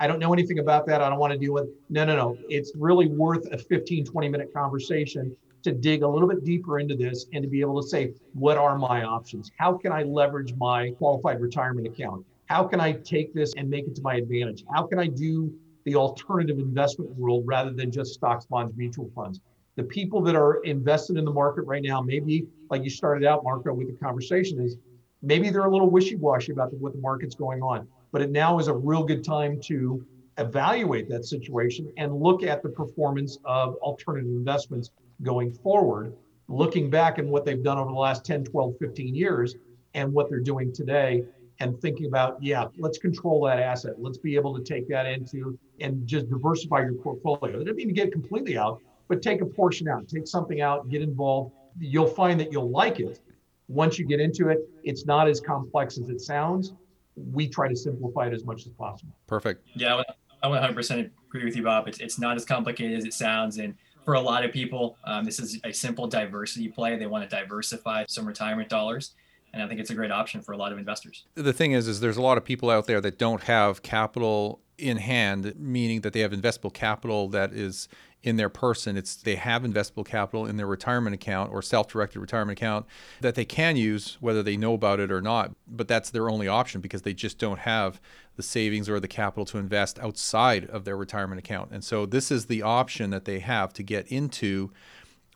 I 0.00 0.06
don't 0.06 0.18
know 0.18 0.32
anything 0.32 0.58
about 0.58 0.86
that. 0.86 1.00
I 1.00 1.08
don't 1.08 1.18
want 1.18 1.32
to 1.32 1.38
deal 1.38 1.52
with. 1.52 1.68
No, 1.90 2.04
no, 2.04 2.16
no. 2.16 2.38
It's 2.48 2.72
really 2.74 3.06
worth 3.06 3.46
a 3.52 3.58
15, 3.58 4.04
20 4.04 4.28
minute 4.28 4.52
conversation 4.52 5.36
to 5.62 5.72
dig 5.72 6.02
a 6.02 6.08
little 6.08 6.28
bit 6.28 6.44
deeper 6.44 6.78
into 6.78 6.96
this 6.96 7.26
and 7.32 7.42
to 7.42 7.48
be 7.48 7.60
able 7.60 7.80
to 7.82 7.88
say, 7.88 8.12
what 8.34 8.56
are 8.56 8.78
my 8.78 9.02
options? 9.02 9.50
How 9.58 9.76
can 9.76 9.92
I 9.92 10.02
leverage 10.02 10.54
my 10.54 10.90
qualified 10.90 11.40
retirement 11.40 11.86
account? 11.86 12.24
How 12.46 12.64
can 12.64 12.80
I 12.80 12.92
take 12.92 13.34
this 13.34 13.52
and 13.56 13.68
make 13.68 13.86
it 13.86 13.94
to 13.96 14.02
my 14.02 14.14
advantage? 14.14 14.64
How 14.72 14.86
can 14.86 14.98
I 14.98 15.06
do 15.06 15.52
the 15.84 15.96
alternative 15.96 16.58
investment 16.58 17.10
world 17.16 17.44
rather 17.46 17.72
than 17.72 17.90
just 17.90 18.14
stocks, 18.14 18.46
bonds, 18.46 18.76
mutual 18.76 19.10
funds? 19.14 19.40
The 19.76 19.84
people 19.84 20.22
that 20.22 20.34
are 20.34 20.62
invested 20.62 21.16
in 21.16 21.24
the 21.24 21.32
market 21.32 21.62
right 21.62 21.82
now, 21.82 22.00
maybe 22.00 22.46
like 22.70 22.82
you 22.82 22.90
started 22.90 23.26
out, 23.26 23.44
Marco, 23.44 23.72
with 23.72 23.88
the 23.88 24.04
conversation, 24.04 24.60
is 24.60 24.76
maybe 25.22 25.50
they're 25.50 25.66
a 25.66 25.70
little 25.70 25.90
wishy-washy 25.90 26.52
about 26.52 26.72
what 26.74 26.94
the 26.94 27.00
market's 27.00 27.34
going 27.34 27.62
on. 27.62 27.86
But 28.10 28.22
it 28.22 28.30
now 28.30 28.58
is 28.58 28.68
a 28.68 28.74
real 28.74 29.04
good 29.04 29.22
time 29.22 29.60
to 29.62 30.04
evaluate 30.38 31.08
that 31.08 31.24
situation 31.24 31.92
and 31.96 32.20
look 32.20 32.42
at 32.42 32.62
the 32.62 32.68
performance 32.68 33.38
of 33.44 33.74
alternative 33.76 34.30
investments 34.30 34.90
going 35.22 35.52
forward, 35.52 36.14
looking 36.48 36.90
back 36.90 37.18
at 37.18 37.24
what 37.26 37.44
they've 37.44 37.62
done 37.62 37.78
over 37.78 37.90
the 37.90 37.98
last 37.98 38.24
10, 38.24 38.44
12, 38.44 38.74
15 38.78 39.14
years 39.14 39.56
and 39.94 40.12
what 40.12 40.28
they're 40.28 40.40
doing 40.40 40.72
today 40.72 41.24
and 41.60 41.80
thinking 41.80 42.06
about, 42.06 42.42
yeah, 42.42 42.66
let's 42.78 42.98
control 42.98 43.44
that 43.44 43.58
asset. 43.58 43.94
Let's 43.98 44.18
be 44.18 44.36
able 44.36 44.56
to 44.56 44.62
take 44.62 44.88
that 44.88 45.06
into 45.06 45.58
and 45.80 46.06
just 46.06 46.28
diversify 46.28 46.80
your 46.82 46.94
portfolio. 46.94 47.60
It 47.60 47.64
doesn't 47.64 47.76
mean 47.76 47.88
to 47.88 47.94
get 47.94 48.12
completely 48.12 48.58
out, 48.58 48.80
but 49.08 49.22
take 49.22 49.40
a 49.40 49.46
portion 49.46 49.88
out, 49.88 50.08
take 50.08 50.26
something 50.26 50.60
out, 50.60 50.88
get 50.88 51.02
involved. 51.02 51.52
You'll 51.78 52.06
find 52.06 52.38
that 52.40 52.52
you'll 52.52 52.70
like 52.70 53.00
it. 53.00 53.20
Once 53.68 53.98
you 53.98 54.06
get 54.06 54.20
into 54.20 54.48
it, 54.48 54.58
it's 54.84 55.06
not 55.06 55.28
as 55.28 55.40
complex 55.40 55.98
as 55.98 56.08
it 56.08 56.20
sounds. 56.20 56.72
We 57.16 57.48
try 57.48 57.68
to 57.68 57.76
simplify 57.76 58.26
it 58.26 58.32
as 58.32 58.44
much 58.44 58.66
as 58.66 58.72
possible. 58.72 59.12
Perfect. 59.26 59.66
Yeah, 59.74 60.02
I 60.42 60.48
100% 60.48 61.10
agree 61.28 61.44
with 61.44 61.56
you, 61.56 61.62
Bob. 61.62 61.88
It's, 61.88 61.98
it's 61.98 62.18
not 62.18 62.36
as 62.36 62.44
complicated 62.44 62.96
as 62.98 63.04
it 63.04 63.12
sounds. 63.12 63.58
And 63.58 63.74
for 64.04 64.14
a 64.14 64.20
lot 64.20 64.44
of 64.44 64.52
people, 64.52 64.96
um, 65.04 65.24
this 65.24 65.40
is 65.40 65.58
a 65.64 65.72
simple 65.72 66.06
diversity 66.06 66.68
play. 66.68 66.96
They 66.96 67.06
want 67.06 67.28
to 67.28 67.36
diversify 67.36 68.04
some 68.08 68.26
retirement 68.26 68.68
dollars. 68.68 69.14
And 69.52 69.62
I 69.62 69.68
think 69.68 69.80
it's 69.80 69.90
a 69.90 69.94
great 69.94 70.10
option 70.10 70.42
for 70.42 70.52
a 70.52 70.56
lot 70.56 70.72
of 70.72 70.78
investors. 70.78 71.24
The 71.34 71.52
thing 71.52 71.72
is, 71.72 71.88
is 71.88 72.00
there's 72.00 72.18
a 72.18 72.22
lot 72.22 72.36
of 72.36 72.44
people 72.44 72.70
out 72.70 72.86
there 72.86 73.00
that 73.00 73.18
don't 73.18 73.42
have 73.44 73.82
capital 73.82 74.60
in 74.78 74.98
hand, 74.98 75.54
meaning 75.56 76.02
that 76.02 76.12
they 76.12 76.20
have 76.20 76.32
investable 76.32 76.72
capital 76.72 77.28
that 77.28 77.52
is 77.52 77.88
in 78.26 78.36
their 78.36 78.48
person. 78.48 78.96
It's 78.96 79.14
they 79.14 79.36
have 79.36 79.62
investable 79.62 80.04
capital 80.04 80.46
in 80.46 80.56
their 80.56 80.66
retirement 80.66 81.14
account 81.14 81.52
or 81.52 81.62
self-directed 81.62 82.18
retirement 82.18 82.58
account 82.58 82.84
that 83.20 83.36
they 83.36 83.44
can 83.44 83.76
use 83.76 84.18
whether 84.20 84.42
they 84.42 84.56
know 84.56 84.74
about 84.74 84.98
it 84.98 85.12
or 85.12 85.22
not. 85.22 85.54
But 85.68 85.86
that's 85.86 86.10
their 86.10 86.28
only 86.28 86.48
option 86.48 86.80
because 86.80 87.02
they 87.02 87.14
just 87.14 87.38
don't 87.38 87.60
have 87.60 88.00
the 88.34 88.42
savings 88.42 88.88
or 88.88 88.98
the 88.98 89.06
capital 89.06 89.46
to 89.46 89.58
invest 89.58 90.00
outside 90.00 90.68
of 90.68 90.84
their 90.84 90.96
retirement 90.96 91.38
account. 91.38 91.70
And 91.70 91.84
so 91.84 92.04
this 92.04 92.32
is 92.32 92.46
the 92.46 92.62
option 92.62 93.10
that 93.10 93.26
they 93.26 93.38
have 93.38 93.72
to 93.74 93.84
get 93.84 94.08
into 94.08 94.72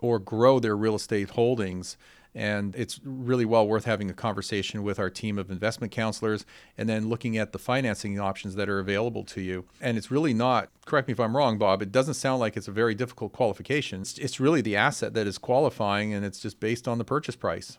or 0.01 0.19
grow 0.19 0.59
their 0.59 0.77
real 0.77 0.97
estate 0.97 1.31
holdings 1.31 1.97
and 2.35 2.75
it's 2.77 3.01
really 3.05 3.45
well 3.45 3.67
worth 3.67 3.85
having 3.85 4.11
a 4.11 4.15
conversation 4.15 4.83
with 4.83 4.99
our 4.99 5.11
team 5.11 5.39
of 5.39 5.51
investment 5.51 5.93
counselors 5.93 6.47
and 6.79 6.89
then 6.89 7.09
looking 7.09 7.37
at 7.37 7.53
the 7.53 7.59
financing 7.59 8.19
options 8.21 8.55
that 8.55 8.69
are 8.69 8.79
available 8.79 9.25
to 9.25 9.41
you. 9.41 9.65
And 9.81 9.99
it's 9.99 10.11
really 10.11 10.33
not, 10.33 10.69
correct 10.87 11.09
me 11.09 11.13
if 11.13 11.21
I'm 11.21 11.37
wrong, 11.37 11.59
Bob, 11.59 11.83
it 11.83 11.91
doesn't 11.91 12.15
sound 12.15 12.41
like 12.41 12.57
it's 12.57 12.69
a 12.69 12.73
very 12.73 12.95
difficult 12.95 13.33
qualification. 13.33 14.03
It's, 14.03 14.19
it's 14.19 14.39
really 14.39 14.61
the 14.61 14.77
asset 14.77 15.15
that 15.15 15.27
is 15.27 15.39
qualifying 15.39 16.15
and 16.15 16.25
it's 16.25 16.39
just 16.39 16.61
based 16.61 16.87
on 16.87 16.99
the 16.99 17.05
purchase 17.05 17.37
price. 17.37 17.79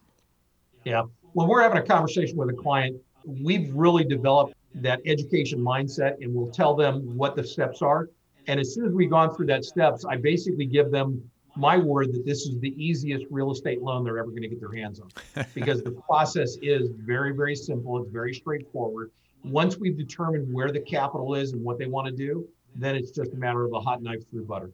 Yeah. 0.83 1.03
When 1.33 1.47
we're 1.47 1.61
having 1.61 1.77
a 1.77 1.85
conversation 1.85 2.35
with 2.37 2.49
a 2.49 2.53
client, 2.53 3.01
we've 3.25 3.73
really 3.73 4.03
developed 4.03 4.55
that 4.75 4.99
education 5.05 5.59
mindset 5.59 6.15
and 6.21 6.33
we'll 6.33 6.51
tell 6.51 6.75
them 6.75 7.17
what 7.17 7.35
the 7.35 7.43
steps 7.43 7.81
are. 7.81 8.09
And 8.47 8.59
as 8.59 8.73
soon 8.73 8.87
as 8.87 8.93
we've 8.93 9.09
gone 9.09 9.33
through 9.33 9.45
that 9.47 9.63
steps, 9.63 10.03
I 10.03 10.17
basically 10.17 10.65
give 10.65 10.91
them 10.91 11.23
my 11.55 11.77
word 11.77 12.13
that 12.13 12.25
this 12.25 12.45
is 12.45 12.59
the 12.59 12.73
easiest 12.81 13.25
real 13.29 13.51
estate 13.51 13.81
loan 13.81 14.03
they're 14.03 14.17
ever 14.17 14.29
going 14.29 14.43
to 14.43 14.47
get 14.47 14.59
their 14.59 14.73
hands 14.73 14.99
on 14.99 15.45
because 15.53 15.83
the 15.83 15.91
process 16.07 16.57
is 16.61 16.89
very, 16.97 17.35
very 17.35 17.55
simple. 17.55 18.01
It's 18.01 18.09
very 18.09 18.33
straightforward. 18.33 19.11
Once 19.43 19.77
we've 19.77 19.97
determined 19.97 20.53
where 20.53 20.71
the 20.71 20.79
capital 20.79 21.35
is 21.35 21.53
and 21.53 21.63
what 21.63 21.77
they 21.79 21.87
want 21.87 22.07
to 22.07 22.13
do, 22.13 22.47
then 22.75 22.95
it's 22.95 23.11
just 23.11 23.33
a 23.33 23.35
matter 23.35 23.65
of 23.65 23.73
a 23.73 23.79
hot 23.79 24.01
knife 24.01 24.29
through 24.29 24.45
butter. 24.45 24.71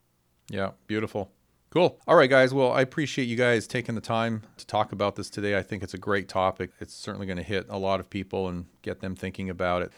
Yeah, 0.50 0.72
beautiful. 0.88 1.32
Cool. 1.70 2.00
All 2.08 2.16
right, 2.16 2.30
guys. 2.30 2.54
Well, 2.54 2.72
I 2.72 2.82
appreciate 2.82 3.26
you 3.26 3.36
guys 3.36 3.68
taking 3.68 3.96
the 3.96 4.02
time 4.02 4.44
to 4.58 4.66
talk 4.66 4.92
about 4.92 5.16
this 5.16 5.30
today. 5.30 5.58
I 5.58 5.64
think 5.64 5.84
it's 5.84 5.94
a 5.94 5.98
great 5.98 6.30
topic. 6.30 6.72
It's 6.80 6.94
certainly 6.94 7.28
going 7.28 7.38
to 7.38 7.44
hit 7.44 7.66
a 7.70 7.78
lot 7.78 8.00
of 8.00 8.10
people 8.10 8.48
and 8.48 8.66
get 8.82 9.02
them 9.02 9.16
thinking 9.16 9.50
about 9.50 9.82
it 9.82 9.92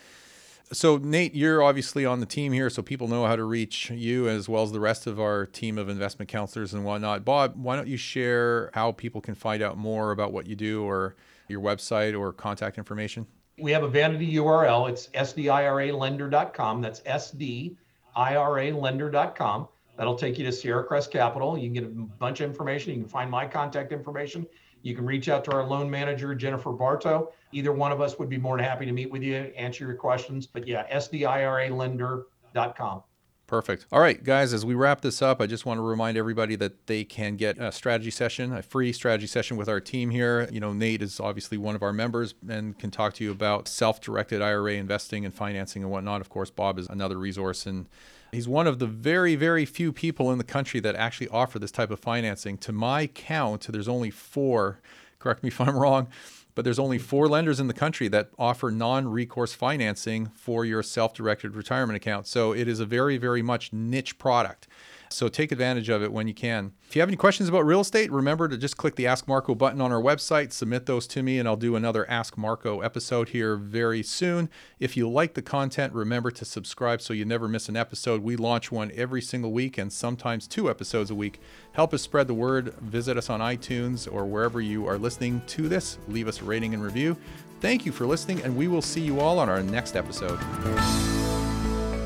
so 0.72 0.98
Nate, 0.98 1.34
you're 1.34 1.64
obviously 1.64 2.06
on 2.06 2.20
the 2.20 2.26
team 2.26 2.52
here, 2.52 2.70
so 2.70 2.82
people 2.82 3.08
know 3.08 3.26
how 3.26 3.36
to 3.36 3.44
reach 3.44 3.90
you 3.90 4.28
as 4.28 4.48
well 4.48 4.64
as 4.64 4.72
the 4.72 4.80
rest 4.80 5.08
of 5.08 5.20
our 5.20 5.46
team 5.46 5.78
of 5.78 5.90
investment 5.90 6.30
counselors 6.30 6.74
and 6.74 6.86
whatnot. 6.86 7.26
Bob, 7.26 7.56
why 7.56 7.76
don't 7.76 7.88
you 7.88 7.98
share 7.98 8.70
how 8.74 8.92
people 8.92 9.22
can 9.22 9.36
find 9.36 9.64
out 9.64 9.78
more 9.78 10.12
about 10.12 10.32
what 10.32 10.48
you 10.48 10.56
do 10.56 10.84
or 10.84 11.16
your 11.48 11.62
website 11.62 12.18
or 12.18 12.32
contact 12.32 12.78
information? 12.78 13.26
We 13.60 13.72
have 13.72 13.84
a 13.84 13.88
vanity 13.88 14.36
URL. 14.36 14.90
It's 14.90 15.08
sdiralender.com. 15.08 16.82
That's 16.82 17.02
sdiralender.com. 17.02 19.68
That'll 19.98 20.16
take 20.16 20.38
you 20.38 20.46
to 20.46 20.52
Sierra 20.52 20.84
Crest 20.86 21.12
Capital. 21.12 21.58
You 21.58 21.66
can 21.66 21.74
get 21.74 21.84
a 21.84 21.88
bunch 21.88 22.40
of 22.40 22.50
information. 22.50 22.94
You 22.94 23.02
can 23.02 23.10
find 23.10 23.30
my 23.30 23.46
contact 23.46 23.92
information. 23.92 24.48
You 24.82 24.96
can 24.96 25.06
reach 25.06 25.30
out 25.30 25.44
to 25.46 25.52
our 25.52 25.64
loan 25.66 25.90
manager, 25.90 26.36
Jennifer 26.36 26.72
Bartow. 26.72 27.32
Either 27.52 27.72
one 27.72 27.92
of 27.92 28.02
us 28.02 28.20
would 28.20 28.30
be 28.30 28.38
more 28.38 28.58
than 28.58 28.66
happy 28.66 28.86
to 28.86 28.92
meet 28.92 29.12
with 29.12 29.24
you, 29.24 29.52
answer 29.58 29.86
your 29.86 29.96
questions. 29.96 30.46
But 30.48 30.68
yeah, 30.68 30.86
sdiralender.com. 30.96 33.04
Perfect. 33.50 33.88
All 33.92 34.00
right, 34.00 34.24
guys, 34.24 34.54
as 34.54 34.64
we 34.64 34.76
wrap 34.76 35.02
this 35.02 35.24
up, 35.24 35.42
I 35.42 35.48
just 35.48 35.66
want 35.66 35.80
to 35.80 35.82
remind 35.82 36.18
everybody 36.18 36.56
that 36.58 36.86
they 36.86 37.04
can 37.04 37.36
get 37.36 37.58
a 37.58 37.72
strategy 37.72 38.12
session, 38.12 38.54
a 38.54 38.62
free 38.62 38.94
strategy 38.94 39.26
session 39.26 39.58
with 39.58 39.68
our 39.68 39.80
team 39.80 40.12
here. 40.12 40.48
You 40.52 40.60
know, 40.60 40.72
Nate 40.72 41.02
is 41.02 41.20
obviously 41.20 41.58
one 41.58 41.74
of 41.74 41.82
our 41.82 41.92
members 41.92 42.36
and 42.48 42.78
can 42.78 42.92
talk 42.92 43.16
to 43.16 43.24
you 43.24 43.32
about 43.32 43.68
self 43.68 44.02
directed 44.02 44.44
IRA 44.44 44.74
investing 44.74 45.26
and 45.26 45.34
financing 45.34 45.82
and 45.82 45.92
whatnot. 45.92 46.22
Of 46.22 46.30
course, 46.30 46.52
Bob 46.52 46.78
is 46.78 46.88
another 46.90 47.18
resource 47.18 47.66
and 47.66 47.90
He's 48.32 48.48
one 48.48 48.68
of 48.68 48.80
the 48.80 48.88
very, 48.88 49.36
very 49.36 49.66
few 49.66 49.92
people 49.92 50.32
in 50.32 50.38
the 50.38 50.44
country 50.44 50.80
that 50.82 50.96
actually 50.96 51.30
offer 51.30 51.58
this 51.58 51.72
type 51.72 51.90
of 51.90 52.00
financing. 52.00 52.58
To 52.60 52.72
my 52.72 53.08
count, 53.08 53.68
there's 53.70 53.88
only 53.88 54.12
four, 54.12 54.80
correct 55.18 55.44
me 55.44 55.48
if 55.48 55.60
I'm 55.60 55.76
wrong, 55.76 56.08
but 56.54 56.64
there's 56.64 56.80
only 56.80 56.98
four 56.98 57.28
lenders 57.28 57.60
in 57.60 57.68
the 57.68 57.74
country 57.74 58.08
that 58.10 58.30
offer 58.38 58.70
non 58.70 59.08
recourse 59.08 59.54
financing 59.54 60.28
for 60.36 60.64
your 60.66 60.84
self 60.84 61.14
directed 61.14 61.56
retirement 61.56 61.98
account. 61.98 62.28
So 62.28 62.54
it 62.54 62.68
is 62.68 62.80
a 62.80 62.86
very, 62.86 63.18
very 63.18 63.42
much 63.42 63.74
niche 63.74 64.18
product. 64.20 64.68
So 65.12 65.28
take 65.28 65.52
advantage 65.52 65.90
of 65.90 66.04
it 66.04 66.12
when 66.12 66.28
you 66.28 66.34
can. 66.34 66.74
If 66.88 66.96
you 66.96 67.02
have 67.02 67.10
any 67.10 67.18
questions 67.18 67.50
about 67.50 67.66
real 67.66 67.82
estate, 67.82 68.12
remember 68.12 68.48
to 68.48 68.58
just 68.58 68.78
click 68.78 68.96
the 68.96 69.08
Ask 69.08 69.28
Marco 69.28 69.56
button 69.56 69.82
on 69.82 69.92
our 69.92 70.02
website, 70.02 70.52
submit 70.52 70.86
those 70.86 71.08
to 71.08 71.24
me, 71.24 71.40
and 71.40 71.48
I'll 71.48 71.56
do 71.56 71.76
another 71.76 72.10
Ask 72.10 72.38
Marco 72.38 72.82
episode 72.82 73.30
here 73.30 73.56
very 73.56 74.04
soon. 74.04 74.50
If 74.80 74.96
you 74.96 75.10
like 75.10 75.34
the 75.34 75.42
content, 75.42 75.94
remember 75.94 76.32
to 76.32 76.46
subscribe 76.46 77.02
so 77.02 77.14
you 77.14 77.26
never 77.26 77.48
miss 77.48 77.70
an 77.70 77.76
episode. 77.76 78.22
We 78.22 78.36
launch 78.36 78.72
one 78.72 78.92
every 78.96 79.22
single 79.22 79.52
week 79.52 79.78
and 79.78 79.92
sometimes 79.92 80.48
two 80.48 80.70
episodes 80.70 81.10
a 81.10 81.16
week. 81.16 81.40
Help 81.74 81.94
us 81.94 82.02
spread 82.02 82.28
the 82.28 82.34
word. 82.34 82.74
Visit 82.82 83.18
us 83.18 83.30
on 83.30 83.40
iTunes 83.40 84.12
or 84.12 84.26
wherever 84.26 84.62
you 84.62 84.88
are 84.88 84.98
listening 84.98 85.42
to 85.48 85.68
this. 85.68 85.98
Leave 86.08 86.28
us 86.28 86.42
a 86.42 86.44
rating 86.44 86.74
and 86.74 86.84
review. 86.84 87.18
Thank 87.62 87.86
you 87.86 87.92
for 87.92 88.06
listening, 88.06 88.42
and 88.44 88.56
we 88.56 88.68
will 88.68 88.82
see 88.82 89.02
you 89.02 89.20
all 89.20 89.38
on 89.38 89.50
our 89.50 89.62
next 89.62 89.96
episode. 89.96 90.40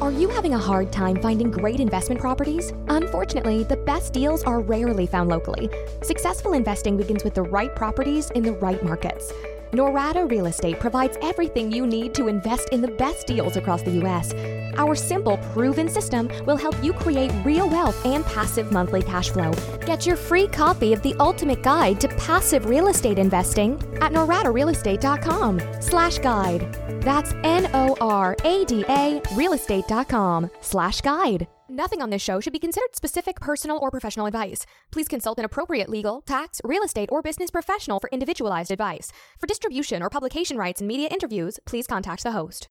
Are 0.04 0.12
you 0.12 0.28
having 0.28 0.54
a 0.54 0.60
hard 0.60 0.92
time 0.92 1.16
finding 1.22 1.50
great 1.50 1.80
investment 1.80 2.20
properties? 2.20 2.74
Unfortunately, 2.90 3.64
the 3.64 3.78
best 3.78 4.12
deals 4.12 4.44
are 4.44 4.60
rarely 4.60 5.08
found 5.08 5.30
locally. 5.30 5.70
Successful 6.02 6.52
investing 6.52 6.98
begins 6.98 7.24
with 7.24 7.36
the 7.36 7.44
right 7.44 7.74
properties 7.74 8.30
in 8.32 8.44
the 8.44 8.52
right 8.52 8.84
markets. 8.84 9.32
Norada 9.72 10.30
Real 10.30 10.48
Estate 10.48 10.78
provides 10.82 11.18
everything 11.22 11.72
you 11.72 11.88
need 11.88 12.14
to 12.16 12.28
invest 12.28 12.68
in 12.74 12.82
the 12.82 12.90
best 12.90 13.28
deals 13.28 13.56
across 13.56 13.82
the 13.82 13.92
U.S. 13.92 14.34
Our 14.76 14.94
simple, 14.94 15.38
proven 15.54 15.88
system 15.88 16.30
will 16.46 16.58
help 16.58 16.76
you 16.84 16.92
create 16.92 17.32
real 17.46 17.70
wealth 17.70 18.06
and 18.06 18.26
passive 18.26 18.74
monthly 18.74 19.04
cash 19.04 19.30
flow. 19.30 19.54
Get 19.86 20.06
your 20.06 20.18
free 20.18 20.48
copy 20.48 20.92
of 20.92 21.02
the 21.02 21.16
ultimate 21.18 21.64
guide 21.64 22.02
to 22.02 22.10
passive 22.10 22.66
real 22.66 22.90
estate 22.90 23.20
investing 23.20 23.76
at 24.02 24.12
noradarealestate.com 24.12 25.62
slash 25.80 26.20
guide. 26.20 26.83
That's 27.04 27.34
N-O-R-A-D-A 27.44 29.22
realestate.com 29.26 30.50
slash 30.62 31.02
guide. 31.02 31.48
Nothing 31.70 32.02
on 32.04 32.12
this 32.12 32.22
show 32.22 32.40
should 32.40 32.54
be 32.54 32.60
considered 32.60 32.96
specific 32.96 33.40
personal 33.40 33.80
or 33.82 33.90
professional 33.90 34.28
advice. 34.28 34.66
Please 34.92 35.08
consult 35.08 35.40
an 35.40 35.46
appropriate 35.46 35.90
legal, 35.90 36.22
tax, 36.22 36.62
real 36.64 36.84
estate, 36.84 37.10
or 37.12 37.24
business 37.24 37.50
professional 37.50 38.00
for 38.00 38.12
individualized 38.12 38.70
advice. 38.70 39.12
For 39.40 39.48
distribution 39.48 40.04
or 40.04 40.10
publication 40.10 40.56
rights 40.56 40.82
and 40.82 40.88
media 40.88 41.08
interviews, 41.10 41.60
please 41.66 41.88
contact 41.88 42.22
the 42.22 42.32
host. 42.34 42.62